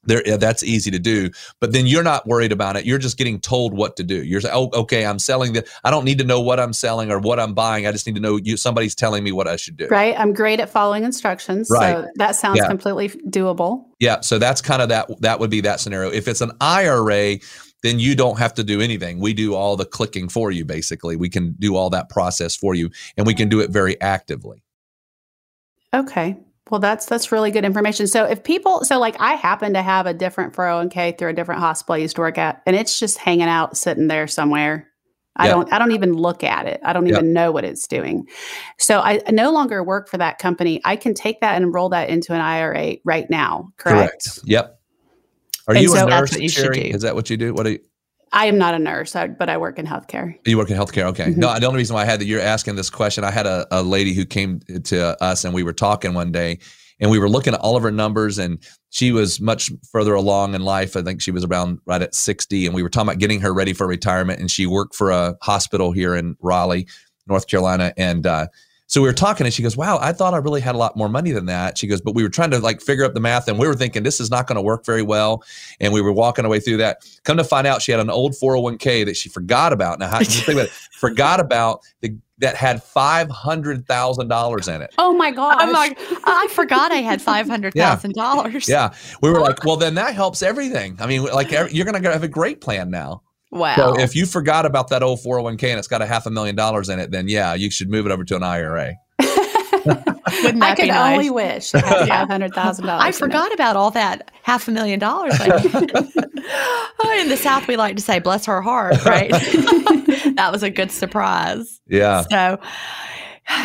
there 0.04 0.22
yeah, 0.26 0.36
that's 0.36 0.62
easy 0.62 0.90
to 0.90 0.98
do 0.98 1.30
but 1.60 1.72
then 1.72 1.86
you're 1.86 2.02
not 2.02 2.26
worried 2.26 2.52
about 2.52 2.76
it. 2.76 2.84
You're 2.84 2.98
just 2.98 3.16
getting 3.16 3.40
told 3.40 3.76
what 3.76 3.96
to 3.96 4.02
do. 4.02 4.22
You're 4.22 4.40
saying 4.40 4.54
oh 4.54 4.70
okay 4.74 5.06
i'm 5.06 5.18
selling 5.18 5.52
the 5.52 5.66
i 5.84 5.90
don't 5.90 6.04
need 6.04 6.18
to 6.18 6.24
know 6.24 6.40
what 6.40 6.58
i'm 6.58 6.72
selling 6.72 7.10
or 7.10 7.18
what 7.18 7.38
i'm 7.38 7.54
buying. 7.54 7.86
I 7.86 7.92
just 7.92 8.06
need 8.06 8.14
to 8.16 8.20
know 8.20 8.36
you 8.36 8.56
somebody's 8.56 8.94
telling 8.94 9.24
me 9.24 9.32
what 9.32 9.48
i 9.48 9.56
should 9.56 9.76
do. 9.76 9.86
Right 9.88 10.18
i'm 10.18 10.32
great 10.32 10.60
at 10.60 10.70
following 10.70 11.04
instructions 11.04 11.68
right. 11.70 12.04
so 12.04 12.08
that 12.16 12.36
sounds 12.36 12.58
yeah. 12.58 12.68
completely 12.68 13.08
doable. 13.08 13.84
Yeah 14.00 14.20
so 14.20 14.38
that's 14.38 14.60
kind 14.60 14.82
of 14.82 14.88
that 14.88 15.08
that 15.20 15.40
would 15.40 15.50
be 15.50 15.60
that 15.62 15.80
scenario. 15.80 16.10
If 16.10 16.28
it's 16.28 16.40
an 16.40 16.52
ira 16.60 17.38
then 17.82 17.98
you 17.98 18.14
don't 18.14 18.38
have 18.38 18.54
to 18.54 18.62
do 18.62 18.80
anything. 18.80 19.18
We 19.18 19.34
do 19.34 19.54
all 19.54 19.76
the 19.76 19.84
clicking 19.84 20.28
for 20.28 20.52
you 20.52 20.64
basically. 20.64 21.16
We 21.16 21.28
can 21.28 21.56
do 21.58 21.74
all 21.74 21.90
that 21.90 22.08
process 22.08 22.54
for 22.54 22.74
you 22.74 22.90
and 23.16 23.26
we 23.26 23.34
can 23.34 23.48
do 23.48 23.60
it 23.60 23.70
very 23.70 24.00
actively. 24.00 24.62
Okay 25.94 26.38
well, 26.70 26.80
that's 26.80 27.06
that's 27.06 27.32
really 27.32 27.50
good 27.50 27.64
information. 27.64 28.06
So 28.06 28.24
if 28.24 28.44
people, 28.44 28.84
so 28.84 28.98
like 28.98 29.20
I 29.20 29.34
happen 29.34 29.74
to 29.74 29.82
have 29.82 30.06
a 30.06 30.14
different 30.14 30.54
401k 30.54 31.18
through 31.18 31.30
a 31.30 31.32
different 31.32 31.60
hospital 31.60 31.94
I 31.94 31.98
used 31.98 32.16
to 32.16 32.22
work 32.22 32.38
at, 32.38 32.62
and 32.66 32.76
it's 32.76 32.98
just 32.98 33.18
hanging 33.18 33.48
out, 33.48 33.76
sitting 33.76 34.06
there 34.06 34.26
somewhere. 34.26 34.88
I 35.36 35.46
yep. 35.46 35.54
don't 35.54 35.72
I 35.72 35.78
don't 35.78 35.92
even 35.92 36.12
look 36.12 36.44
at 36.44 36.66
it. 36.66 36.80
I 36.84 36.92
don't 36.92 37.06
yep. 37.06 37.18
even 37.18 37.32
know 37.32 37.52
what 37.52 37.64
it's 37.64 37.86
doing. 37.86 38.28
So 38.78 39.00
I 39.00 39.20
no 39.30 39.50
longer 39.50 39.82
work 39.82 40.08
for 40.08 40.18
that 40.18 40.38
company. 40.38 40.80
I 40.84 40.96
can 40.96 41.14
take 41.14 41.40
that 41.40 41.56
and 41.56 41.74
roll 41.74 41.88
that 41.88 42.10
into 42.10 42.34
an 42.34 42.40
IRA 42.40 42.96
right 43.04 43.28
now. 43.28 43.72
Correct. 43.78 44.24
correct. 44.24 44.40
Yep. 44.44 44.78
Are 45.68 45.74
and 45.74 45.82
you 45.82 45.88
so 45.88 46.06
a 46.06 46.10
nurse, 46.10 46.52
Sherry? 46.52 46.90
Is 46.90 47.02
that 47.02 47.14
what 47.14 47.30
you 47.30 47.36
do? 47.36 47.54
What 47.54 47.66
are 47.66 47.70
you? 47.70 47.78
I 48.32 48.46
am 48.46 48.56
not 48.56 48.74
a 48.74 48.78
nurse, 48.78 49.12
but 49.12 49.48
I 49.48 49.58
work 49.58 49.78
in 49.78 49.86
healthcare. 49.86 50.34
You 50.46 50.56
work 50.56 50.70
in 50.70 50.76
healthcare, 50.76 51.04
okay? 51.04 51.26
Mm-hmm. 51.26 51.40
No, 51.40 51.58
the 51.58 51.66
only 51.66 51.78
reason 51.78 51.94
why 51.94 52.02
I 52.02 52.06
had 52.06 52.20
that 52.20 52.24
you're 52.24 52.40
asking 52.40 52.76
this 52.76 52.88
question, 52.88 53.24
I 53.24 53.30
had 53.30 53.46
a, 53.46 53.66
a 53.70 53.82
lady 53.82 54.14
who 54.14 54.24
came 54.24 54.60
to 54.84 55.22
us 55.22 55.44
and 55.44 55.52
we 55.52 55.62
were 55.62 55.74
talking 55.74 56.14
one 56.14 56.32
day, 56.32 56.58
and 56.98 57.10
we 57.10 57.18
were 57.18 57.28
looking 57.28 57.52
at 57.52 57.60
all 57.60 57.76
of 57.76 57.82
her 57.82 57.90
numbers, 57.90 58.38
and 58.38 58.58
she 58.90 59.12
was 59.12 59.40
much 59.40 59.70
further 59.90 60.14
along 60.14 60.54
in 60.54 60.62
life. 60.62 60.96
I 60.96 61.02
think 61.02 61.20
she 61.20 61.30
was 61.30 61.44
around 61.44 61.80
right 61.84 62.00
at 62.00 62.14
60, 62.14 62.64
and 62.64 62.74
we 62.74 62.82
were 62.82 62.88
talking 62.88 63.08
about 63.08 63.18
getting 63.18 63.40
her 63.40 63.52
ready 63.52 63.74
for 63.74 63.86
retirement. 63.86 64.40
And 64.40 64.50
she 64.50 64.66
worked 64.66 64.94
for 64.94 65.10
a 65.10 65.36
hospital 65.42 65.92
here 65.92 66.14
in 66.14 66.36
Raleigh, 66.40 66.86
North 67.26 67.48
Carolina, 67.48 67.92
and 67.96 68.26
uh, 68.26 68.46
so 68.92 69.00
we 69.00 69.08
were 69.08 69.14
talking 69.14 69.46
and 69.46 69.54
she 69.54 69.62
goes, 69.62 69.74
Wow, 69.74 69.98
I 70.02 70.12
thought 70.12 70.34
I 70.34 70.36
really 70.36 70.60
had 70.60 70.74
a 70.74 70.78
lot 70.78 70.98
more 70.98 71.08
money 71.08 71.30
than 71.32 71.46
that. 71.46 71.78
She 71.78 71.86
goes, 71.86 72.02
But 72.02 72.14
we 72.14 72.22
were 72.22 72.28
trying 72.28 72.50
to 72.50 72.58
like 72.58 72.82
figure 72.82 73.06
out 73.06 73.14
the 73.14 73.20
math 73.20 73.48
and 73.48 73.58
we 73.58 73.66
were 73.66 73.72
thinking 73.72 74.02
this 74.02 74.20
is 74.20 74.30
not 74.30 74.46
going 74.46 74.56
to 74.56 74.62
work 74.62 74.84
very 74.84 75.00
well. 75.00 75.42
And 75.80 75.94
we 75.94 76.02
were 76.02 76.12
walking 76.12 76.44
away 76.44 76.60
through 76.60 76.76
that. 76.76 76.98
Come 77.24 77.38
to 77.38 77.44
find 77.44 77.66
out 77.66 77.80
she 77.80 77.90
had 77.90 78.00
an 78.00 78.10
old 78.10 78.32
401k 78.32 79.06
that 79.06 79.16
she 79.16 79.30
forgot 79.30 79.72
about. 79.72 79.98
Now, 79.98 80.08
how 80.08 80.18
you 80.18 80.26
think 80.26 80.48
about 80.48 80.66
it? 80.66 80.72
Forgot 81.00 81.40
about 81.40 81.80
the 82.00 82.14
that 82.38 82.54
had 82.54 82.82
five 82.82 83.28
hundred 83.28 83.86
thousand 83.86 84.28
dollars 84.28 84.68
in 84.68 84.82
it. 84.82 84.94
Oh 84.98 85.14
my 85.14 85.30
god! 85.30 85.56
I'm 85.58 85.72
like, 85.72 85.98
I 86.24 86.46
forgot 86.50 86.92
I 86.92 86.96
had 86.96 87.20
five 87.32 87.48
hundred 87.48 87.74
thousand 87.74 88.12
yeah. 88.16 88.22
dollars. 88.22 88.68
Yeah, 88.68 88.94
we 89.20 89.30
were 89.30 89.40
like, 89.40 89.64
well, 89.64 89.76
then 89.76 89.94
that 89.94 90.14
helps 90.14 90.42
everything. 90.42 90.96
I 91.00 91.06
mean, 91.06 91.24
like 91.24 91.50
you're 91.50 91.84
going 91.84 92.00
to 92.00 92.12
have 92.12 92.22
a 92.22 92.28
great 92.28 92.60
plan 92.60 92.90
now. 92.90 93.22
Wow. 93.52 93.76
So 93.76 94.00
if 94.00 94.16
you 94.16 94.24
forgot 94.24 94.64
about 94.64 94.88
that 94.88 95.02
old 95.02 95.20
401k 95.20 95.68
and 95.68 95.78
it's 95.78 95.86
got 95.86 96.00
a 96.00 96.06
half 96.06 96.24
a 96.24 96.30
million 96.30 96.56
dollars 96.56 96.88
in 96.88 96.98
it, 96.98 97.10
then 97.10 97.28
yeah, 97.28 97.52
you 97.52 97.70
should 97.70 97.90
move 97.90 98.06
it 98.06 98.12
over 98.12 98.24
to 98.24 98.36
an 98.36 98.42
IRA. 98.42 98.94
I 99.84 100.74
could 100.76 100.88
nice? 100.88 101.12
only 101.12 101.30
wish 101.30 101.74
I 101.74 101.80
had 101.80 102.08
five 102.08 102.28
hundred 102.28 102.54
thousand 102.54 102.86
dollars. 102.86 103.04
I 103.04 103.12
forgot 103.12 103.50
it. 103.50 103.54
about 103.54 103.76
all 103.76 103.90
that 103.90 104.30
half 104.42 104.68
a 104.68 104.70
million 104.70 104.98
dollars. 104.98 105.34
oh, 105.40 107.18
in 107.20 107.28
the 107.28 107.36
South, 107.36 107.66
we 107.66 107.76
like 107.76 107.96
to 107.96 108.02
say 108.02 108.18
"bless 108.20 108.46
her 108.46 108.62
heart," 108.62 109.04
right? 109.04 109.30
that 110.36 110.50
was 110.50 110.62
a 110.62 110.70
good 110.70 110.90
surprise. 110.90 111.80
Yeah. 111.88 112.24
So, 112.30 112.60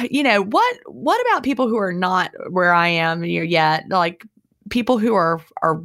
you 0.10 0.24
know 0.24 0.42
what? 0.42 0.78
What 0.86 1.22
about 1.28 1.44
people 1.44 1.70
who 1.70 1.78
are 1.78 1.94
not 1.94 2.32
where 2.50 2.74
I 2.74 2.90
am 2.90 3.24
yet? 3.24 3.84
Like 3.90 4.26
people 4.70 4.98
who 4.98 5.14
are 5.14 5.40
are 5.62 5.82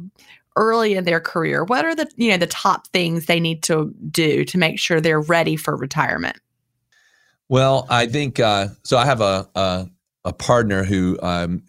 early 0.55 0.93
in 0.93 1.03
their 1.03 1.19
career 1.19 1.63
what 1.63 1.85
are 1.85 1.95
the 1.95 2.09
you 2.15 2.29
know 2.29 2.37
the 2.37 2.47
top 2.47 2.87
things 2.87 3.25
they 3.25 3.39
need 3.39 3.63
to 3.63 3.93
do 4.11 4.43
to 4.45 4.57
make 4.57 4.79
sure 4.79 5.01
they're 5.01 5.21
ready 5.21 5.55
for 5.55 5.75
retirement 5.75 6.37
well 7.49 7.85
i 7.89 8.05
think 8.05 8.39
uh, 8.39 8.67
so 8.83 8.97
i 8.97 9.05
have 9.05 9.21
a, 9.21 9.47
a, 9.55 9.87
a 10.25 10.33
partner 10.33 10.83
who 10.83 11.17
um, 11.21 11.63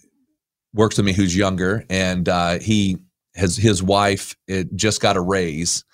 works 0.75 0.97
with 0.97 1.07
me 1.07 1.13
who's 1.13 1.37
younger 1.37 1.85
and 1.89 2.29
uh, 2.29 2.59
he 2.59 2.99
has 3.35 3.57
his 3.57 3.83
wife 3.83 4.37
it 4.47 4.75
just 4.75 5.01
got 5.01 5.17
a 5.17 5.21
raise 5.21 5.85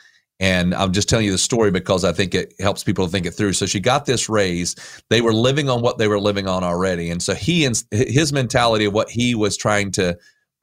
And 0.40 0.74
I'm 0.74 0.92
just 0.92 1.06
telling 1.06 1.26
you 1.26 1.32
the 1.32 1.38
story 1.38 1.70
because 1.70 2.02
I 2.02 2.12
think 2.12 2.34
it 2.34 2.54
helps 2.58 2.82
people 2.82 3.06
think 3.06 3.26
it 3.26 3.32
through. 3.32 3.52
So 3.52 3.66
she 3.66 3.78
got 3.78 4.06
this 4.06 4.26
raise. 4.30 4.74
They 5.10 5.20
were 5.20 5.34
living 5.34 5.68
on 5.68 5.82
what 5.82 5.98
they 5.98 6.08
were 6.08 6.18
living 6.18 6.48
on 6.48 6.64
already. 6.64 7.10
And 7.10 7.22
so 7.22 7.34
he 7.34 7.66
and 7.66 7.80
his 7.90 8.32
mentality 8.32 8.86
of 8.86 8.94
what 8.94 9.10
he 9.10 9.34
was 9.34 9.58
trying 9.58 9.90
to 9.92 10.16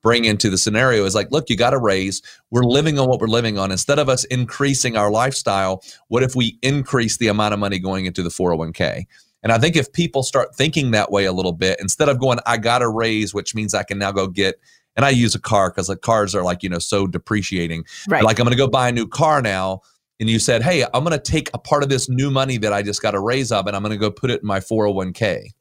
bring 0.04 0.26
into 0.26 0.50
the 0.50 0.58
scenario 0.58 1.06
is 1.06 1.16
like, 1.16 1.32
look, 1.32 1.50
you 1.50 1.58
got 1.58 1.74
a 1.74 1.78
raise. 1.78 2.22
We're 2.52 2.64
living 2.64 3.00
on 3.00 3.10
what 3.10 3.20
we're 3.20 3.28
living 3.28 3.58
on. 3.58 3.72
Instead 3.72 4.00
of 4.00 4.10
us 4.10 4.24
increasing 4.26 4.95
our 4.95 5.12
lifestyle, 5.12 5.84
what 6.08 6.24
if 6.24 6.36
we 6.36 6.58
increase 6.62 7.18
the 7.18 7.28
amount 7.28 7.54
of 7.54 7.60
money 7.60 7.80
going 7.80 8.06
into 8.06 8.24
the 8.24 8.30
401k? 8.30 9.06
And 9.43 9.52
I 9.52 9.60
think 9.60 9.76
if 9.76 9.91
people 9.93 10.24
start 10.24 10.56
thinking 10.56 10.91
that 10.91 11.12
way 11.12 11.26
a 11.26 11.32
little 11.32 11.54
bit, 11.54 11.80
instead 11.80 12.10
of 12.10 12.20
going, 12.20 12.39
I 12.45 12.58
got 12.58 12.82
a 12.82 12.89
raise, 12.89 13.34
which 13.34 13.56
means 13.56 13.74
I 13.74 13.84
can 13.84 13.98
now 13.98 14.12
go 14.12 14.28
get 14.28 14.56
and 14.95 15.06
I 15.06 15.10
use 15.10 15.36
a 15.36 15.39
car 15.39 15.70
because 15.70 15.88
the 15.88 15.95
cars 15.95 16.34
are 16.34 16.43
like, 16.43 16.64
you 16.64 16.70
know, 16.70 16.80
so 16.80 17.06
depreciating. 17.08 17.86
Right. 18.10 18.24
Like 18.24 18.39
I'm 18.39 18.45
going 18.45 18.58
to 18.58 18.58
go 18.58 18.68
buy 18.68 18.89
a 18.89 18.91
new 18.91 19.08
car 19.08 19.41
now. 19.41 19.82
And 20.20 20.28
you 20.28 20.39
said, 20.39 20.64
hey, 20.64 20.84
I'm 20.93 21.04
going 21.04 21.18
to 21.18 21.20
take 21.20 21.52
a 21.54 21.60
part 21.60 21.84
of 21.84 21.89
this 21.89 22.10
new 22.10 22.32
money 22.32 22.58
that 22.58 22.74
I 22.74 22.82
just 22.82 23.04
got 23.04 23.14
a 23.14 23.20
raise 23.20 23.52
of 23.52 23.68
and 23.68 23.76
I'm 23.76 23.84
going 23.84 23.91
to 23.91 24.00
go 24.00 24.10
put 24.10 24.32
it 24.32 24.41
in 24.41 24.48
my 24.48 24.60
401k. 24.60 25.52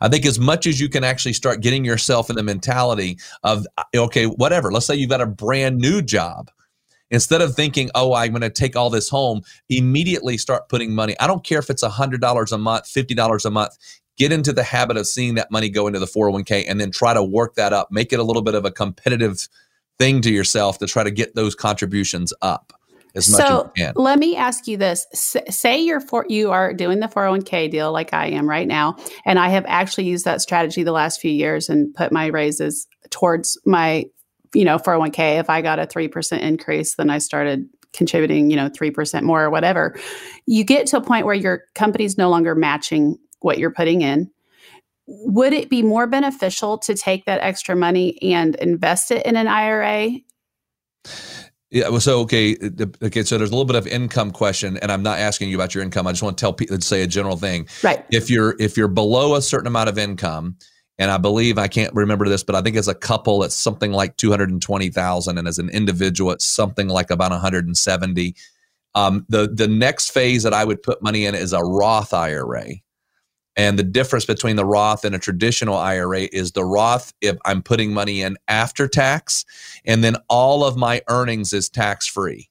I 0.00 0.08
think 0.08 0.26
as 0.26 0.38
much 0.38 0.66
as 0.66 0.80
you 0.80 0.88
can 0.88 1.04
actually 1.04 1.32
start 1.32 1.60
getting 1.60 1.84
yourself 1.84 2.30
in 2.30 2.36
the 2.36 2.42
mentality 2.42 3.18
of, 3.42 3.66
uh, 3.76 3.84
okay, 3.94 4.26
whatever, 4.26 4.72
let's 4.72 4.86
say 4.86 4.94
you've 4.94 5.10
got 5.10 5.20
a 5.20 5.26
brand 5.26 5.78
new 5.78 6.02
job. 6.02 6.50
Instead 7.10 7.40
of 7.40 7.54
thinking, 7.54 7.90
oh, 7.94 8.12
I'm 8.12 8.32
going 8.32 8.42
to 8.42 8.50
take 8.50 8.76
all 8.76 8.90
this 8.90 9.08
home, 9.08 9.40
immediately 9.70 10.36
start 10.36 10.68
putting 10.68 10.94
money. 10.94 11.16
I 11.18 11.26
don't 11.26 11.42
care 11.42 11.58
if 11.58 11.70
it's 11.70 11.82
$100 11.82 12.52
a 12.52 12.58
month, 12.58 12.84
$50 12.84 13.44
a 13.44 13.50
month 13.50 13.76
get 14.18 14.32
into 14.32 14.52
the 14.52 14.64
habit 14.64 14.96
of 14.96 15.06
seeing 15.06 15.36
that 15.36 15.50
money 15.50 15.70
go 15.70 15.86
into 15.86 16.00
the 16.00 16.06
401k 16.06 16.64
and 16.68 16.80
then 16.80 16.90
try 16.90 17.14
to 17.14 17.22
work 17.22 17.54
that 17.54 17.72
up 17.72 17.90
make 17.90 18.12
it 18.12 18.18
a 18.18 18.22
little 18.22 18.42
bit 18.42 18.54
of 18.54 18.64
a 18.64 18.70
competitive 18.70 19.48
thing 19.98 20.20
to 20.20 20.30
yourself 20.30 20.78
to 20.78 20.86
try 20.86 21.02
to 21.02 21.10
get 21.10 21.34
those 21.34 21.54
contributions 21.54 22.32
up 22.42 22.72
as 23.14 23.28
much 23.28 23.40
so 23.40 23.60
as 23.60 23.70
you 23.76 23.84
can. 23.84 23.92
let 23.96 24.18
me 24.18 24.36
ask 24.36 24.66
you 24.66 24.76
this 24.76 25.06
S- 25.12 25.36
say 25.48 25.78
you're 25.80 26.00
for 26.00 26.24
you 26.28 26.50
are 26.50 26.72
doing 26.72 27.00
the 27.00 27.06
401k 27.06 27.70
deal 27.70 27.92
like 27.92 28.12
i 28.12 28.26
am 28.26 28.48
right 28.48 28.68
now 28.68 28.96
and 29.24 29.38
i 29.38 29.48
have 29.48 29.64
actually 29.68 30.04
used 30.04 30.24
that 30.24 30.40
strategy 30.40 30.82
the 30.82 30.92
last 30.92 31.20
few 31.20 31.30
years 31.30 31.68
and 31.68 31.94
put 31.94 32.12
my 32.12 32.26
raises 32.26 32.86
towards 33.10 33.58
my 33.64 34.04
you 34.54 34.64
know 34.64 34.78
401k 34.78 35.38
if 35.40 35.50
i 35.50 35.62
got 35.62 35.78
a 35.78 35.86
3% 35.86 36.40
increase 36.40 36.94
then 36.96 37.10
i 37.10 37.18
started 37.18 37.68
contributing 37.94 38.50
you 38.50 38.56
know 38.56 38.68
3% 38.68 39.22
more 39.22 39.42
or 39.42 39.50
whatever 39.50 39.98
you 40.46 40.62
get 40.64 40.86
to 40.88 40.98
a 40.98 41.00
point 41.00 41.26
where 41.26 41.34
your 41.34 41.64
company's 41.74 42.18
no 42.18 42.28
longer 42.28 42.54
matching 42.54 43.18
what 43.40 43.58
you're 43.58 43.70
putting 43.70 44.02
in. 44.02 44.30
Would 45.06 45.52
it 45.52 45.70
be 45.70 45.82
more 45.82 46.06
beneficial 46.06 46.78
to 46.78 46.94
take 46.94 47.24
that 47.24 47.40
extra 47.40 47.74
money 47.74 48.20
and 48.22 48.54
invest 48.56 49.10
it 49.10 49.24
in 49.24 49.36
an 49.36 49.48
IRA? 49.48 50.18
Yeah. 51.70 51.88
Well, 51.88 52.00
so 52.00 52.20
okay, 52.20 52.56
okay. 53.02 53.22
So 53.22 53.36
there's 53.36 53.50
a 53.50 53.52
little 53.52 53.66
bit 53.66 53.76
of 53.76 53.86
income 53.86 54.30
question, 54.30 54.78
and 54.78 54.90
I'm 54.90 55.02
not 55.02 55.18
asking 55.18 55.50
you 55.50 55.56
about 55.56 55.74
your 55.74 55.84
income. 55.84 56.06
I 56.06 56.12
just 56.12 56.22
want 56.22 56.38
to 56.38 56.40
tell 56.40 56.52
people, 56.52 56.78
to 56.78 56.82
say 56.82 57.02
a 57.02 57.06
general 57.06 57.36
thing. 57.36 57.68
Right. 57.82 58.04
If 58.10 58.30
you're 58.30 58.56
if 58.58 58.76
you're 58.76 58.88
below 58.88 59.34
a 59.34 59.42
certain 59.42 59.66
amount 59.66 59.90
of 59.90 59.98
income, 59.98 60.56
and 60.98 61.10
I 61.10 61.18
believe 61.18 61.58
I 61.58 61.68
can't 61.68 61.94
remember 61.94 62.26
this, 62.28 62.42
but 62.42 62.54
I 62.54 62.62
think 62.62 62.76
as 62.76 62.88
a 62.88 62.94
couple, 62.94 63.42
it's 63.42 63.54
something 63.54 63.92
like 63.92 64.16
two 64.16 64.30
hundred 64.30 64.50
and 64.50 64.62
twenty 64.62 64.88
thousand, 64.88 65.36
and 65.36 65.46
as 65.46 65.58
an 65.58 65.68
individual, 65.68 66.32
it's 66.32 66.46
something 66.46 66.88
like 66.88 67.10
about 67.10 67.32
one 67.32 67.40
hundred 67.40 67.66
and 67.66 67.76
seventy. 67.76 68.34
Um, 68.94 69.26
the 69.28 69.48
the 69.52 69.68
next 69.68 70.10
phase 70.10 70.42
that 70.44 70.54
I 70.54 70.64
would 70.64 70.82
put 70.82 71.02
money 71.02 71.26
in 71.26 71.34
is 71.34 71.52
a 71.52 71.62
Roth 71.62 72.14
IRA. 72.14 72.66
And 73.58 73.76
the 73.76 73.82
difference 73.82 74.24
between 74.24 74.54
the 74.54 74.64
Roth 74.64 75.04
and 75.04 75.16
a 75.16 75.18
traditional 75.18 75.76
IRA 75.76 76.28
is 76.32 76.52
the 76.52 76.64
Roth, 76.64 77.12
if 77.20 77.36
I'm 77.44 77.60
putting 77.60 77.92
money 77.92 78.22
in 78.22 78.38
after 78.46 78.86
tax, 78.86 79.44
and 79.84 80.04
then 80.04 80.16
all 80.28 80.64
of 80.64 80.76
my 80.76 81.02
earnings 81.08 81.52
is 81.52 81.68
tax 81.68 82.06
free. 82.06 82.48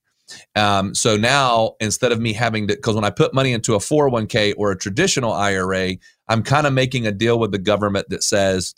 Um, 0.57 0.93
so 0.93 1.15
now 1.15 1.75
instead 1.79 2.11
of 2.11 2.19
me 2.19 2.33
having 2.33 2.67
to, 2.67 2.75
because 2.75 2.95
when 2.95 3.05
I 3.05 3.09
put 3.09 3.33
money 3.33 3.53
into 3.53 3.73
a 3.75 3.79
401k 3.79 4.55
or 4.57 4.71
a 4.71 4.77
traditional 4.77 5.31
IRA, 5.31 5.93
I'm 6.27 6.43
kind 6.43 6.67
of 6.67 6.73
making 6.73 7.07
a 7.07 7.13
deal 7.13 7.39
with 7.39 7.53
the 7.53 7.57
government 7.57 8.09
that 8.09 8.21
says, 8.21 8.75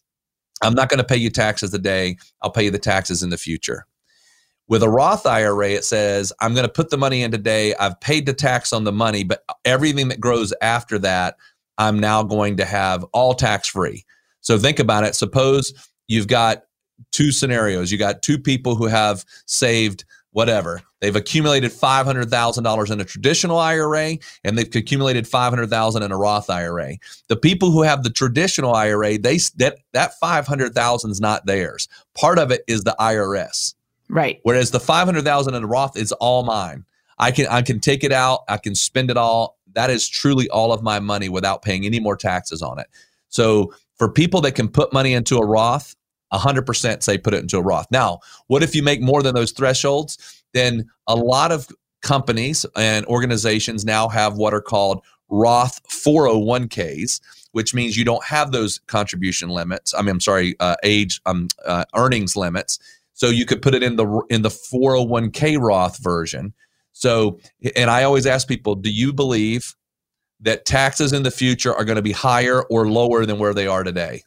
I'm 0.61 0.75
not 0.75 0.89
going 0.89 0.99
to 0.99 1.03
pay 1.03 1.17
you 1.17 1.31
taxes 1.31 1.71
today, 1.71 2.17
I'll 2.43 2.51
pay 2.51 2.65
you 2.65 2.71
the 2.71 2.77
taxes 2.77 3.23
in 3.23 3.31
the 3.31 3.37
future. 3.37 3.87
With 4.67 4.83
a 4.83 4.89
Roth 4.89 5.25
IRA, 5.25 5.69
it 5.69 5.83
says, 5.83 6.31
I'm 6.41 6.53
going 6.53 6.67
to 6.67 6.71
put 6.71 6.91
the 6.91 6.97
money 6.97 7.23
in 7.23 7.31
today. 7.31 7.73
I've 7.79 7.99
paid 8.01 8.27
the 8.27 8.33
tax 8.33 8.71
on 8.71 8.83
the 8.83 8.91
money, 8.91 9.23
but 9.23 9.43
everything 9.65 10.09
that 10.09 10.19
grows 10.19 10.53
after 10.61 10.99
that, 10.99 11.37
I'm 11.79 11.97
now 11.97 12.21
going 12.21 12.57
to 12.57 12.65
have 12.65 13.03
all 13.05 13.33
tax 13.33 13.67
free. 13.67 14.05
So 14.41 14.59
think 14.59 14.79
about 14.79 15.05
it. 15.05 15.15
Suppose 15.15 15.73
you've 16.07 16.27
got 16.27 16.63
two 17.11 17.31
scenarios. 17.31 17.91
You 17.91 17.97
got 17.97 18.21
two 18.21 18.37
people 18.37 18.75
who 18.75 18.85
have 18.85 19.25
saved 19.45 20.03
whatever. 20.31 20.81
They've 21.01 21.15
accumulated 21.15 21.71
$500,000 21.71 22.91
in 22.91 23.01
a 23.01 23.05
traditional 23.05 23.57
IRA 23.57 24.17
and 24.43 24.57
they've 24.57 24.75
accumulated 24.75 25.27
500,000 25.27 26.03
in 26.03 26.11
a 26.11 26.17
Roth 26.17 26.49
IRA. 26.49 26.97
The 27.29 27.37
people 27.37 27.71
who 27.71 27.81
have 27.83 28.03
the 28.03 28.09
traditional 28.09 28.75
IRA, 28.75 29.17
they 29.17 29.39
that 29.57 29.77
that 29.93 30.19
500,000 30.19 31.11
is 31.11 31.21
not 31.21 31.45
theirs. 31.45 31.87
Part 32.15 32.37
of 32.37 32.51
it 32.51 32.63
is 32.67 32.83
the 32.83 32.95
IRS. 32.99 33.73
Right. 34.09 34.39
Whereas 34.43 34.71
the 34.71 34.79
500,000 34.79 35.53
in 35.53 35.61
the 35.61 35.67
Roth 35.67 35.97
is 35.97 36.11
all 36.13 36.43
mine. 36.43 36.85
I 37.17 37.31
can 37.31 37.47
I 37.47 37.61
can 37.61 37.79
take 37.79 38.03
it 38.03 38.11
out, 38.11 38.41
I 38.47 38.57
can 38.57 38.75
spend 38.75 39.09
it 39.09 39.17
all 39.17 39.58
that 39.73 39.89
is 39.89 40.07
truly 40.07 40.49
all 40.49 40.71
of 40.73 40.81
my 40.81 40.99
money 40.99 41.29
without 41.29 41.61
paying 41.61 41.85
any 41.85 41.99
more 41.99 42.15
taxes 42.15 42.61
on 42.61 42.79
it. 42.79 42.87
So 43.29 43.73
for 43.97 44.09
people 44.09 44.41
that 44.41 44.53
can 44.53 44.67
put 44.67 44.93
money 44.93 45.13
into 45.13 45.37
a 45.37 45.45
Roth, 45.45 45.95
100% 46.33 47.03
say 47.03 47.17
put 47.17 47.33
it 47.33 47.41
into 47.41 47.57
a 47.57 47.61
Roth. 47.61 47.87
Now, 47.91 48.19
what 48.47 48.63
if 48.63 48.75
you 48.75 48.83
make 48.83 49.01
more 49.01 49.23
than 49.23 49.35
those 49.35 49.51
thresholds? 49.51 50.43
Then 50.53 50.89
a 51.07 51.15
lot 51.15 51.51
of 51.51 51.67
companies 52.01 52.65
and 52.75 53.05
organizations 53.07 53.85
now 53.85 54.07
have 54.07 54.37
what 54.37 54.53
are 54.53 54.61
called 54.61 55.03
Roth 55.29 55.81
401ks, 55.87 57.21
which 57.51 57.73
means 57.73 57.97
you 57.97 58.05
don't 58.05 58.23
have 58.23 58.51
those 58.51 58.79
contribution 58.87 59.49
limits. 59.49 59.93
I 59.93 60.01
mean, 60.01 60.11
I'm 60.11 60.19
sorry, 60.19 60.55
uh, 60.59 60.75
age 60.83 61.21
um, 61.25 61.47
uh, 61.65 61.85
earnings 61.95 62.35
limits. 62.35 62.79
So 63.13 63.27
you 63.27 63.45
could 63.45 63.61
put 63.61 63.75
it 63.75 63.83
in 63.83 63.97
the 63.97 64.21
in 64.29 64.43
the 64.43 64.49
401k 64.49 65.59
Roth 65.59 65.97
version. 65.97 66.53
So, 66.91 67.39
and 67.75 67.89
I 67.89 68.03
always 68.03 68.25
ask 68.25 68.47
people, 68.47 68.75
do 68.75 68.91
you 68.91 69.13
believe 69.13 69.75
that 70.41 70.65
taxes 70.65 71.13
in 71.13 71.23
the 71.23 71.31
future 71.31 71.73
are 71.73 71.85
going 71.85 71.97
to 71.97 72.01
be 72.01 72.11
higher 72.11 72.63
or 72.63 72.89
lower 72.89 73.25
than 73.25 73.39
where 73.39 73.53
they 73.53 73.67
are 73.67 73.83
today? 73.83 74.23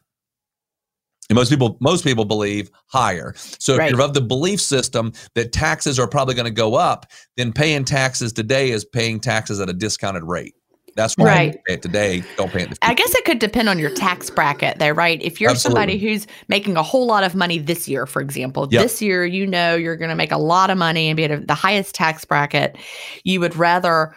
And 1.29 1.35
most 1.35 1.49
people, 1.49 1.77
most 1.79 2.03
people 2.03 2.25
believe 2.25 2.69
higher. 2.87 3.33
So 3.59 3.77
right. 3.77 3.85
if 3.85 3.91
you're 3.91 4.01
of 4.01 4.13
the 4.13 4.21
belief 4.21 4.59
system 4.59 5.13
that 5.35 5.53
taxes 5.53 5.97
are 5.97 6.07
probably 6.07 6.35
going 6.35 6.45
to 6.45 6.51
go 6.51 6.75
up, 6.75 7.05
then 7.37 7.53
paying 7.53 7.85
taxes 7.85 8.33
today 8.33 8.71
is 8.71 8.83
paying 8.83 9.19
taxes 9.19 9.59
at 9.59 9.69
a 9.69 9.73
discounted 9.73 10.23
rate. 10.23 10.53
That's 10.95 11.17
why 11.17 11.25
right. 11.25 11.63
pay 11.65 11.73
it 11.73 11.81
today. 11.81 12.23
Don't 12.37 12.51
pay 12.51 12.63
it. 12.63 12.77
I 12.81 12.93
guess 12.93 13.13
it 13.15 13.25
could 13.25 13.39
depend 13.39 13.69
on 13.69 13.79
your 13.79 13.89
tax 13.89 14.29
bracket, 14.29 14.79
though, 14.79 14.91
right? 14.91 15.21
If 15.21 15.41
you're 15.41 15.51
Absolutely. 15.51 15.81
somebody 15.81 15.97
who's 15.97 16.27
making 16.47 16.77
a 16.77 16.83
whole 16.83 17.05
lot 17.05 17.23
of 17.23 17.35
money 17.35 17.57
this 17.57 17.87
year, 17.87 18.05
for 18.05 18.21
example, 18.21 18.67
yep. 18.71 18.83
this 18.83 19.01
year 19.01 19.25
you 19.25 19.47
know 19.47 19.75
you're 19.75 19.97
going 19.97 20.09
to 20.09 20.15
make 20.15 20.31
a 20.31 20.37
lot 20.37 20.69
of 20.69 20.77
money 20.77 21.09
and 21.09 21.17
be 21.17 21.25
at 21.25 21.47
the 21.47 21.55
highest 21.55 21.95
tax 21.95 22.25
bracket, 22.25 22.77
you 23.23 23.39
would 23.39 23.55
rather 23.55 24.15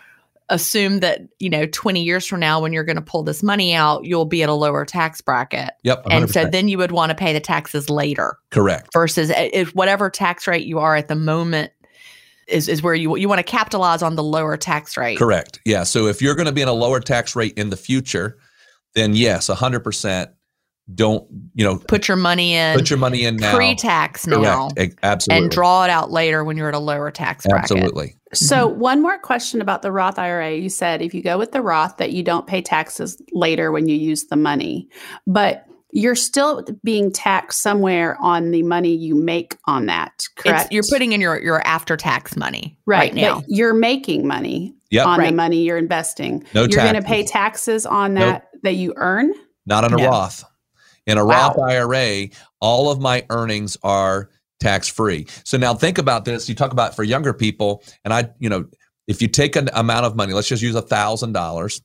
assume 0.48 1.00
that 1.00 1.22
you 1.38 1.50
know 1.50 1.66
20 1.66 2.02
years 2.02 2.24
from 2.24 2.40
now 2.40 2.60
when 2.60 2.72
you're 2.72 2.84
going 2.84 2.96
to 2.96 3.02
pull 3.02 3.22
this 3.22 3.42
money 3.42 3.74
out 3.74 4.04
you'll 4.04 4.24
be 4.24 4.42
at 4.42 4.48
a 4.48 4.54
lower 4.54 4.84
tax 4.84 5.20
bracket 5.20 5.70
yep 5.82 6.04
100%. 6.04 6.12
and 6.12 6.30
so 6.30 6.44
then 6.44 6.68
you 6.68 6.78
would 6.78 6.92
want 6.92 7.10
to 7.10 7.16
pay 7.16 7.32
the 7.32 7.40
taxes 7.40 7.90
later 7.90 8.38
correct 8.50 8.92
versus 8.92 9.30
eh, 9.30 9.50
if 9.52 9.74
whatever 9.74 10.08
tax 10.08 10.46
rate 10.46 10.64
you 10.64 10.78
are 10.78 10.94
at 10.94 11.08
the 11.08 11.16
moment 11.16 11.72
is, 12.46 12.68
is 12.68 12.82
where 12.82 12.94
you 12.94 13.16
you 13.16 13.28
want 13.28 13.38
to 13.38 13.44
capitalize 13.44 14.02
on 14.02 14.16
the 14.16 14.22
lower 14.22 14.56
tax 14.56 14.96
rate. 14.96 15.18
Correct. 15.18 15.60
Yeah. 15.64 15.82
So 15.82 16.06
if 16.06 16.22
you're 16.22 16.34
going 16.34 16.46
to 16.46 16.52
be 16.52 16.62
in 16.62 16.68
a 16.68 16.72
lower 16.72 17.00
tax 17.00 17.34
rate 17.34 17.54
in 17.56 17.70
the 17.70 17.76
future, 17.76 18.38
then 18.94 19.14
yes, 19.14 19.48
100% 19.48 20.30
don't, 20.94 21.26
you 21.54 21.64
know, 21.64 21.78
put 21.78 22.06
your 22.06 22.16
money 22.16 22.54
in. 22.54 22.78
Put 22.78 22.90
your 22.90 22.98
money 22.98 23.24
in 23.24 23.36
now. 23.36 23.56
Pre-tax 23.56 24.26
now. 24.26 24.68
Absolutely. 25.02 25.44
And 25.44 25.50
draw 25.50 25.84
it 25.84 25.90
out 25.90 26.12
later 26.12 26.44
when 26.44 26.56
you're 26.56 26.68
at 26.68 26.74
a 26.74 26.78
lower 26.78 27.10
tax 27.10 27.44
bracket. 27.44 27.72
Absolutely. 27.72 28.16
So, 28.32 28.68
mm-hmm. 28.68 28.78
one 28.78 29.02
more 29.02 29.18
question 29.18 29.60
about 29.60 29.82
the 29.82 29.90
Roth 29.90 30.18
IRA. 30.18 30.54
You 30.54 30.68
said 30.68 31.02
if 31.02 31.12
you 31.12 31.22
go 31.22 31.38
with 31.38 31.50
the 31.52 31.60
Roth 31.60 31.96
that 31.96 32.12
you 32.12 32.22
don't 32.22 32.46
pay 32.46 32.62
taxes 32.62 33.20
later 33.32 33.72
when 33.72 33.88
you 33.88 33.96
use 33.96 34.26
the 34.26 34.36
money. 34.36 34.88
But 35.26 35.65
you're 35.96 36.14
still 36.14 36.62
being 36.84 37.10
taxed 37.10 37.62
somewhere 37.62 38.18
on 38.20 38.50
the 38.50 38.62
money 38.62 38.94
you 38.94 39.14
make 39.14 39.56
on 39.64 39.86
that, 39.86 40.24
correct? 40.36 40.66
It's, 40.66 40.70
you're 40.70 40.84
putting 40.90 41.12
in 41.12 41.22
your, 41.22 41.40
your 41.40 41.66
after 41.66 41.96
tax 41.96 42.36
money 42.36 42.78
right, 42.84 42.98
right 42.98 43.14
now. 43.14 43.42
you're 43.48 43.72
making 43.72 44.26
money 44.26 44.74
yep. 44.90 45.06
on 45.06 45.18
right. 45.18 45.30
the 45.30 45.34
money 45.34 45.62
you're 45.62 45.78
investing. 45.78 46.44
No 46.52 46.64
you're 46.64 46.82
going 46.82 46.96
to 46.96 47.02
pay 47.02 47.24
taxes 47.24 47.86
on 47.86 48.12
that 48.14 48.50
nope. 48.52 48.62
that 48.64 48.74
you 48.74 48.92
earn? 48.96 49.32
Not 49.64 49.84
on 49.84 49.94
a 49.94 49.96
no. 49.96 50.04
Roth. 50.04 50.44
In 51.06 51.16
a 51.16 51.24
wow. 51.24 51.54
Roth 51.56 51.70
IRA, 51.70 52.28
all 52.60 52.90
of 52.90 53.00
my 53.00 53.24
earnings 53.30 53.78
are 53.82 54.28
tax 54.60 54.88
free. 54.88 55.26
So 55.44 55.56
now 55.56 55.72
think 55.72 55.96
about 55.96 56.26
this. 56.26 56.46
You 56.46 56.54
talk 56.54 56.72
about 56.72 56.94
for 56.94 57.04
younger 57.04 57.32
people, 57.32 57.82
and 58.04 58.12
I, 58.12 58.28
you 58.38 58.50
know, 58.50 58.66
if 59.06 59.22
you 59.22 59.28
take 59.28 59.56
an 59.56 59.70
amount 59.72 60.04
of 60.04 60.14
money, 60.14 60.34
let's 60.34 60.48
just 60.48 60.62
use 60.62 60.74
a 60.74 60.82
thousand 60.82 61.32
dollars, 61.32 61.80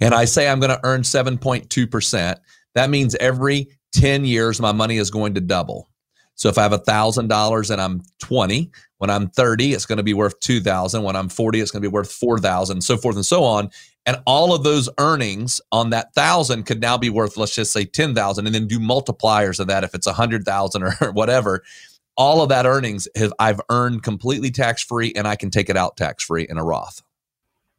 and 0.00 0.14
I 0.14 0.26
say 0.26 0.48
I'm 0.48 0.60
going 0.60 0.70
to 0.70 0.80
earn 0.84 1.02
7.2%, 1.02 2.36
that 2.74 2.90
means 2.90 3.14
every 3.16 3.68
10 3.92 4.24
years, 4.24 4.60
my 4.60 4.72
money 4.72 4.98
is 4.98 5.10
going 5.10 5.34
to 5.34 5.40
double. 5.40 5.88
So 6.34 6.48
if 6.48 6.56
I 6.56 6.62
have 6.62 6.72
$1,000 6.72 7.70
and 7.70 7.80
I'm 7.80 8.02
20, 8.20 8.70
When 8.98 9.10
I'm 9.10 9.28
30, 9.28 9.72
it's 9.72 9.86
going 9.86 9.98
to 9.98 10.02
be 10.02 10.14
worth 10.14 10.40
2000. 10.40 11.02
When 11.02 11.16
I'm 11.16 11.28
40, 11.28 11.60
it's 11.60 11.70
going 11.70 11.82
to 11.82 11.88
be 11.88 11.92
worth 11.92 12.10
4000, 12.10 12.80
so 12.82 12.96
forth 12.96 13.16
and 13.16 13.26
so 13.26 13.44
on. 13.44 13.70
And 14.06 14.18
all 14.26 14.54
of 14.54 14.62
those 14.62 14.88
earnings 14.98 15.60
on 15.70 15.90
that 15.90 16.08
1000 16.14 16.64
could 16.64 16.80
now 16.80 16.96
be 16.96 17.10
worth 17.10 17.36
let's 17.36 17.54
just 17.54 17.72
say 17.72 17.84
10,000 17.84 18.46
and 18.46 18.54
then 18.54 18.66
do 18.66 18.78
multipliers 18.78 19.60
of 19.60 19.66
that 19.66 19.84
if 19.84 19.94
it's 19.94 20.06
100,000 20.06 20.82
or 20.82 20.92
whatever. 21.12 21.62
All 22.16 22.42
of 22.42 22.48
that 22.48 22.66
earnings 22.66 23.06
have 23.16 23.32
I've 23.38 23.60
earned 23.70 24.02
completely 24.02 24.50
tax 24.50 24.82
free 24.82 25.12
and 25.14 25.28
I 25.28 25.36
can 25.36 25.50
take 25.50 25.68
it 25.68 25.76
out 25.76 25.96
tax 25.96 26.24
free 26.24 26.46
in 26.48 26.58
a 26.58 26.64
Roth. 26.64 27.02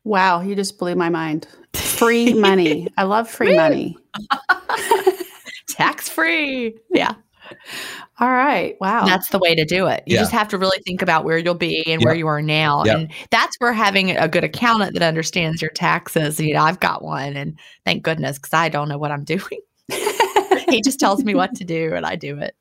Wow, 0.03 0.41
you 0.41 0.55
just 0.55 0.77
blew 0.77 0.95
my 0.95 1.09
mind. 1.09 1.47
Free 1.73 2.33
money. 2.39 2.87
I 2.97 3.03
love 3.03 3.29
free 3.29 3.55
money. 3.55 3.97
tax 5.69 6.09
free. 6.09 6.75
Yeah. 6.89 7.13
All 8.19 8.29
right. 8.31 8.77
Wow. 8.79 9.05
That's 9.05 9.29
the 9.29 9.39
way 9.39 9.55
to 9.55 9.65
do 9.65 9.87
it. 9.87 10.03
You 10.05 10.15
Yeah. 10.15 10.21
just 10.21 10.31
have 10.31 10.47
to 10.49 10.57
really 10.57 10.79
think 10.85 11.01
about 11.01 11.25
where 11.25 11.37
you'll 11.37 11.53
be 11.53 11.83
and 11.87 12.03
where 12.03 12.13
you 12.15 12.27
are 12.27 12.41
now. 12.41 12.83
Yep. 12.85 12.97
And 12.97 13.11
that's 13.29 13.55
where 13.59 13.73
having 13.73 14.11
a 14.15 14.27
good 14.27 14.43
accountant 14.43 14.93
that 14.93 15.03
understands 15.03 15.61
your 15.61 15.71
taxes, 15.71 16.39
you 16.39 16.53
know, 16.53 16.61
I've 16.61 16.79
got 16.79 17.03
one 17.03 17.35
and 17.35 17.57
thank 17.85 18.03
goodness 18.03 18.37
because 18.37 18.53
I 18.53 18.69
don't 18.69 18.87
know 18.89 18.97
what 18.97 19.11
I'm 19.11 19.23
doing. 19.25 19.59
he 20.69 20.81
just 20.81 20.99
tells 20.99 21.23
me 21.23 21.35
what 21.35 21.53
to 21.55 21.63
do 21.65 21.93
and 21.93 22.05
I 22.05 22.15
do 22.15 22.39
it. 22.39 22.55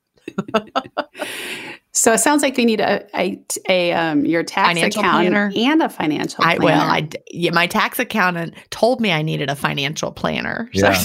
So 1.92 2.12
it 2.12 2.18
sounds 2.18 2.42
like 2.42 2.56
we 2.56 2.64
need 2.64 2.80
a 2.80 3.04
a, 3.18 3.42
a 3.68 3.92
um 3.92 4.24
your 4.24 4.42
tax 4.42 4.68
Financial 4.68 5.00
accountant 5.00 5.32
planner. 5.34 5.52
and 5.56 5.82
a 5.82 5.88
financial 5.88 6.44
I 6.44 6.56
planner. 6.56 6.80
well, 6.82 6.90
I 6.90 7.00
d- 7.02 7.18
yeah, 7.30 7.50
my 7.52 7.66
tax 7.66 7.98
accountant 7.98 8.54
told 8.70 9.00
me 9.00 9.10
I 9.12 9.22
needed 9.22 9.50
a 9.50 9.56
financial 9.56 10.12
planner. 10.12 10.68
So- 10.74 10.86
Yeah. 10.88 11.04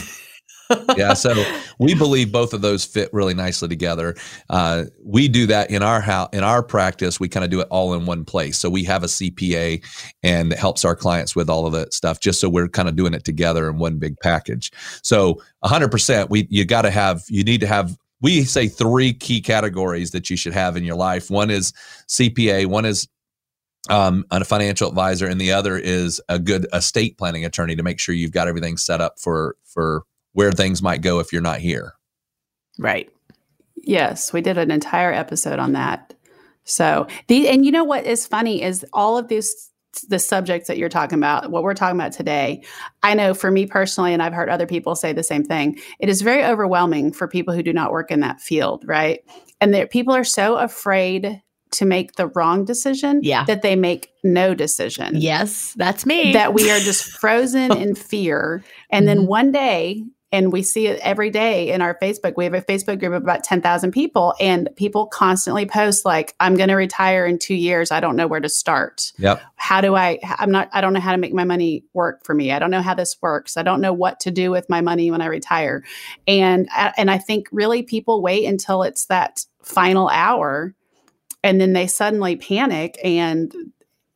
yeah 0.97 1.13
so 1.13 1.31
we 1.79 1.93
believe 1.93 2.31
both 2.31 2.51
of 2.51 2.61
those 2.61 2.85
fit 2.85 3.07
really 3.13 3.35
nicely 3.35 3.67
together 3.67 4.15
uh, 4.49 4.85
we 5.03 5.27
do 5.27 5.45
that 5.45 5.69
in 5.69 5.83
our 5.83 6.01
house 6.01 6.27
in 6.33 6.43
our 6.43 6.63
practice 6.63 7.19
we 7.19 7.29
kind 7.29 7.43
of 7.43 7.51
do 7.51 7.59
it 7.59 7.67
all 7.69 7.93
in 7.93 8.07
one 8.07 8.25
place 8.25 8.57
so 8.57 8.67
we 8.67 8.83
have 8.83 9.03
a 9.03 9.05
cpa 9.05 9.79
and 10.23 10.51
it 10.51 10.57
helps 10.57 10.83
our 10.83 10.95
clients 10.95 11.35
with 11.35 11.51
all 11.51 11.67
of 11.67 11.73
that 11.73 11.93
stuff 11.93 12.19
just 12.19 12.39
so 12.39 12.49
we're 12.49 12.67
kind 12.67 12.89
of 12.89 12.95
doing 12.95 13.13
it 13.13 13.23
together 13.23 13.69
in 13.69 13.77
one 13.77 13.97
big 13.99 14.15
package 14.23 14.71
so 15.03 15.39
100% 15.63 16.31
we 16.31 16.47
you 16.49 16.65
got 16.65 16.81
to 16.81 16.89
have 16.89 17.21
you 17.29 17.43
need 17.43 17.61
to 17.61 17.67
have 17.67 17.95
we 18.25 18.43
say 18.43 18.67
three 18.67 19.13
key 19.13 19.39
categories 19.39 20.11
that 20.11 20.29
you 20.29 20.35
should 20.35 20.53
have 20.53 20.75
in 20.75 20.83
your 20.83 20.95
life 20.95 21.29
one 21.29 21.49
is 21.49 21.73
cpa 22.07 22.65
one 22.65 22.85
is 22.85 23.07
um, 23.89 24.25
a 24.31 24.43
financial 24.43 24.89
advisor, 24.89 25.27
and 25.27 25.39
the 25.39 25.51
other 25.51 25.77
is 25.77 26.21
a 26.29 26.39
good 26.39 26.65
estate 26.73 27.17
planning 27.17 27.45
attorney 27.45 27.75
to 27.75 27.83
make 27.83 27.99
sure 27.99 28.15
you've 28.15 28.31
got 28.31 28.47
everything 28.47 28.77
set 28.77 29.01
up 29.01 29.19
for 29.19 29.55
for 29.63 30.03
where 30.33 30.51
things 30.51 30.81
might 30.81 31.01
go 31.01 31.19
if 31.19 31.31
you're 31.31 31.41
not 31.41 31.59
here. 31.59 31.93
right. 32.79 33.09
Yes, 33.87 34.33
we 34.33 34.41
did 34.41 34.57
an 34.57 34.71
entire 34.71 35.13
episode 35.13 35.59
on 35.59 35.73
that. 35.73 36.13
So 36.63 37.07
the 37.27 37.47
and 37.47 37.63
you 37.63 37.71
know 37.71 37.83
what 37.83 38.05
is 38.05 38.25
funny 38.25 38.63
is 38.63 38.85
all 38.93 39.17
of 39.17 39.27
these 39.27 39.69
the 40.03 40.19
subjects 40.19 40.67
that 40.67 40.77
you're 40.77 40.89
talking 40.89 41.17
about, 41.17 41.51
what 41.51 41.63
we're 41.63 41.73
talking 41.73 41.99
about 41.99 42.11
today. 42.11 42.63
I 43.03 43.13
know 43.13 43.33
for 43.33 43.51
me 43.51 43.65
personally, 43.65 44.13
and 44.13 44.21
I've 44.21 44.33
heard 44.33 44.49
other 44.49 44.67
people 44.67 44.95
say 44.95 45.13
the 45.13 45.23
same 45.23 45.43
thing. 45.43 45.79
It 45.99 46.09
is 46.09 46.21
very 46.21 46.43
overwhelming 46.43 47.11
for 47.13 47.27
people 47.27 47.53
who 47.53 47.63
do 47.63 47.73
not 47.73 47.91
work 47.91 48.11
in 48.11 48.19
that 48.21 48.41
field, 48.41 48.83
right? 48.87 49.19
And 49.61 49.73
that 49.73 49.91
people 49.91 50.13
are 50.13 50.23
so 50.23 50.57
afraid 50.57 51.41
to 51.71 51.85
make 51.85 52.13
the 52.13 52.27
wrong 52.27 52.63
decision 52.63 53.19
Yeah. 53.23 53.43
that 53.45 53.61
they 53.61 53.75
make 53.75 54.09
no 54.23 54.53
decision. 54.53 55.11
Yes, 55.15 55.73
that's 55.75 56.05
me. 56.05 56.31
that 56.33 56.53
we 56.53 56.71
are 56.71 56.79
just 56.79 57.03
frozen 57.03 57.71
in 57.75 57.95
fear. 58.11 58.63
And 58.91 59.07
then 59.07 59.21
Mhm. 59.23 59.27
one 59.27 59.51
day, 59.51 60.03
and 60.35 60.51
we 60.51 60.61
see 60.63 60.87
it 60.87 60.99
every 61.01 61.29
day 61.29 61.71
in 61.71 61.81
our 61.81 61.97
Facebook. 62.01 62.33
We 62.35 62.43
have 62.43 62.53
a 62.53 62.61
Facebook 62.61 62.99
group 62.99 63.13
of 63.13 63.23
about 63.23 63.43
10,000 63.45 63.91
people, 63.91 64.33
and 64.39 64.69
people 64.75 65.07
constantly 65.07 65.65
post, 65.65 66.03
like, 66.03 66.35
I'm 66.41 66.55
going 66.55 66.67
to 66.69 66.75
retire 66.75 67.25
in 67.25 67.39
two 67.39 67.55
years. 67.55 67.89
I 67.89 68.01
don't 68.01 68.17
know 68.17 68.27
where 68.27 68.41
to 68.41 68.49
start. 68.49 69.13
Yep. 69.17 69.41
How 69.55 69.79
do 69.79 69.95
I? 69.95 70.19
I'm 70.37 70.51
not, 70.51 70.69
I 70.73 70.81
don't 70.81 70.91
know 70.93 70.99
how 70.99 71.13
to 71.13 71.17
make 71.17 71.33
my 71.33 71.45
money 71.45 71.85
work 71.93 72.25
for 72.25 72.35
me. 72.35 72.51
I 72.51 72.59
don't 72.59 72.69
know 72.71 72.81
how 72.81 72.93
this 72.93 73.15
works. 73.21 73.55
I 73.55 73.63
don't 73.63 73.79
know 73.81 73.93
what 73.93 74.19
to 74.21 74.31
do 74.31 74.51
with 74.51 74.69
my 74.69 74.81
money 74.81 75.09
when 75.09 75.21
I 75.21 75.27
retire. 75.27 75.83
And, 76.27 76.67
I- 76.71 76.93
and 76.97 77.09
I 77.09 77.17
think 77.17 77.47
really 77.51 77.81
people 77.83 78.21
wait 78.21 78.45
until 78.45 78.83
it's 78.83 79.05
that 79.05 79.45
final 79.63 80.09
hour 80.09 80.75
and 81.43 81.61
then 81.61 81.73
they 81.73 81.87
suddenly 81.87 82.35
panic 82.35 82.99
and 83.03 83.53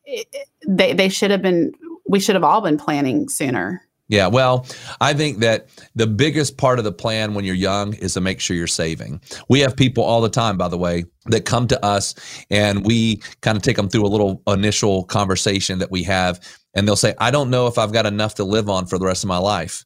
it- 0.05 0.35
they, 0.67 0.93
they 0.93 1.09
should 1.09 1.31
have 1.31 1.41
been, 1.41 1.71
we 2.07 2.19
should 2.19 2.35
have 2.35 2.43
all 2.43 2.61
been 2.61 2.77
planning 2.77 3.29
sooner. 3.29 3.81
Yeah, 4.09 4.25
well, 4.25 4.65
I 5.01 5.13
think 5.13 5.37
that 5.39 5.69
the 5.95 6.07
biggest 6.07 6.57
part 6.57 6.79
of 6.79 6.83
the 6.83 6.91
plan 6.91 7.35
when 7.35 7.45
you're 7.45 7.55
young 7.55 7.93
is 7.93 8.15
to 8.15 8.21
make 8.21 8.39
sure 8.39 8.57
you're 8.57 8.65
saving. 8.65 9.21
We 9.49 9.59
have 9.59 9.75
people 9.75 10.03
all 10.03 10.19
the 10.19 10.29
time, 10.29 10.57
by 10.57 10.67
the 10.67 10.79
way, 10.79 11.05
that 11.27 11.45
come 11.45 11.67
to 11.67 11.85
us 11.85 12.15
and 12.49 12.83
we 12.85 13.17
kind 13.41 13.55
of 13.55 13.61
take 13.61 13.77
them 13.77 13.87
through 13.87 14.05
a 14.05 14.09
little 14.09 14.41
initial 14.47 15.03
conversation 15.03 15.77
that 15.77 15.91
we 15.91 16.01
have. 16.03 16.39
And 16.73 16.87
they'll 16.87 16.95
say, 16.95 17.13
I 17.19 17.29
don't 17.29 17.51
know 17.51 17.67
if 17.67 17.77
I've 17.77 17.93
got 17.93 18.07
enough 18.07 18.33
to 18.35 18.43
live 18.43 18.67
on 18.67 18.87
for 18.87 18.97
the 18.97 19.05
rest 19.05 19.23
of 19.23 19.27
my 19.27 19.37
life. 19.37 19.85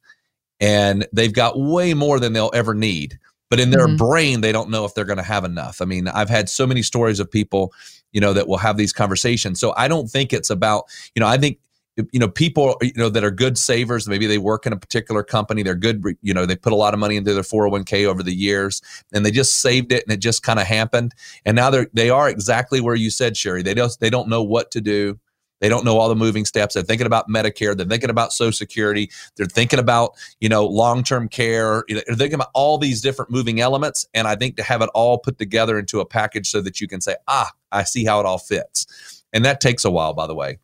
And 0.58 1.06
they've 1.12 1.32
got 1.32 1.58
way 1.60 1.92
more 1.92 2.18
than 2.18 2.32
they'll 2.32 2.50
ever 2.54 2.72
need. 2.72 3.18
But 3.50 3.60
in 3.60 3.70
their 3.70 3.86
Mhm. 3.86 3.98
brain, 3.98 4.40
they 4.40 4.52
don't 4.52 4.70
know 4.70 4.86
if 4.86 4.94
they're 4.94 5.04
going 5.04 5.18
to 5.18 5.22
have 5.22 5.44
enough. 5.44 5.82
I 5.82 5.84
mean, 5.84 6.08
I've 6.08 6.30
had 6.30 6.48
so 6.48 6.66
many 6.66 6.82
stories 6.82 7.20
of 7.20 7.30
people, 7.30 7.74
you 8.12 8.22
know, 8.22 8.32
that 8.32 8.48
will 8.48 8.56
have 8.56 8.78
these 8.78 8.92
conversations. 8.92 9.60
So 9.60 9.74
I 9.76 9.86
don't 9.86 10.08
think 10.10 10.32
it's 10.32 10.48
about, 10.48 10.84
you 11.14 11.20
know, 11.20 11.26
I 11.26 11.36
think 11.36 11.58
you 11.96 12.18
know 12.18 12.28
people 12.28 12.76
you 12.82 12.92
know 12.96 13.08
that 13.08 13.24
are 13.24 13.30
good 13.30 13.56
savers 13.56 14.08
maybe 14.08 14.26
they 14.26 14.38
work 14.38 14.66
in 14.66 14.72
a 14.72 14.76
particular 14.76 15.22
company 15.22 15.62
they're 15.62 15.74
good 15.74 16.02
you 16.22 16.34
know 16.34 16.46
they 16.46 16.56
put 16.56 16.72
a 16.72 16.76
lot 16.76 16.94
of 16.94 17.00
money 17.00 17.16
into 17.16 17.32
their 17.32 17.42
401k 17.42 18.06
over 18.06 18.22
the 18.22 18.34
years 18.34 18.82
and 19.12 19.24
they 19.24 19.30
just 19.30 19.60
saved 19.60 19.92
it 19.92 20.04
and 20.04 20.12
it 20.12 20.18
just 20.18 20.42
kind 20.42 20.58
of 20.58 20.66
happened 20.66 21.12
and 21.44 21.54
now 21.54 21.70
they're 21.70 21.88
they 21.92 22.10
are 22.10 22.28
exactly 22.28 22.80
where 22.80 22.94
you 22.94 23.10
said 23.10 23.36
sherry 23.36 23.62
they 23.62 23.74
don't 23.74 23.96
they 24.00 24.10
don't 24.10 24.28
know 24.28 24.42
what 24.42 24.70
to 24.72 24.80
do 24.80 25.18
they 25.60 25.68
don't 25.68 25.84
know 25.84 25.98
all 25.98 26.08
the 26.08 26.16
moving 26.16 26.44
steps 26.44 26.74
they're 26.74 26.82
thinking 26.82 27.06
about 27.06 27.28
medicare 27.28 27.76
they're 27.76 27.86
thinking 27.86 28.10
about 28.10 28.32
social 28.32 28.52
security 28.52 29.08
they're 29.36 29.46
thinking 29.46 29.78
about 29.78 30.12
you 30.40 30.48
know 30.48 30.66
long-term 30.66 31.28
care 31.28 31.84
they're 31.88 32.02
thinking 32.16 32.34
about 32.34 32.50
all 32.54 32.76
these 32.76 33.00
different 33.00 33.30
moving 33.30 33.60
elements 33.60 34.06
and 34.14 34.26
i 34.26 34.34
think 34.34 34.56
to 34.56 34.64
have 34.64 34.82
it 34.82 34.90
all 34.94 35.18
put 35.18 35.38
together 35.38 35.78
into 35.78 36.00
a 36.00 36.06
package 36.06 36.50
so 36.50 36.60
that 36.60 36.80
you 36.80 36.88
can 36.88 37.00
say 37.00 37.14
ah 37.28 37.50
i 37.70 37.84
see 37.84 38.04
how 38.04 38.18
it 38.18 38.26
all 38.26 38.38
fits 38.38 39.22
and 39.32 39.44
that 39.44 39.60
takes 39.60 39.84
a 39.84 39.90
while 39.90 40.12
by 40.12 40.26
the 40.26 40.34
way 40.34 40.58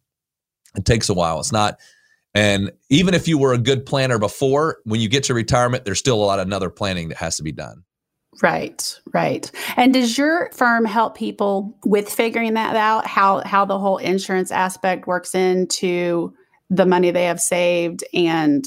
it 0.77 0.85
takes 0.85 1.09
a 1.09 1.15
while. 1.15 1.41
It's 1.41 1.53
not, 1.53 1.79
and 2.35 2.71
even 2.89 3.15
if 3.15 3.27
you 3.27 3.39
were 3.39 3.53
a 3.53 3.59
good 3.59 3.85
planner 3.85 4.19
before, 4.19 4.79
when 4.85 5.01
you 5.01 5.09
get 5.09 5.25
to 5.25 5.35
retirement, 5.35 5.85
there's 5.85 5.99
still 5.99 6.23
a 6.23 6.25
lot 6.25 6.39
of 6.39 6.47
another 6.47 6.71
planning 6.71 7.09
that 7.09 7.19
has 7.19 7.37
to 7.37 7.43
be 7.43 7.53
done. 7.53 7.85
Right, 8.43 8.99
right. 9.13 9.51
And 9.77 9.93
does 9.93 10.17
your 10.17 10.51
firm 10.53 10.85
help 10.85 11.17
people 11.17 11.77
with 11.85 12.09
figuring 12.09 12.55
that 12.55 12.77
out? 12.77 13.07
How 13.07 13.43
how 13.45 13.65
the 13.65 13.79
whole 13.79 13.99
insurance 13.99 14.53
aspect 14.53 15.07
works 15.07 15.35
into 15.35 16.33
the 16.71 16.87
money 16.87 17.11
they 17.11 17.25
have 17.25 17.41
saved, 17.41 18.05
and 18.15 18.65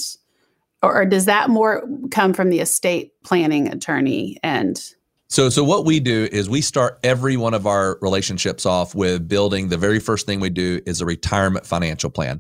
or, 0.81 1.01
or 1.01 1.05
does 1.05 1.25
that 1.25 1.49
more 1.49 1.87
come 2.11 2.33
from 2.33 2.49
the 2.49 2.59
estate 2.59 3.13
planning 3.23 3.69
attorney? 3.69 4.37
And 4.43 4.77
So, 5.33 5.49
so 5.49 5.63
what 5.63 5.83
we 5.83 5.99
do 5.99 6.29
is 6.31 6.47
we 6.47 6.61
start 6.61 6.99
every 7.01 7.37
one 7.37 7.55
of 7.55 7.65
our 7.65 7.97
relationships 8.03 8.67
off 8.67 8.93
with 8.93 9.27
building. 9.27 9.67
The 9.67 9.79
very 9.79 9.99
first 9.99 10.27
thing 10.27 10.39
we 10.39 10.51
do 10.51 10.79
is 10.85 11.01
a 11.01 11.07
retirement 11.07 11.65
financial 11.65 12.11
plan. 12.11 12.39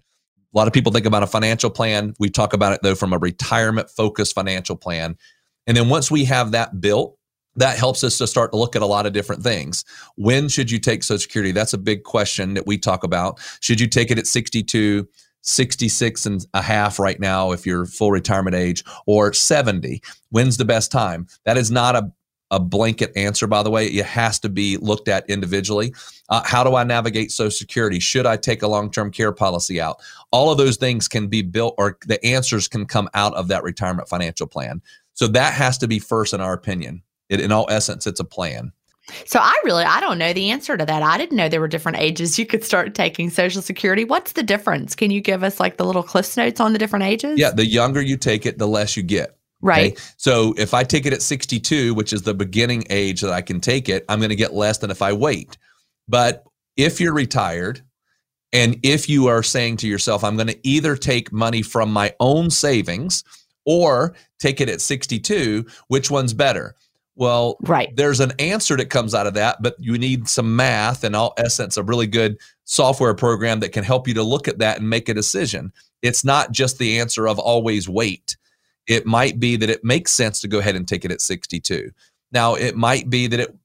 A 0.53 0.57
lot 0.57 0.67
of 0.67 0.73
people 0.73 0.91
think 0.91 1.07
about 1.07 1.23
a 1.23 1.27
financial 1.27 1.71
plan. 1.71 2.13
We 2.19 2.29
talk 2.29 2.53
about 2.53 2.71
it 2.71 2.81
though 2.83 2.93
from 2.93 3.11
a 3.11 3.17
retirement 3.17 3.89
focused 3.89 4.35
financial 4.35 4.75
plan. 4.75 5.17
And 5.65 5.75
then 5.75 5.89
once 5.89 6.11
we 6.11 6.25
have 6.25 6.51
that 6.51 6.81
built, 6.81 7.17
that 7.55 7.79
helps 7.79 8.03
us 8.03 8.19
to 8.19 8.27
start 8.27 8.51
to 8.51 8.59
look 8.59 8.75
at 8.75 8.83
a 8.83 8.85
lot 8.85 9.07
of 9.07 9.13
different 9.13 9.41
things. 9.41 9.83
When 10.15 10.47
should 10.47 10.69
you 10.69 10.77
take 10.77 11.01
Social 11.01 11.17
Security? 11.17 11.51
That's 11.51 11.73
a 11.73 11.79
big 11.79 12.03
question 12.03 12.53
that 12.53 12.67
we 12.67 12.77
talk 12.77 13.03
about. 13.03 13.39
Should 13.59 13.79
you 13.79 13.87
take 13.87 14.11
it 14.11 14.19
at 14.19 14.27
62, 14.27 15.07
66 15.41 16.25
and 16.27 16.45
a 16.53 16.61
half 16.61 16.99
right 16.99 17.19
now 17.19 17.53
if 17.53 17.65
you're 17.65 17.87
full 17.87 18.11
retirement 18.11 18.55
age, 18.55 18.83
or 19.07 19.33
70? 19.33 19.99
When's 20.29 20.57
the 20.57 20.65
best 20.65 20.91
time? 20.91 21.25
That 21.45 21.57
is 21.57 21.71
not 21.71 21.95
a 21.95 22.11
a 22.53 22.59
blanket 22.59 23.11
answer, 23.15 23.47
by 23.47 23.63
the 23.63 23.71
way. 23.71 23.87
It 23.87 24.05
has 24.05 24.39
to 24.41 24.49
be 24.49 24.77
looked 24.77 25.07
at 25.07 25.27
individually. 25.27 25.93
Uh, 26.29 26.43
how 26.45 26.63
do 26.63 26.75
I 26.75 26.83
navigate 26.83 27.31
Social 27.31 27.51
Security? 27.51 27.99
Should 27.99 28.27
I 28.27 28.37
take 28.37 28.61
a 28.61 28.67
long 28.67 28.91
term 28.91 29.11
care 29.11 29.31
policy 29.31 29.81
out? 29.81 29.99
All 30.31 30.51
of 30.51 30.59
those 30.59 30.77
things 30.77 31.07
can 31.07 31.27
be 31.27 31.41
built, 31.41 31.73
or 31.79 31.97
the 32.05 32.23
answers 32.23 32.67
can 32.67 32.85
come 32.85 33.09
out 33.15 33.33
of 33.33 33.47
that 33.47 33.63
retirement 33.63 34.07
financial 34.07 34.45
plan. 34.45 34.81
So 35.13 35.27
that 35.29 35.53
has 35.53 35.79
to 35.79 35.87
be 35.87 35.97
first, 35.97 36.33
in 36.33 36.41
our 36.41 36.53
opinion. 36.53 37.01
It, 37.29 37.39
in 37.39 37.51
all 37.51 37.65
essence, 37.69 38.05
it's 38.05 38.19
a 38.19 38.25
plan. 38.25 38.71
So 39.25 39.39
I 39.39 39.59
really 39.65 39.83
I 39.83 39.99
don't 39.99 40.17
know 40.17 40.31
the 40.31 40.51
answer 40.51 40.77
to 40.77 40.85
that. 40.85 41.03
I 41.03 41.17
didn't 41.17 41.35
know 41.35 41.49
there 41.49 41.59
were 41.59 41.67
different 41.67 41.97
ages 41.97 42.39
you 42.39 42.45
could 42.45 42.63
start 42.63 42.95
taking 42.95 43.29
Social 43.29 43.61
Security. 43.61 44.05
What's 44.05 44.33
the 44.33 44.43
difference? 44.43 44.95
Can 44.95 45.11
you 45.11 45.21
give 45.21 45.43
us 45.43 45.59
like 45.59 45.77
the 45.77 45.85
little 45.85 46.03
cliff 46.03 46.37
notes 46.37 46.61
on 46.61 46.71
the 46.71 46.79
different 46.79 47.05
ages? 47.05 47.37
Yeah, 47.39 47.51
the 47.51 47.65
younger 47.65 48.01
you 48.01 48.15
take 48.15 48.45
it, 48.45 48.59
the 48.59 48.67
less 48.67 48.95
you 48.95 49.03
get. 49.03 49.37
Right. 49.63 49.93
Okay? 49.93 50.01
So 50.17 50.53
if 50.57 50.73
I 50.73 50.83
take 50.83 51.05
it 51.05 51.13
at 51.13 51.21
62, 51.21 51.93
which 51.95 52.13
is 52.13 52.21
the 52.21 52.33
beginning 52.33 52.83
age 52.89 53.21
that 53.21 53.31
I 53.31 53.41
can 53.41 53.59
take 53.61 53.89
it, 53.89 54.05
I'm 54.09 54.19
going 54.19 54.29
to 54.29 54.35
get 54.35 54.53
less 54.53 54.77
than 54.77 54.91
if 54.91 55.01
I 55.01 55.13
wait. 55.13 55.57
But 56.07 56.43
if 56.77 56.99
you're 56.99 57.13
retired 57.13 57.81
and 58.51 58.77
if 58.83 59.07
you 59.09 59.27
are 59.27 59.41
saying 59.41 59.77
to 59.77 59.87
yourself, 59.87 60.23
I'm 60.23 60.35
going 60.35 60.47
to 60.49 60.67
either 60.67 60.95
take 60.95 61.31
money 61.31 61.61
from 61.61 61.91
my 61.91 62.13
own 62.19 62.49
savings 62.51 63.23
or 63.65 64.13
take 64.39 64.59
it 64.59 64.69
at 64.69 64.81
62, 64.81 65.65
which 65.87 66.11
one's 66.11 66.33
better? 66.33 66.75
Well, 67.15 67.57
Right. 67.61 67.95
there's 67.95 68.19
an 68.19 68.33
answer 68.39 68.75
that 68.75 68.89
comes 68.89 69.13
out 69.15 69.27
of 69.27 69.35
that, 69.35 69.61
but 69.61 69.75
you 69.79 69.97
need 69.97 70.27
some 70.27 70.55
math 70.55 71.03
and 71.03 71.15
all 71.15 71.33
essence 71.37 71.77
a 71.77 71.83
really 71.83 72.07
good 72.07 72.37
software 72.65 73.13
program 73.13 73.59
that 73.61 73.71
can 73.71 73.83
help 73.83 74.07
you 74.07 74.13
to 74.15 74.23
look 74.23 74.47
at 74.47 74.57
that 74.59 74.79
and 74.79 74.89
make 74.89 75.07
a 75.07 75.13
decision. 75.13 75.71
It's 76.01 76.25
not 76.25 76.51
just 76.51 76.79
the 76.79 76.99
answer 76.99 77.27
of 77.27 77.39
always 77.39 77.87
wait. 77.87 78.35
It 78.87 79.05
might 79.05 79.39
be 79.39 79.55
that 79.55 79.69
it 79.69 79.83
makes 79.83 80.11
sense 80.11 80.39
to 80.41 80.47
go 80.47 80.59
ahead 80.59 80.75
and 80.75 80.87
take 80.87 81.05
it 81.05 81.11
at 81.11 81.21
62. 81.21 81.91
Now, 82.31 82.55
it 82.55 82.75
might 82.75 83.09
be 83.09 83.27
that 83.27 83.39
it 83.39 83.55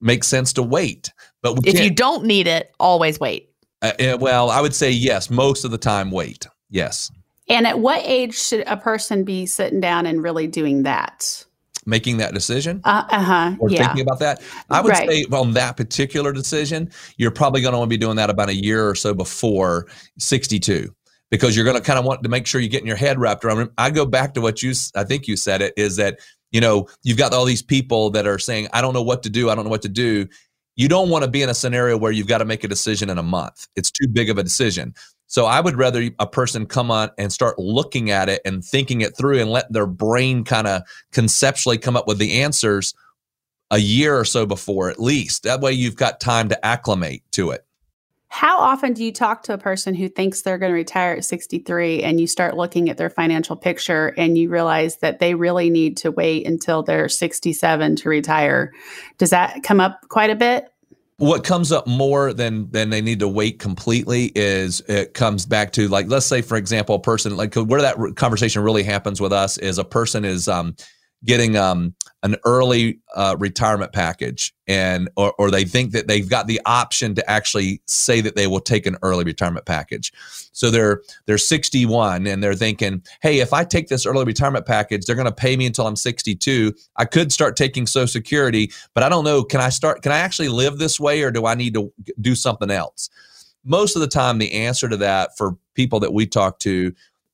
makes 0.00 0.26
sense 0.26 0.52
to 0.54 0.62
wait, 0.62 1.12
but 1.42 1.58
If 1.66 1.80
you 1.80 1.90
don't 1.90 2.24
need 2.24 2.46
it, 2.46 2.72
always 2.80 3.20
wait. 3.20 3.50
uh, 3.82 4.16
well, 4.20 4.50
I 4.50 4.60
would 4.60 4.74
say 4.74 4.90
yes, 4.90 5.30
most 5.30 5.64
of 5.64 5.70
the 5.70 5.78
time 5.78 6.10
wait. 6.10 6.46
Yes. 6.70 7.10
And 7.48 7.66
at 7.66 7.80
what 7.80 8.00
age 8.04 8.34
should 8.38 8.64
a 8.66 8.76
person 8.76 9.24
be 9.24 9.46
sitting 9.46 9.80
down 9.80 10.06
and 10.06 10.22
really 10.22 10.46
doing 10.46 10.84
that? 10.84 11.44
Making 11.84 12.18
that 12.18 12.32
decision. 12.32 12.80
Uh 12.84 13.02
huh. 13.22 13.56
or 13.58 13.68
Yeah. 13.68 13.84
thinking 13.88 14.02
about 14.02 14.20
that. 14.20 14.40
I 14.70 14.80
would 14.80 14.90
Right. 14.90 15.08
say 15.08 15.24
on 15.32 15.52
that 15.54 15.76
particular 15.76 16.32
decision, 16.32 16.90
you're 17.16 17.32
probably 17.32 17.60
going 17.60 17.72
to 17.72 17.78
want 17.78 17.90
to 17.90 17.94
be 17.94 17.98
doing 17.98 18.16
that 18.16 18.30
about 18.30 18.48
a 18.48 18.54
year 18.54 18.88
or 18.88 18.94
so 18.94 19.12
before 19.12 19.88
62 20.18 20.94
because 21.32 21.56
you're 21.56 21.64
going 21.64 21.76
to 21.76 21.82
kind 21.82 21.98
of 21.98 22.04
want 22.04 22.22
to 22.22 22.28
make 22.28 22.46
sure 22.46 22.60
you're 22.60 22.68
getting 22.68 22.86
your 22.86 22.94
head 22.94 23.18
wrapped 23.18 23.42
around. 23.42 23.70
I 23.78 23.88
go 23.88 24.04
back 24.04 24.34
to 24.34 24.42
what 24.42 24.62
you, 24.62 24.74
I 24.94 25.02
think 25.02 25.26
you 25.26 25.34
said 25.34 25.62
it, 25.62 25.72
is 25.78 25.96
that, 25.96 26.20
you 26.52 26.60
know, 26.60 26.86
you've 27.02 27.16
got 27.16 27.32
all 27.32 27.46
these 27.46 27.62
people 27.62 28.10
that 28.10 28.26
are 28.26 28.38
saying, 28.38 28.68
I 28.74 28.82
don't 28.82 28.92
know 28.92 29.02
what 29.02 29.22
to 29.22 29.30
do. 29.30 29.48
I 29.48 29.54
don't 29.54 29.64
know 29.64 29.70
what 29.70 29.80
to 29.82 29.88
do. 29.88 30.28
You 30.76 30.88
don't 30.88 31.08
want 31.08 31.24
to 31.24 31.30
be 31.30 31.40
in 31.40 31.48
a 31.48 31.54
scenario 31.54 31.96
where 31.96 32.12
you've 32.12 32.26
got 32.26 32.38
to 32.38 32.44
make 32.44 32.64
a 32.64 32.68
decision 32.68 33.08
in 33.08 33.16
a 33.16 33.22
month. 33.22 33.66
It's 33.76 33.90
too 33.90 34.08
big 34.08 34.28
of 34.28 34.36
a 34.36 34.42
decision. 34.42 34.94
So 35.26 35.46
I 35.46 35.60
would 35.60 35.78
rather 35.78 36.10
a 36.18 36.26
person 36.26 36.66
come 36.66 36.90
on 36.90 37.10
and 37.16 37.32
start 37.32 37.58
looking 37.58 38.10
at 38.10 38.28
it 38.28 38.42
and 38.44 38.62
thinking 38.62 39.00
it 39.00 39.16
through 39.16 39.40
and 39.40 39.50
let 39.50 39.72
their 39.72 39.86
brain 39.86 40.44
kind 40.44 40.66
of 40.66 40.82
conceptually 41.12 41.78
come 41.78 41.96
up 41.96 42.06
with 42.06 42.18
the 42.18 42.42
answers 42.42 42.92
a 43.70 43.78
year 43.78 44.14
or 44.14 44.26
so 44.26 44.44
before 44.44 44.90
at 44.90 45.00
least. 45.00 45.44
That 45.44 45.62
way 45.62 45.72
you've 45.72 45.96
got 45.96 46.20
time 46.20 46.50
to 46.50 46.66
acclimate 46.66 47.22
to 47.32 47.52
it. 47.52 47.64
How 48.32 48.58
often 48.58 48.94
do 48.94 49.04
you 49.04 49.12
talk 49.12 49.42
to 49.42 49.52
a 49.52 49.58
person 49.58 49.94
who 49.94 50.08
thinks 50.08 50.40
they're 50.40 50.56
going 50.56 50.72
to 50.72 50.74
retire 50.74 51.12
at 51.12 51.24
63 51.26 52.02
and 52.02 52.18
you 52.18 52.26
start 52.26 52.56
looking 52.56 52.88
at 52.88 52.96
their 52.96 53.10
financial 53.10 53.56
picture 53.56 54.14
and 54.16 54.38
you 54.38 54.48
realize 54.48 54.96
that 54.96 55.18
they 55.18 55.34
really 55.34 55.68
need 55.68 55.98
to 55.98 56.10
wait 56.10 56.46
until 56.46 56.82
they're 56.82 57.10
67 57.10 57.96
to 57.96 58.08
retire? 58.08 58.72
Does 59.18 59.28
that 59.30 59.62
come 59.62 59.80
up 59.80 60.08
quite 60.08 60.30
a 60.30 60.34
bit? 60.34 60.72
What 61.18 61.44
comes 61.44 61.72
up 61.72 61.86
more 61.86 62.32
than 62.32 62.70
than 62.70 62.88
they 62.88 63.02
need 63.02 63.20
to 63.20 63.28
wait 63.28 63.58
completely 63.58 64.32
is 64.34 64.80
it 64.88 65.12
comes 65.12 65.44
back 65.44 65.72
to 65.72 65.86
like 65.88 66.06
let's 66.08 66.24
say 66.24 66.40
for 66.40 66.56
example 66.56 66.94
a 66.94 67.00
person 67.00 67.36
like 67.36 67.54
where 67.54 67.82
that 67.82 68.14
conversation 68.16 68.62
really 68.62 68.82
happens 68.82 69.20
with 69.20 69.34
us 69.34 69.58
is 69.58 69.76
a 69.76 69.84
person 69.84 70.24
is 70.24 70.48
um 70.48 70.74
getting 71.24 71.56
um 71.56 71.94
an 72.24 72.36
early 72.44 73.00
uh, 73.16 73.34
retirement 73.40 73.92
package 73.92 74.54
and 74.68 75.10
or, 75.16 75.34
or 75.38 75.50
they 75.50 75.64
think 75.64 75.90
that 75.90 76.06
they've 76.06 76.30
got 76.30 76.46
the 76.46 76.60
option 76.66 77.16
to 77.16 77.30
actually 77.30 77.82
say 77.86 78.20
that 78.20 78.36
they 78.36 78.46
will 78.46 78.60
take 78.60 78.86
an 78.86 78.96
early 79.02 79.24
retirement 79.24 79.66
package. 79.66 80.12
So 80.52 80.70
they're 80.70 81.02
they're 81.26 81.38
61 81.38 82.26
and 82.26 82.42
they're 82.42 82.54
thinking 82.54 83.02
hey 83.22 83.40
if 83.40 83.52
i 83.52 83.64
take 83.64 83.88
this 83.88 84.06
early 84.06 84.24
retirement 84.24 84.66
package 84.66 85.04
they're 85.04 85.16
going 85.16 85.26
to 85.26 85.32
pay 85.32 85.56
me 85.56 85.66
until 85.66 85.86
i'm 85.86 85.96
62 85.96 86.74
i 86.96 87.04
could 87.04 87.32
start 87.32 87.56
taking 87.56 87.86
social 87.86 88.06
security 88.06 88.70
but 88.94 89.02
i 89.02 89.08
don't 89.08 89.24
know 89.24 89.42
can 89.42 89.60
i 89.60 89.68
start 89.68 90.02
can 90.02 90.12
i 90.12 90.18
actually 90.18 90.48
live 90.48 90.78
this 90.78 91.00
way 91.00 91.22
or 91.22 91.30
do 91.30 91.46
i 91.46 91.54
need 91.54 91.74
to 91.74 91.92
do 92.20 92.34
something 92.34 92.70
else? 92.70 93.10
Most 93.64 93.94
of 93.96 94.00
the 94.00 94.08
time 94.08 94.38
the 94.38 94.52
answer 94.52 94.88
to 94.88 94.96
that 94.98 95.36
for 95.36 95.56
people 95.74 96.00
that 96.00 96.12
we 96.12 96.26
talk 96.26 96.58
to 96.60 96.92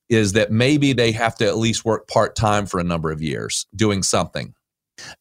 is 0.09 0.33
that 0.33 0.51
maybe 0.51 0.91
they 0.91 1.11
have 1.11 1.35
to 1.35 1.47
at 1.47 1.57
least 1.57 1.85
work 1.85 2.07
part-time 2.07 2.65
for 2.65 2.79
a 2.79 2.83
number 2.83 3.11
of 3.11 3.21
years 3.21 3.67
doing 3.75 4.03
something. 4.03 4.53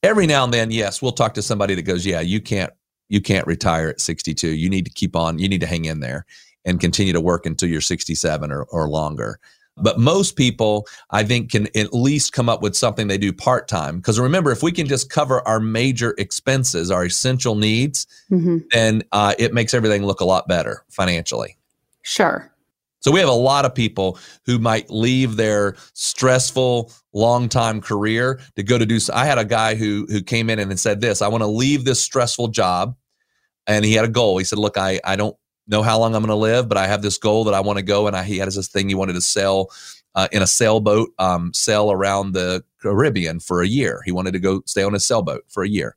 Every 0.03 0.26
now 0.26 0.43
and 0.45 0.53
then 0.53 0.70
yes 0.72 1.01
we'll 1.01 1.12
talk 1.12 1.34
to 1.34 1.43
somebody 1.43 1.74
that 1.76 1.82
goes 1.82 2.05
yeah 2.05 2.20
you 2.20 2.41
can't 2.41 2.72
you 3.09 3.20
can't 3.20 3.47
retire 3.47 3.89
at 3.89 4.01
62 4.01 4.49
you 4.49 4.68
need 4.68 4.84
to 4.84 4.91
keep 4.91 5.14
on 5.14 5.39
you 5.39 5.49
need 5.49 5.61
to 5.61 5.68
hang 5.68 5.84
in 5.84 6.01
there 6.01 6.26
and 6.64 6.80
continue 6.80 7.12
to 7.12 7.20
work 7.20 7.47
until 7.47 7.68
you're 7.68 7.80
67 7.80 8.51
or, 8.51 8.64
or 8.64 8.89
longer. 8.89 9.39
But 9.76 10.01
most 10.01 10.34
people 10.34 10.89
i 11.11 11.22
think 11.22 11.53
can 11.53 11.68
at 11.76 11.95
least 11.95 12.32
come 12.32 12.49
up 12.49 12.61
with 12.61 12.74
something 12.74 13.07
they 13.07 13.18
do 13.18 13.32
part-time. 13.32 13.99
Because 13.99 14.18
remember 14.18 14.51
if 14.51 14.64
we 14.64 14.72
can 14.72 14.89
just 14.89 15.11
cover 15.11 15.47
our 15.47 15.61
major 15.61 16.14
expenses 16.18 16.91
our 16.91 17.05
essential 17.05 17.55
needs 17.55 18.09
hmm 18.30 18.59
then 18.72 19.05
uh, 19.12 19.34
it 19.39 19.55
makes 19.55 19.74
everything 19.74 20.05
look 20.05 20.20
a 20.20 20.24
lot 20.24 20.49
better 20.49 20.84
financially. 20.89 21.57
Sure. 22.03 22.51
So 23.01 23.13
we 23.13 23.21
have 23.21 23.29
a 23.29 23.33
lot 23.33 23.65
of 23.65 23.75
people 23.75 24.19
who 24.45 24.59
might 24.59 24.91
leave 24.91 25.37
their 25.37 25.77
stressful 25.93 26.93
long 27.13 27.49
time 27.49 27.81
career 27.81 28.41
to 28.57 28.63
go 28.63 28.79
to 28.79 28.87
do. 28.87 28.99
I 29.13 29.27
had 29.27 29.39
a 29.39 29.45
guy 29.45 29.75
who 29.75 30.07
who 30.09 30.23
came 30.23 30.51
in 30.51 30.59
and 30.59 30.79
said 30.79 31.01
this: 31.01 31.23
I 31.23 31.29
want 31.29 31.43
to 31.43 31.49
leave 31.49 31.85
this 31.85 32.01
stressful 32.01 32.49
job, 32.49 32.97
and 33.67 33.85
he 33.85 33.95
had 33.95 34.05
a 34.05 34.09
goal. 34.09 34.39
He 34.39 34.45
said, 34.45 34.59
"Look, 34.59 34.77
I 34.77 35.01
I 35.05 35.17
don't 35.17 35.37
know 35.67 35.83
how 35.83 35.99
long 35.99 36.15
I'm 36.15 36.23
going 36.23 36.29
to 36.29 36.35
live, 36.35 36.69
but 36.69 36.79
I 36.79 36.87
have 36.87 37.03
this 37.03 37.19
goal 37.19 37.45
that 37.45 37.55
I 37.55 37.61
want 37.61 37.79
to 37.79 37.85
go." 37.85 38.07
And 38.07 38.17
I, 38.17 38.25
he 38.25 38.39
had 38.39 38.49
this 38.49 38.69
thing 38.69 38.89
he 38.89 38.95
wanted 38.95 39.15
to 39.15 39.21
sell 39.21 39.71
uh, 40.15 40.27
in 40.33 40.43
a 40.43 40.47
sailboat, 40.47 41.11
um, 41.19 41.53
sail 41.55 41.93
around 41.93 42.33
the 42.33 42.65
Caribbean 42.83 43.39
for 43.39 43.63
a 43.63 43.69
year. 43.69 44.03
He 44.05 44.13
wanted 44.13 44.33
to 44.33 44.41
go 44.41 44.63
stay 44.67 44.83
on 44.83 44.95
a 44.95 45.01
sailboat 45.01 45.45
for 45.49 45.63
a 45.63 45.69
year. 45.69 45.95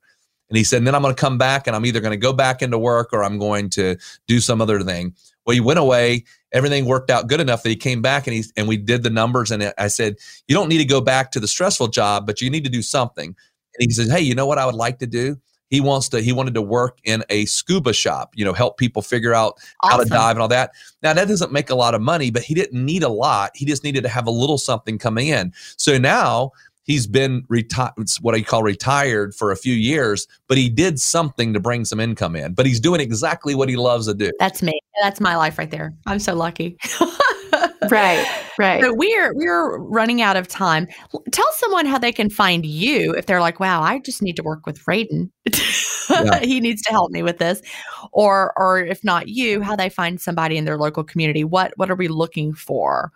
And 0.49 0.58
he 0.58 0.66
said, 0.66 0.86
then 0.86 0.93
I'm 0.93 1.02
going 1.02 1.16
to 1.16 1.20
come 1.20 1.38
back 1.38 1.66
and 1.66 1.76
I'm 1.76 1.86
either 1.86 2.02
going 2.02 2.12
to 2.12 2.18
go 2.18 2.34
back 2.34 2.62
into 2.62 2.78
work 2.78 3.14
or 3.14 3.24
I'm 3.24 3.39
going 3.39 3.70
to 3.72 3.95
do 4.28 4.41
some 4.41 4.62
other 4.62 4.82
thing. 4.82 5.16
Well, 5.45 5.54
he 5.54 5.62
went 5.62 5.80
away. 5.80 6.26
Everything 6.54 6.86
worked 6.86 7.10
out 7.10 7.28
good 7.28 7.39
enough 7.39 7.64
that 7.64 7.70
he 7.70 7.76
came 7.76 8.02
back 8.02 8.28
and 8.28 8.36
he 8.36 8.43
and 8.58 8.68
we 8.68 8.78
did 8.78 9.04
the 9.04 9.10
numbers. 9.10 9.52
And 9.52 9.74
I 9.78 9.88
said, 9.88 10.18
you 10.47 10.56
don't 10.56 10.70
need 10.70 10.80
to 10.80 10.86
go 10.86 11.02
back 11.02 11.32
to 11.32 11.39
the 11.39 11.47
stressful 11.47 11.88
job, 11.88 12.28
but 12.28 12.41
you 12.41 12.49
need 12.49 12.64
to 12.66 12.70
do 12.70 12.82
something. 12.82 13.28
And 13.28 13.89
he 13.89 13.91
says, 13.91 14.12
hey, 14.12 14.22
you 14.22 14.36
know 14.36 14.45
what 14.45 14.58
I 14.58 14.66
would 14.66 14.76
like 14.76 14.99
to 14.99 15.08
do? 15.08 15.38
He 15.70 15.80
wants 15.80 16.10
to. 16.10 16.20
He 16.20 16.34
wanted 16.34 16.54
to 16.56 16.62
work 16.62 16.99
in 17.06 17.24
a 17.30 17.45
scuba 17.45 17.93
shop. 17.93 18.34
You 18.36 18.43
know, 18.43 18.52
help 18.52 18.78
people 18.78 19.02
figure 19.02 19.34
out 19.34 19.58
how 19.82 19.95
to 19.95 20.04
dive 20.04 20.36
and 20.36 20.41
all 20.41 20.49
that. 20.49 20.72
Now 21.02 21.14
that 21.14 21.30
doesn't 21.30 21.54
make 21.54 21.70
a 21.70 21.76
lot 21.76 21.95
of 21.95 22.02
money, 22.02 22.30
but 22.30 22.41
he 22.41 22.54
didn't 22.54 22.84
need 22.84 23.04
a 23.04 23.10
lot. 23.10 23.52
He 23.56 23.66
just 23.66 23.86
needed 23.86 24.04
to 24.04 24.10
have 24.10 24.28
a 24.28 24.32
little 24.32 24.58
something 24.58 24.97
coming 24.97 25.30
in. 25.30 25.54
So 25.78 25.97
now 25.97 26.52
he's 26.84 27.07
been 27.07 27.45
retired, 27.49 27.93
what 28.21 28.36
I 28.36 28.41
call 28.41 28.63
retired 28.63 29.34
for 29.36 29.51
a 29.51 29.55
few 29.55 29.73
years, 29.73 30.27
but 30.47 30.57
he 30.57 30.69
did 30.69 30.99
something 30.99 31.53
to 31.53 31.59
bring 31.59 31.86
some 31.86 31.99
income 31.99 32.36
in. 32.36 32.53
But 32.53 32.65
he's 32.65 32.79
doing 32.79 33.01
exactly 33.01 33.55
what 33.55 33.69
he 33.69 33.75
loves 33.75 34.07
to 34.07 34.13
do. 34.13 34.32
That's 34.39 34.61
me. 34.61 34.79
That's 35.01 35.19
my 35.19 35.36
life 35.36 35.57
right 35.57 35.71
there. 35.71 35.93
I'm 36.05 36.19
so 36.19 36.34
lucky. 36.36 36.77
Right. 37.89 38.25
Right. 38.59 38.82
So 38.82 38.93
we're 38.93 39.34
we're 39.34 39.77
running 39.79 40.21
out 40.21 40.38
of 40.38 40.47
time. 40.47 40.88
Tell 41.32 41.51
someone 41.53 41.86
how 41.86 41.97
they 41.97 42.11
can 42.11 42.29
find 42.29 42.65
you 42.65 43.13
if 43.13 43.25
they're 43.25 43.41
like, 43.41 43.59
"Wow, 43.59 43.82
I 43.82 43.99
just 43.99 44.21
need 44.21 44.36
to 44.36 44.43
work 44.43 44.65
with 44.65 44.79
Radon. 44.86 45.32
Yeah. 46.09 46.39
he 46.41 46.59
needs 46.59 46.82
to 46.84 46.91
help 46.91 47.11
me 47.11 47.23
with 47.23 47.39
this," 47.39 47.61
or 48.11 48.53
or 48.55 48.79
if 48.79 49.03
not 49.03 49.29
you, 49.29 49.61
how 49.61 49.75
they 49.75 49.89
find 49.89 50.21
somebody 50.21 50.57
in 50.57 50.65
their 50.65 50.77
local 50.77 51.03
community. 51.03 51.43
What 51.43 51.73
what 51.75 51.89
are 51.89 51.95
we 51.95 52.07
looking 52.07 52.53
for? 52.53 53.11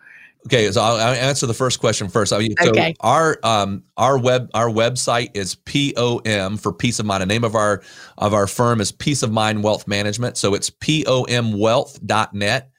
Okay, 0.47 0.71
so 0.71 0.81
I'll, 0.81 0.95
I'll 0.97 1.15
answer 1.15 1.47
the 1.47 1.55
first 1.55 1.79
question 1.79 2.07
first. 2.07 2.31
I 2.31 2.37
mean, 2.37 2.53
so 2.61 2.69
Okay. 2.69 2.93
our 2.99 3.39
um 3.43 3.83
our 3.97 4.17
web 4.17 4.49
our 4.53 4.69
website 4.69 5.35
is 5.35 5.55
POM 5.55 6.57
for 6.57 6.71
peace 6.71 6.99
of 6.99 7.05
mind. 7.07 7.21
The 7.21 7.25
name 7.25 7.43
of 7.43 7.55
our 7.55 7.81
of 8.19 8.33
our 8.33 8.45
firm 8.45 8.79
is 8.79 8.91
Peace 8.91 9.23
of 9.23 9.31
Mind 9.31 9.63
Wealth 9.63 9.87
Management. 9.87 10.37
So 10.37 10.53
it's 10.53 10.69
pomwealth.net. 10.69 12.69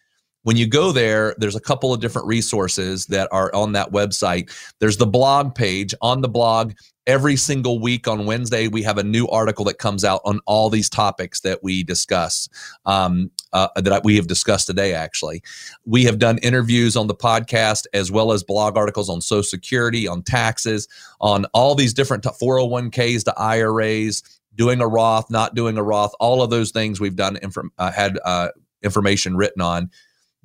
When 0.47 0.57
you 0.57 0.69
go 0.69 0.93
there, 0.93 1.35
there's 1.39 1.57
a 1.57 1.61
couple 1.61 1.93
of 1.93 1.99
different 1.99 2.29
resources 2.29 3.07
that 3.07 3.29
are 3.33 3.53
on 3.53 3.73
that 3.73 3.91
website. 3.91 4.49
There's 4.79 4.97
the 4.97 5.05
blog 5.05 5.57
page. 5.57 5.93
On 6.03 6.21
the 6.21 6.29
blog, 6.29 6.75
every 7.05 7.35
single 7.35 7.81
week 7.81 8.07
on 8.07 8.27
Wednesday, 8.27 8.69
we 8.69 8.85
have 8.85 8.97
a 8.97 9.03
new 9.03 9.27
article 9.27 9.65
that 9.65 9.79
comes 9.79 10.05
out 10.05 10.21
on 10.25 10.39
all 10.47 10.71
these 10.71 10.89
topics 10.89 11.41
that 11.41 11.65
we 11.65 11.83
discuss, 11.83 12.49
um, 12.85 13.29
uh, 13.53 13.67
that 13.75 14.05
we 14.05 14.15
have 14.15 14.29
discussed 14.29 14.69
today, 14.69 14.95
actually. 14.95 15.43
We 15.85 16.05
have 16.05 16.21
done 16.21 16.39
interviews 16.39 16.95
on 16.95 17.09
the 17.09 17.15
podcast 17.17 17.87
as 17.93 18.13
well 18.13 18.31
as 18.31 18.45
blog 18.45 18.77
articles 18.77 19.11
on 19.11 19.21
Social 19.23 19.43
Security, 19.43 20.07
on 20.07 20.23
taxes, 20.23 20.87
on 21.21 21.47
all 21.55 21.75
these 21.75 21.93
different 21.93 22.23
t- 22.23 22.31
401ks 22.41 23.25
to 23.25 23.35
IRAs, 23.37 24.23
doing 24.55 24.81
a 24.81 24.87
Roth, 24.87 25.29
not 25.29 25.57
doing 25.57 25.77
a 25.77 25.83
Roth, 25.83 26.13
all 26.21 26.41
of 26.41 26.51
those 26.51 26.71
things 26.71 27.01
we've 27.01 27.17
done, 27.17 27.37
inform- 27.43 27.73
uh, 27.79 27.91
had 27.91 28.21
uh, 28.25 28.51
information 28.85 29.37
written 29.37 29.61
on. 29.61 29.91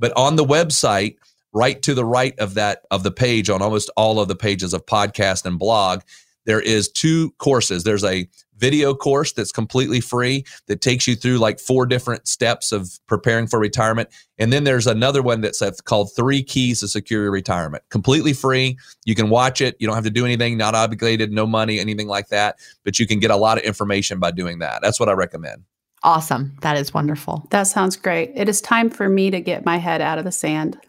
But 0.01 0.11
on 0.17 0.35
the 0.35 0.43
website, 0.43 1.15
right 1.53 1.81
to 1.83 1.93
the 1.93 2.03
right 2.03 2.37
of 2.39 2.55
that 2.55 2.81
of 2.89 3.03
the 3.03 3.11
page, 3.11 3.49
on 3.49 3.61
almost 3.61 3.89
all 3.95 4.19
of 4.19 4.27
the 4.27 4.35
pages 4.35 4.73
of 4.73 4.85
podcast 4.85 5.45
and 5.45 5.59
blog, 5.59 6.01
there 6.45 6.59
is 6.59 6.89
two 6.89 7.31
courses. 7.37 7.83
There's 7.83 8.03
a 8.03 8.27
video 8.57 8.93
course 8.93 9.31
that's 9.33 9.51
completely 9.51 9.99
free 9.99 10.43
that 10.67 10.81
takes 10.81 11.07
you 11.07 11.15
through 11.15 11.37
like 11.37 11.59
four 11.59 11.85
different 11.85 12.27
steps 12.27 12.71
of 12.71 12.99
preparing 13.07 13.47
for 13.47 13.59
retirement. 13.59 14.09
And 14.37 14.51
then 14.51 14.63
there's 14.63 14.87
another 14.87 15.21
one 15.21 15.41
that's 15.41 15.61
called 15.81 16.11
Three 16.15 16.43
Keys 16.43 16.79
to 16.79 16.87
Secure 16.87 17.23
Your 17.23 17.31
Retirement. 17.31 17.83
Completely 17.89 18.33
free. 18.33 18.77
You 19.05 19.15
can 19.15 19.29
watch 19.29 19.61
it. 19.61 19.75
You 19.79 19.87
don't 19.87 19.95
have 19.95 20.03
to 20.03 20.11
do 20.11 20.25
anything, 20.25 20.57
not 20.57 20.75
obligated, 20.75 21.31
no 21.31 21.45
money, 21.45 21.79
anything 21.79 22.07
like 22.07 22.29
that. 22.29 22.57
But 22.83 22.99
you 22.99 23.07
can 23.07 23.19
get 23.19 23.31
a 23.31 23.35
lot 23.35 23.57
of 23.57 23.63
information 23.63 24.19
by 24.19 24.31
doing 24.31 24.59
that. 24.59 24.81
That's 24.81 24.99
what 24.99 25.09
I 25.09 25.13
recommend. 25.13 25.63
Awesome. 26.03 26.57
That 26.61 26.77
is 26.77 26.93
wonderful. 26.93 27.47
That 27.51 27.63
sounds 27.63 27.95
great. 27.95 28.31
It 28.35 28.49
is 28.49 28.59
time 28.59 28.89
for 28.89 29.07
me 29.07 29.29
to 29.29 29.39
get 29.39 29.65
my 29.65 29.77
head 29.77 30.01
out 30.01 30.17
of 30.17 30.25
the 30.25 30.31
sand. 30.31 30.79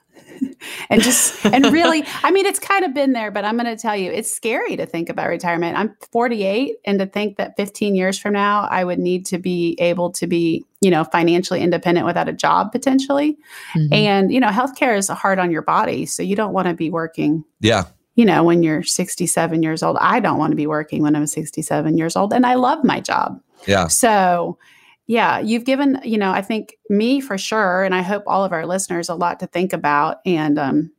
and 0.90 1.02
just 1.02 1.44
and 1.46 1.66
really 1.66 2.04
i 2.22 2.30
mean 2.30 2.46
it's 2.46 2.58
kind 2.58 2.84
of 2.84 2.94
been 2.94 3.12
there 3.12 3.30
but 3.30 3.44
i'm 3.44 3.56
going 3.56 3.66
to 3.66 3.80
tell 3.80 3.96
you 3.96 4.10
it's 4.10 4.32
scary 4.32 4.76
to 4.76 4.86
think 4.86 5.08
about 5.08 5.28
retirement 5.28 5.76
i'm 5.76 5.94
48 6.10 6.76
and 6.84 6.98
to 6.98 7.06
think 7.06 7.36
that 7.36 7.56
15 7.56 7.94
years 7.94 8.18
from 8.18 8.32
now 8.32 8.66
i 8.70 8.82
would 8.82 8.98
need 8.98 9.24
to 9.26 9.38
be 9.38 9.76
able 9.78 10.10
to 10.10 10.26
be 10.26 10.64
you 10.80 10.90
know 10.90 11.04
financially 11.04 11.60
independent 11.60 12.06
without 12.06 12.28
a 12.28 12.32
job 12.32 12.72
potentially 12.72 13.36
mm-hmm. 13.76 13.92
and 13.92 14.32
you 14.32 14.40
know 14.40 14.48
healthcare 14.48 14.96
is 14.96 15.08
hard 15.08 15.38
on 15.38 15.50
your 15.50 15.62
body 15.62 16.06
so 16.06 16.22
you 16.22 16.34
don't 16.34 16.52
want 16.52 16.66
to 16.66 16.74
be 16.74 16.90
working 16.90 17.44
yeah 17.60 17.84
you 18.14 18.24
know 18.24 18.42
when 18.42 18.62
you're 18.62 18.82
67 18.82 19.62
years 19.62 19.82
old 19.82 19.96
i 20.00 20.18
don't 20.18 20.38
want 20.38 20.50
to 20.50 20.56
be 20.56 20.66
working 20.66 21.02
when 21.02 21.14
i'm 21.14 21.26
67 21.26 21.98
years 21.98 22.16
old 22.16 22.32
and 22.32 22.46
i 22.46 22.54
love 22.54 22.82
my 22.84 23.00
job 23.00 23.40
yeah 23.66 23.86
so 23.86 24.58
yeah, 25.06 25.40
you've 25.40 25.64
given, 25.64 26.00
you 26.04 26.18
know, 26.18 26.30
I 26.30 26.42
think 26.42 26.76
me 26.88 27.20
for 27.20 27.36
sure, 27.36 27.82
and 27.82 27.94
I 27.94 28.02
hope 28.02 28.24
all 28.26 28.44
of 28.44 28.52
our 28.52 28.66
listeners 28.66 29.08
a 29.08 29.14
lot 29.14 29.40
to 29.40 29.46
think 29.46 29.72
about. 29.72 30.18
And 30.24 30.58
um, 30.58 30.92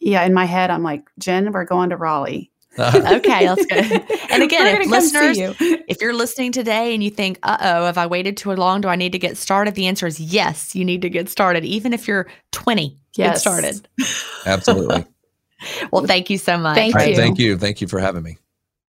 yeah, 0.00 0.24
in 0.24 0.34
my 0.34 0.44
head, 0.44 0.70
I'm 0.70 0.82
like, 0.82 1.08
Gin, 1.18 1.52
we're 1.52 1.64
going 1.64 1.90
to 1.90 1.96
Raleigh. 1.96 2.50
okay, 2.78 3.48
let's 3.48 3.64
go. 3.64 3.76
And 4.30 4.42
again, 4.42 4.82
if 4.82 4.86
listeners, 4.86 5.38
you. 5.38 5.54
if 5.88 6.02
you're 6.02 6.12
listening 6.12 6.52
today 6.52 6.92
and 6.92 7.02
you 7.02 7.08
think, 7.08 7.38
uh 7.42 7.56
oh, 7.58 7.86
have 7.86 7.96
I 7.96 8.06
waited 8.06 8.36
too 8.36 8.52
long? 8.52 8.82
Do 8.82 8.88
I 8.88 8.96
need 8.96 9.12
to 9.12 9.18
get 9.18 9.38
started? 9.38 9.74
The 9.74 9.86
answer 9.86 10.06
is 10.06 10.20
yes, 10.20 10.74
you 10.74 10.84
need 10.84 11.00
to 11.00 11.08
get 11.08 11.30
started. 11.30 11.64
Even 11.64 11.94
if 11.94 12.06
you're 12.06 12.28
20, 12.52 12.98
yes. 13.14 13.32
get 13.32 13.38
started. 13.38 13.88
Absolutely. 14.44 15.06
well, 15.90 16.04
thank 16.04 16.28
you 16.28 16.36
so 16.36 16.58
much. 16.58 16.76
Thank 16.76 16.94
right, 16.94 17.10
you. 17.10 17.16
Thank 17.16 17.38
you. 17.38 17.56
Thank 17.56 17.80
you 17.80 17.88
for 17.88 17.98
having 17.98 18.22
me. 18.22 18.36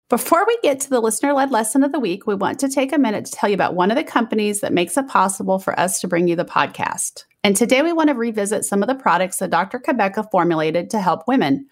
Before 0.10 0.44
we 0.48 0.58
get 0.64 0.80
to 0.80 0.90
the 0.90 1.02
listener 1.02 1.34
led 1.34 1.52
lesson 1.52 1.84
of 1.84 1.92
the 1.92 2.00
week, 2.00 2.26
we 2.26 2.34
want 2.34 2.60
to 2.62 2.68
take 2.68 2.92
a 2.92 2.98
minute 2.98 3.26
to 3.26 3.32
tell 3.32 3.48
you 3.48 3.54
about 3.54 3.76
one 3.76 3.92
of 3.92 3.96
the 3.96 4.04
companies 4.04 4.60
that 4.62 4.74
makes 4.74 4.98
it 4.98 5.08
possible 5.08 5.60
for 5.60 5.80
us 5.80 6.02
to 6.02 6.08
bring 6.08 6.28
you 6.28 6.36
the 6.36 6.44
podcast. 6.44 7.26
And 7.44 7.56
today 7.56 7.84
we 7.84 7.94
want 7.94 8.10
to 8.10 8.16
revisit 8.16 8.66
some 8.66 8.82
of 8.82 8.88
the 8.90 8.96
products 8.96 9.38
that 9.38 9.52
Dr. 9.52 9.78
Cabeca 9.78 10.30
formulated 10.32 10.90
to 10.90 11.00
help 11.00 11.28
women. 11.28 11.68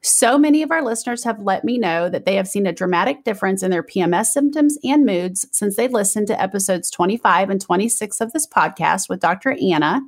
So 0.00 0.38
many 0.38 0.62
of 0.62 0.70
our 0.70 0.82
listeners 0.82 1.22
have 1.24 1.38
let 1.42 1.64
me 1.64 1.76
know 1.76 2.08
that 2.08 2.24
they 2.24 2.34
have 2.36 2.48
seen 2.48 2.66
a 2.66 2.72
dramatic 2.72 3.24
difference 3.24 3.62
in 3.62 3.70
their 3.70 3.84
PMS 3.84 4.28
symptoms 4.28 4.78
and 4.82 5.04
moods 5.04 5.46
since 5.52 5.76
they 5.76 5.86
listened 5.86 6.28
to 6.28 6.40
episodes 6.40 6.90
25 6.90 7.50
and 7.50 7.60
26 7.60 8.22
of 8.22 8.32
this 8.32 8.46
podcast 8.46 9.10
with 9.10 9.20
Dr. 9.20 9.54
Anna, 9.62 10.00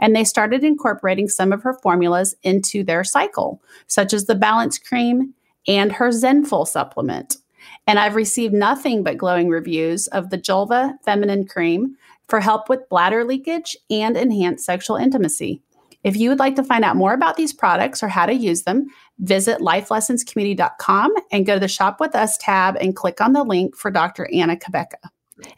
and 0.00 0.14
they 0.14 0.24
started 0.24 0.64
incorporating 0.64 1.28
some 1.28 1.52
of 1.52 1.62
her 1.62 1.78
formulas 1.82 2.34
into 2.42 2.82
their 2.82 3.04
cycle, 3.04 3.62
such 3.86 4.12
as 4.12 4.26
the 4.26 4.34
balance 4.34 4.76
cream 4.76 5.34
and 5.68 5.92
her 5.92 6.08
Zenful 6.08 6.66
supplement. 6.66 7.36
And 7.86 7.98
I've 7.98 8.16
received 8.16 8.54
nothing 8.54 9.04
but 9.04 9.18
glowing 9.18 9.48
reviews 9.48 10.08
of 10.08 10.30
the 10.30 10.38
Julva 10.38 10.94
Feminine 11.04 11.46
Cream 11.46 11.96
for 12.28 12.40
help 12.40 12.68
with 12.68 12.88
bladder 12.88 13.24
leakage 13.24 13.76
and 13.90 14.16
enhanced 14.16 14.64
sexual 14.64 14.96
intimacy. 14.96 15.62
If 16.04 16.16
you 16.16 16.28
would 16.28 16.38
like 16.38 16.56
to 16.56 16.64
find 16.64 16.84
out 16.84 16.96
more 16.96 17.12
about 17.12 17.36
these 17.36 17.52
products 17.52 18.02
or 18.02 18.08
how 18.08 18.26
to 18.26 18.34
use 18.34 18.62
them, 18.62 18.86
visit 19.18 19.60
lifelessonscommunity.com 19.60 21.14
and 21.32 21.46
go 21.46 21.54
to 21.54 21.60
the 21.60 21.68
Shop 21.68 22.00
With 22.00 22.14
Us 22.14 22.36
tab 22.38 22.76
and 22.76 22.94
click 22.94 23.20
on 23.20 23.32
the 23.32 23.42
link 23.42 23.76
for 23.76 23.90
Dr. 23.90 24.28
Anna 24.32 24.56
Cabeca. 24.56 25.10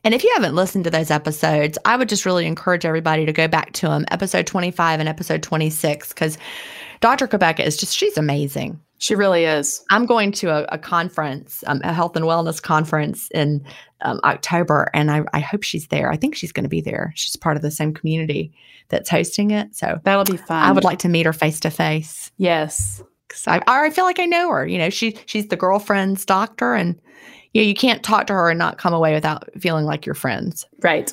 And 0.04 0.14
if 0.14 0.24
you 0.24 0.30
haven't 0.34 0.54
listened 0.54 0.84
to 0.84 0.90
those 0.90 1.10
episodes, 1.10 1.78
I 1.84 1.96
would 1.96 2.08
just 2.08 2.26
really 2.26 2.46
encourage 2.46 2.84
everybody 2.84 3.26
to 3.26 3.32
go 3.32 3.48
back 3.48 3.72
to 3.74 3.88
them, 3.88 4.04
episode 4.10 4.46
25 4.46 5.00
and 5.00 5.08
episode 5.08 5.42
26, 5.42 6.10
because 6.10 6.38
Dr. 7.00 7.26
Cabeca 7.26 7.60
is 7.60 7.76
just, 7.76 7.96
she's 7.96 8.18
amazing. 8.18 8.80
She 9.00 9.14
really 9.14 9.46
is. 9.46 9.82
I'm 9.88 10.04
going 10.04 10.30
to 10.32 10.50
a, 10.50 10.66
a 10.74 10.78
conference, 10.78 11.64
um, 11.66 11.80
a 11.82 11.92
health 11.92 12.16
and 12.16 12.26
wellness 12.26 12.62
conference 12.62 13.30
in 13.30 13.64
um, 14.02 14.20
October, 14.24 14.90
and 14.92 15.10
I, 15.10 15.22
I, 15.32 15.40
hope 15.40 15.62
she's 15.62 15.88
there. 15.88 16.12
I 16.12 16.18
think 16.18 16.34
she's 16.34 16.52
going 16.52 16.64
to 16.64 16.68
be 16.70 16.82
there. 16.82 17.10
She's 17.16 17.34
part 17.34 17.56
of 17.56 17.62
the 17.62 17.70
same 17.70 17.94
community 17.94 18.52
that's 18.90 19.08
hosting 19.08 19.52
it. 19.52 19.74
So 19.74 19.98
that'll 20.04 20.24
be 20.24 20.36
fun. 20.36 20.62
I 20.64 20.72
would 20.72 20.84
like 20.84 20.98
to 20.98 21.08
meet 21.08 21.24
her 21.24 21.32
face 21.32 21.60
to 21.60 21.70
face. 21.70 22.30
Yes. 22.36 23.02
Cause 23.28 23.44
I, 23.46 23.62
I 23.66 23.88
feel 23.88 24.04
like 24.04 24.18
I 24.18 24.26
know 24.26 24.50
her. 24.50 24.66
You 24.66 24.76
know, 24.76 24.90
she 24.90 25.16
she's 25.24 25.48
the 25.48 25.56
girlfriend's 25.56 26.26
doctor, 26.26 26.74
and 26.74 27.00
you 27.52 27.62
know, 27.62 27.66
you 27.66 27.74
can't 27.74 28.02
talk 28.02 28.26
to 28.28 28.32
her 28.32 28.50
and 28.50 28.58
not 28.58 28.78
come 28.78 28.94
away 28.94 29.12
without 29.12 29.48
feeling 29.58 29.84
like 29.84 30.06
you're 30.06 30.14
friends. 30.14 30.66
Right. 30.82 31.12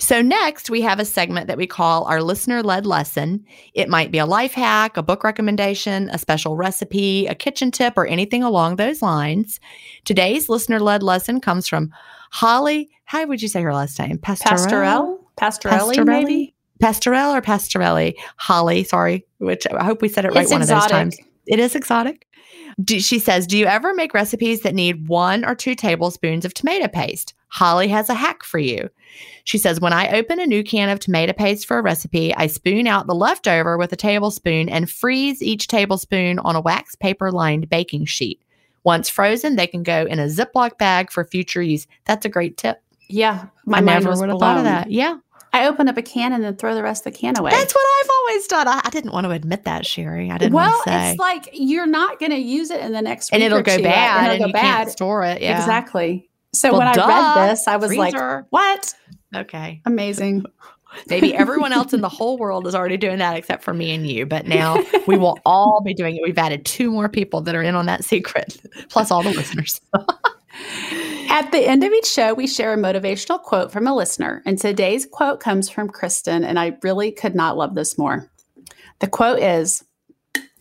So, 0.00 0.20
next, 0.20 0.70
we 0.70 0.80
have 0.82 0.98
a 0.98 1.04
segment 1.04 1.46
that 1.46 1.56
we 1.56 1.66
call 1.66 2.04
our 2.04 2.22
listener 2.22 2.62
led 2.62 2.84
lesson. 2.84 3.44
It 3.74 3.88
might 3.88 4.10
be 4.10 4.18
a 4.18 4.26
life 4.26 4.52
hack, 4.52 4.96
a 4.96 5.02
book 5.02 5.22
recommendation, 5.22 6.10
a 6.10 6.18
special 6.18 6.56
recipe, 6.56 7.26
a 7.26 7.34
kitchen 7.34 7.70
tip, 7.70 7.94
or 7.96 8.06
anything 8.06 8.42
along 8.42 8.76
those 8.76 9.02
lines. 9.02 9.60
Today's 10.04 10.48
listener 10.48 10.80
led 10.80 11.02
lesson 11.02 11.40
comes 11.40 11.68
from 11.68 11.92
Holly. 12.32 12.90
How 13.04 13.24
would 13.26 13.40
you 13.40 13.48
say 13.48 13.62
her 13.62 13.72
last 13.72 13.98
name? 13.98 14.18
Pastorelle? 14.18 15.18
Pastorelli, 15.36 15.94
Pastorelli, 15.94 16.06
maybe? 16.06 16.54
Pastorelle 16.82 17.32
or 17.34 17.40
Pastorelli? 17.40 18.14
Holly, 18.36 18.84
sorry, 18.84 19.24
which 19.38 19.66
I 19.66 19.84
hope 19.84 20.02
we 20.02 20.08
said 20.08 20.24
it 20.24 20.32
right 20.32 20.42
it's 20.42 20.50
one 20.50 20.62
exotic. 20.62 20.84
of 20.84 20.90
those 20.90 20.90
times. 20.90 21.18
It 21.46 21.58
is 21.58 21.74
exotic. 21.74 22.26
Do, 22.82 23.00
she 23.00 23.18
says, 23.18 23.46
Do 23.46 23.58
you 23.58 23.66
ever 23.66 23.94
make 23.94 24.14
recipes 24.14 24.62
that 24.62 24.74
need 24.74 25.08
one 25.08 25.44
or 25.44 25.54
two 25.54 25.74
tablespoons 25.74 26.44
of 26.44 26.54
tomato 26.54 26.88
paste? 26.88 27.34
Holly 27.48 27.88
has 27.88 28.08
a 28.08 28.14
hack 28.14 28.44
for 28.44 28.58
you. 28.58 28.88
She 29.44 29.58
says, 29.58 29.80
When 29.80 29.92
I 29.92 30.16
open 30.16 30.40
a 30.40 30.46
new 30.46 30.64
can 30.64 30.88
of 30.88 30.98
tomato 30.98 31.32
paste 31.32 31.66
for 31.66 31.78
a 31.78 31.82
recipe, 31.82 32.34
I 32.34 32.46
spoon 32.46 32.86
out 32.86 33.06
the 33.06 33.14
leftover 33.14 33.76
with 33.76 33.92
a 33.92 33.96
tablespoon 33.96 34.68
and 34.68 34.90
freeze 34.90 35.42
each 35.42 35.68
tablespoon 35.68 36.38
on 36.38 36.56
a 36.56 36.60
wax 36.60 36.94
paper 36.94 37.30
lined 37.30 37.68
baking 37.68 38.06
sheet. 38.06 38.40
Once 38.84 39.08
frozen, 39.08 39.56
they 39.56 39.66
can 39.66 39.82
go 39.82 40.06
in 40.06 40.18
a 40.18 40.26
Ziploc 40.26 40.78
bag 40.78 41.10
for 41.10 41.24
future 41.24 41.62
use. 41.62 41.86
That's 42.04 42.24
a 42.24 42.30
great 42.30 42.56
tip. 42.56 42.82
Yeah. 43.08 43.46
My 43.66 43.78
I 43.78 43.80
never 43.80 44.16
would 44.16 44.30
have 44.30 44.38
thought 44.38 44.58
of 44.58 44.64
that. 44.64 44.90
Yeah. 44.90 45.18
I 45.52 45.66
open 45.66 45.88
up 45.88 45.96
a 45.96 46.02
can 46.02 46.32
and 46.32 46.42
then 46.42 46.56
throw 46.56 46.74
the 46.74 46.82
rest 46.82 47.06
of 47.06 47.12
the 47.12 47.18
can 47.18 47.36
away. 47.38 47.50
That's 47.50 47.74
what 47.74 47.84
I've 48.00 48.10
always 48.10 48.46
done. 48.46 48.68
I, 48.68 48.80
I 48.84 48.90
didn't 48.90 49.12
want 49.12 49.24
to 49.24 49.30
admit 49.30 49.64
that, 49.64 49.86
Sherry. 49.86 50.30
I 50.30 50.38
didn't 50.38 50.54
well, 50.54 50.80
it's 50.86 51.18
like 51.18 51.50
you're 51.52 51.86
not 51.86 52.18
going 52.18 52.32
to 52.32 52.38
use 52.38 52.70
it 52.70 52.80
in 52.80 52.92
the 52.92 53.02
next 53.02 53.30
and 53.32 53.42
it'll 53.42 53.62
go 53.62 53.76
two, 53.76 53.82
bad, 53.82 54.24
and, 54.24 54.34
it'll 54.34 54.44
go 54.44 54.46
you 54.48 54.52
bad. 54.52 54.84
can't 54.84 54.90
store 54.90 55.24
it. 55.24 55.42
Yeah. 55.42 55.58
Exactly. 55.58 56.28
So 56.54 56.70
well, 56.70 56.80
when 56.80 56.94
duh, 56.94 57.02
I 57.02 57.08
read 57.08 57.50
this, 57.50 57.66
I 57.66 57.76
was 57.76 57.88
freezer. 57.88 58.00
like, 58.02 58.46
"What? 58.50 58.94
Okay, 59.34 59.80
amazing." 59.86 60.44
Maybe 61.08 61.34
everyone 61.34 61.72
else 61.72 61.94
in 61.94 62.02
the 62.02 62.08
whole 62.08 62.36
world 62.36 62.66
is 62.66 62.74
already 62.74 62.98
doing 62.98 63.18
that 63.18 63.36
except 63.36 63.64
for 63.64 63.72
me 63.72 63.94
and 63.94 64.06
you. 64.06 64.26
But 64.26 64.46
now 64.46 64.76
we 65.06 65.16
will 65.16 65.38
all 65.46 65.80
be 65.82 65.94
doing 65.94 66.16
it. 66.16 66.22
We've 66.22 66.36
added 66.36 66.66
two 66.66 66.90
more 66.90 67.08
people 67.08 67.40
that 67.42 67.54
are 67.54 67.62
in 67.62 67.74
on 67.74 67.86
that 67.86 68.04
secret, 68.04 68.60
plus 68.90 69.10
all 69.10 69.22
the 69.22 69.30
listeners. 69.30 69.80
At 71.28 71.50
the 71.50 71.66
end 71.66 71.82
of 71.82 71.92
each 71.92 72.06
show, 72.06 72.34
we 72.34 72.46
share 72.46 72.74
a 72.74 72.76
motivational 72.76 73.40
quote 73.40 73.72
from 73.72 73.86
a 73.86 73.94
listener. 73.94 74.42
And 74.44 74.58
today's 74.58 75.06
quote 75.06 75.40
comes 75.40 75.70
from 75.70 75.88
Kristen, 75.88 76.44
and 76.44 76.58
I 76.58 76.76
really 76.82 77.10
could 77.10 77.34
not 77.34 77.56
love 77.56 77.74
this 77.74 77.96
more. 77.96 78.30
The 79.00 79.08
quote 79.08 79.40
is 79.40 79.82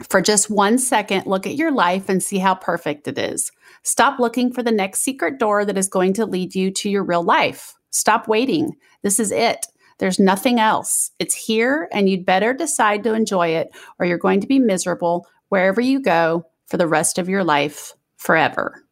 For 0.10 0.22
just 0.22 0.50
one 0.50 0.78
second, 0.78 1.26
look 1.26 1.46
at 1.46 1.56
your 1.56 1.72
life 1.72 2.10
and 2.10 2.24
see 2.24 2.40
how 2.40 2.56
perfect 2.56 3.08
it 3.08 3.18
is. 3.18 3.52
Stop 3.84 4.20
looking 4.20 4.52
for 4.52 4.64
the 4.64 4.72
next 4.72 5.02
secret 5.02 5.40
door 5.40 5.66
that 5.66 5.78
is 5.78 5.88
going 5.88 6.14
to 6.14 6.26
lead 6.26 6.56
you 6.56 6.72
to 6.72 6.90
your 6.90 7.04
real 7.04 7.24
life. 7.24 7.74
Stop 7.90 8.28
waiting. 8.28 8.72
This 9.02 9.20
is 9.20 9.32
it. 9.32 9.66
There's 9.98 10.20
nothing 10.20 10.60
else. 10.60 11.12
It's 11.20 11.36
here, 11.36 11.88
and 11.92 12.10
you'd 12.10 12.26
better 12.26 12.54
decide 12.54 13.04
to 13.04 13.14
enjoy 13.14 13.50
it, 13.50 13.70
or 14.00 14.06
you're 14.06 14.18
going 14.18 14.42
to 14.42 14.48
be 14.48 14.58
miserable 14.58 15.28
wherever 15.50 15.82
you 15.82 16.02
go 16.02 16.46
for 16.66 16.78
the 16.78 16.88
rest 16.88 17.20
of 17.20 17.30
your 17.30 17.44
life 17.44 17.94
forever. 18.18 18.84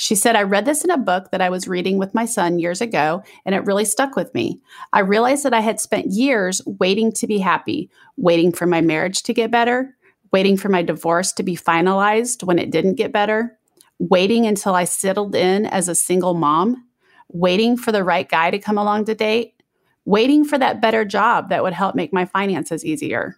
She 0.00 0.14
said, 0.14 0.36
I 0.36 0.42
read 0.42 0.64
this 0.64 0.84
in 0.84 0.92
a 0.92 0.96
book 0.96 1.32
that 1.32 1.40
I 1.40 1.50
was 1.50 1.66
reading 1.66 1.98
with 1.98 2.14
my 2.14 2.24
son 2.24 2.60
years 2.60 2.80
ago, 2.80 3.24
and 3.44 3.52
it 3.52 3.64
really 3.64 3.84
stuck 3.84 4.14
with 4.14 4.32
me. 4.32 4.60
I 4.92 5.00
realized 5.00 5.44
that 5.44 5.52
I 5.52 5.58
had 5.58 5.80
spent 5.80 6.12
years 6.12 6.62
waiting 6.66 7.10
to 7.14 7.26
be 7.26 7.38
happy, 7.38 7.90
waiting 8.16 8.52
for 8.52 8.64
my 8.64 8.80
marriage 8.80 9.24
to 9.24 9.34
get 9.34 9.50
better, 9.50 9.96
waiting 10.32 10.56
for 10.56 10.68
my 10.68 10.82
divorce 10.82 11.32
to 11.32 11.42
be 11.42 11.56
finalized 11.56 12.44
when 12.44 12.60
it 12.60 12.70
didn't 12.70 12.94
get 12.94 13.12
better, 13.12 13.58
waiting 13.98 14.46
until 14.46 14.76
I 14.76 14.84
settled 14.84 15.34
in 15.34 15.66
as 15.66 15.88
a 15.88 15.96
single 15.96 16.34
mom, 16.34 16.86
waiting 17.26 17.76
for 17.76 17.90
the 17.90 18.04
right 18.04 18.28
guy 18.28 18.52
to 18.52 18.58
come 18.60 18.78
along 18.78 19.06
to 19.06 19.16
date, 19.16 19.60
waiting 20.04 20.44
for 20.44 20.58
that 20.58 20.80
better 20.80 21.04
job 21.04 21.48
that 21.48 21.64
would 21.64 21.72
help 21.72 21.96
make 21.96 22.12
my 22.12 22.24
finances 22.24 22.84
easier. 22.84 23.36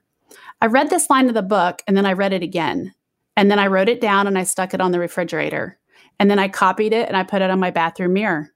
I 0.60 0.66
read 0.66 0.90
this 0.90 1.08
line 1.08 1.28
of 1.28 1.34
the 1.34 1.40
book 1.40 1.80
and 1.86 1.96
then 1.96 2.04
I 2.04 2.12
read 2.12 2.34
it 2.34 2.42
again. 2.42 2.94
And 3.34 3.50
then 3.50 3.58
I 3.58 3.68
wrote 3.68 3.88
it 3.88 4.02
down 4.02 4.26
and 4.26 4.36
I 4.36 4.42
stuck 4.42 4.74
it 4.74 4.82
on 4.82 4.92
the 4.92 4.98
refrigerator. 4.98 5.79
And 6.20 6.30
then 6.30 6.38
I 6.38 6.48
copied 6.48 6.92
it 6.92 7.08
and 7.08 7.16
I 7.16 7.24
put 7.24 7.40
it 7.42 7.50
on 7.50 7.58
my 7.58 7.70
bathroom 7.70 8.12
mirror. 8.12 8.50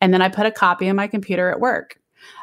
And 0.00 0.12
then 0.12 0.22
I 0.22 0.30
put 0.30 0.46
a 0.46 0.50
copy 0.50 0.88
on 0.88 0.96
my 0.96 1.06
computer 1.06 1.50
at 1.50 1.60
work. 1.60 1.98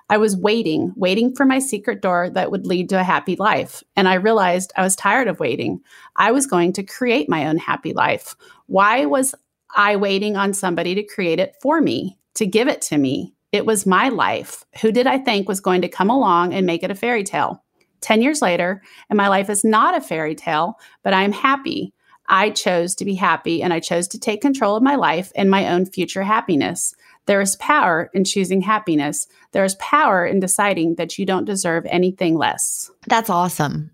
I 0.07 0.17
was 0.17 0.37
waiting, 0.37 0.93
waiting 0.95 1.35
for 1.35 1.45
my 1.45 1.57
secret 1.57 2.01
door 2.01 2.29
that 2.29 2.51
would 2.51 2.67
lead 2.67 2.89
to 2.89 2.99
a 2.99 3.03
happy 3.03 3.35
life. 3.35 3.83
And 3.95 4.07
I 4.07 4.13
realized 4.13 4.71
I 4.77 4.83
was 4.83 4.95
tired 4.95 5.27
of 5.27 5.39
waiting. 5.39 5.81
I 6.15 6.31
was 6.31 6.45
going 6.45 6.73
to 6.73 6.83
create 6.83 7.27
my 7.27 7.47
own 7.47 7.57
happy 7.57 7.93
life. 7.93 8.35
Why 8.67 9.05
was 9.05 9.33
I 9.75 9.95
waiting 9.95 10.37
on 10.37 10.53
somebody 10.53 10.93
to 10.95 11.03
create 11.03 11.39
it 11.39 11.55
for 11.59 11.81
me, 11.81 12.19
to 12.35 12.45
give 12.45 12.67
it 12.67 12.81
to 12.83 12.97
me? 12.97 13.33
It 13.51 13.65
was 13.65 13.87
my 13.87 14.09
life. 14.09 14.63
Who 14.81 14.91
did 14.91 15.07
I 15.07 15.17
think 15.17 15.47
was 15.47 15.59
going 15.59 15.81
to 15.81 15.89
come 15.89 16.11
along 16.11 16.53
and 16.53 16.67
make 16.67 16.83
it 16.83 16.91
a 16.91 16.95
fairy 16.95 17.23
tale? 17.23 17.63
10 18.01 18.21
years 18.21 18.43
later, 18.43 18.83
and 19.09 19.17
my 19.17 19.27
life 19.27 19.49
is 19.49 19.63
not 19.63 19.97
a 19.97 20.01
fairy 20.01 20.35
tale, 20.35 20.75
but 21.03 21.15
I'm 21.15 21.31
happy. 21.31 21.93
I 22.29 22.49
chose 22.49 22.95
to 22.95 23.05
be 23.05 23.15
happy 23.15 23.61
and 23.63 23.73
I 23.73 23.79
chose 23.79 24.07
to 24.09 24.19
take 24.19 24.41
control 24.41 24.75
of 24.75 24.83
my 24.83 24.95
life 24.95 25.31
and 25.35 25.49
my 25.49 25.69
own 25.69 25.85
future 25.85 26.23
happiness. 26.23 26.93
There 27.25 27.41
is 27.41 27.55
power 27.57 28.09
in 28.13 28.23
choosing 28.23 28.61
happiness. 28.61 29.27
There 29.51 29.65
is 29.65 29.75
power 29.75 30.25
in 30.25 30.39
deciding 30.39 30.95
that 30.95 31.17
you 31.17 31.25
don't 31.25 31.45
deserve 31.45 31.85
anything 31.87 32.37
less. 32.37 32.89
That's 33.07 33.29
awesome. 33.29 33.91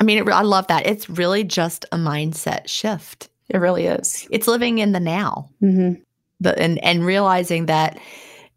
I 0.00 0.04
mean, 0.04 0.18
it, 0.18 0.28
I 0.28 0.42
love 0.42 0.66
that. 0.68 0.86
It's 0.86 1.08
really 1.08 1.44
just 1.44 1.84
a 1.92 1.96
mindset 1.96 2.68
shift. 2.68 3.28
It 3.48 3.58
really 3.58 3.86
is. 3.86 4.26
It's 4.30 4.48
living 4.48 4.78
in 4.78 4.92
the 4.92 5.00
now, 5.00 5.50
Mm-hmm. 5.62 6.00
the, 6.40 6.58
and 6.58 6.82
and 6.82 7.04
realizing 7.04 7.66
that 7.66 7.98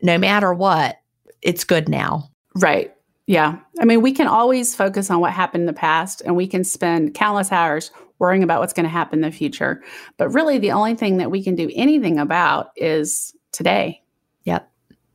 no 0.01 0.17
matter 0.17 0.53
what, 0.53 0.99
it's 1.41 1.63
good 1.63 1.89
now. 1.89 2.29
Right. 2.55 2.93
Yeah. 3.27 3.57
I 3.79 3.85
mean, 3.85 4.01
we 4.01 4.13
can 4.13 4.27
always 4.27 4.73
focus 4.73 5.11
on 5.11 5.19
what 5.19 5.33
happened 5.33 5.63
in 5.63 5.67
the 5.67 5.73
past 5.73 6.21
and 6.25 6.35
we 6.35 6.47
can 6.47 6.63
spend 6.63 7.13
countless 7.13 7.51
hours 7.51 7.91
worrying 8.19 8.43
about 8.43 8.59
what's 8.59 8.73
going 8.73 8.85
to 8.85 8.89
happen 8.89 9.19
in 9.19 9.29
the 9.29 9.35
future. 9.35 9.83
But 10.17 10.29
really, 10.29 10.57
the 10.57 10.71
only 10.71 10.95
thing 10.95 11.17
that 11.17 11.31
we 11.31 11.43
can 11.43 11.55
do 11.55 11.69
anything 11.75 12.19
about 12.19 12.69
is 12.75 13.33
today. 13.51 14.01
Yep, 14.43 14.69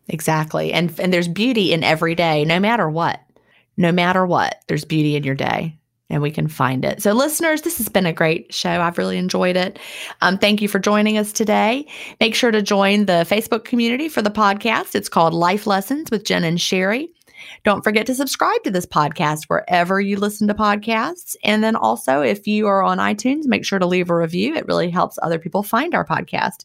exactly. 0.09 0.73
And 0.73 0.99
and 1.01 1.13
there's 1.13 1.29
beauty 1.29 1.73
in 1.73 1.85
every 1.85 2.15
day, 2.15 2.45
no 2.45 2.61
matter 2.61 2.89
what. 2.89 3.21
No 3.77 3.93
matter 3.93 4.27
what, 4.27 4.63
there's 4.69 4.85
beauty 4.85 5.17
in 5.17 5.25
your 5.25 5.35
day. 5.35 5.79
And 6.11 6.21
we 6.21 6.31
can 6.31 6.47
find 6.47 6.85
it. 6.85 7.01
So, 7.03 7.13
listeners, 7.15 7.63
this 7.63 7.79
has 7.79 7.89
been 7.89 8.05
a 8.05 8.13
great 8.13 8.53
show. 8.53 8.83
I've 8.83 8.99
really 8.99 9.17
enjoyed 9.17 9.57
it. 9.57 9.79
Um, 10.21 10.37
thank 10.37 10.61
you 10.61 10.69
for 10.69 10.79
joining 10.79 11.17
us 11.17 11.33
today. 11.33 11.87
Make 12.21 12.35
sure 12.35 12.51
to 12.51 12.61
join 12.61 13.07
the 13.07 13.27
Facebook 13.27 13.65
community 13.65 14.11
for 14.11 14.21
the 14.21 14.31
podcast. 14.31 14.95
It's 14.95 15.09
called 15.09 15.33
Life 15.33 15.67
Lessons 15.67 16.11
with 16.11 16.25
Gin 16.25 16.45
and 16.45 16.61
Sherry. 16.61 17.09
Don't 17.65 17.85
forget 17.85 18.07
to 18.07 18.15
subscribe 18.15 18.65
to 18.65 18.73
this 18.73 18.87
podcast 18.87 19.45
wherever 19.45 20.01
you 20.01 20.17
listen 20.17 20.49
to 20.49 20.55
podcasts. 20.55 21.37
And 21.45 21.63
then 21.63 21.77
also, 21.77 22.21
if 22.21 22.49
you 22.49 22.67
are 22.67 22.83
on 22.83 22.99
iTunes, 22.99 23.47
make 23.47 23.65
sure 23.65 23.79
to 23.79 23.87
leave 23.87 24.11
a 24.11 24.17
review. 24.17 24.55
It 24.57 24.67
really 24.67 24.91
helps 24.91 25.17
other 25.23 25.39
people 25.39 25.63
find 25.63 25.95
our 25.95 26.05
podcast. 26.05 26.65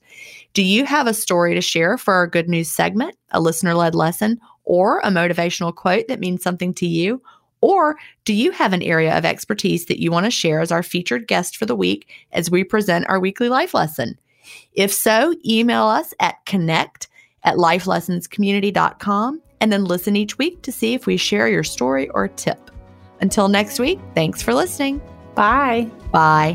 Do 0.54 0.64
you 0.64 0.86
have 0.86 1.06
a 1.06 1.14
story 1.14 1.54
to 1.54 1.62
share 1.62 2.00
for 2.00 2.16
our 2.16 2.26
good 2.26 2.50
news 2.50 2.72
segment, 2.72 3.16
a 3.30 3.40
listener 3.40 3.76
led 3.76 3.94
lesson, 3.94 4.40
or 4.64 5.00
a 5.00 5.10
motivational 5.10 5.74
quote 5.74 6.08
that 6.08 6.20
means 6.20 6.42
something 6.42 6.74
to 6.76 6.88
you? 6.88 7.22
Or 7.62 7.96
do 8.26 8.34
you 8.34 8.50
have 8.52 8.74
an 8.74 8.82
area 8.82 9.16
of 9.16 9.24
expertise 9.24 9.86
that 9.86 10.02
you 10.02 10.12
want 10.12 10.26
to 10.26 10.32
share 10.32 10.62
as 10.62 10.72
our 10.72 10.84
featured 10.84 11.28
guest 11.28 11.58
for 11.58 11.68
the 11.68 11.76
week 11.76 12.10
as 12.32 12.50
we 12.50 12.64
present 12.64 13.08
our 13.08 13.20
weekly 13.20 13.50
life 13.50 13.76
lesson? 13.76 14.18
If 14.74 14.92
so, 14.92 15.36
email 15.46 15.84
us 15.84 16.16
at 16.20 16.44
connect 16.46 17.08
at 17.44 17.56
lifelessonscommunity.com 17.56 19.42
and 19.62 19.72
then 19.72 19.86
listen 19.86 20.16
each 20.16 20.38
week 20.38 20.62
to 20.64 20.72
see 20.72 20.94
if 20.94 21.06
we 21.06 21.18
share 21.18 21.48
your 21.48 21.64
story 21.64 22.10
or 22.10 22.28
tip. 22.28 22.72
Until 23.22 23.48
next 23.48 23.80
week, 23.80 24.00
thanks 24.16 24.42
for 24.42 24.54
listening. 24.54 25.02
Bye. 25.36 25.90
Bye. 26.12 26.46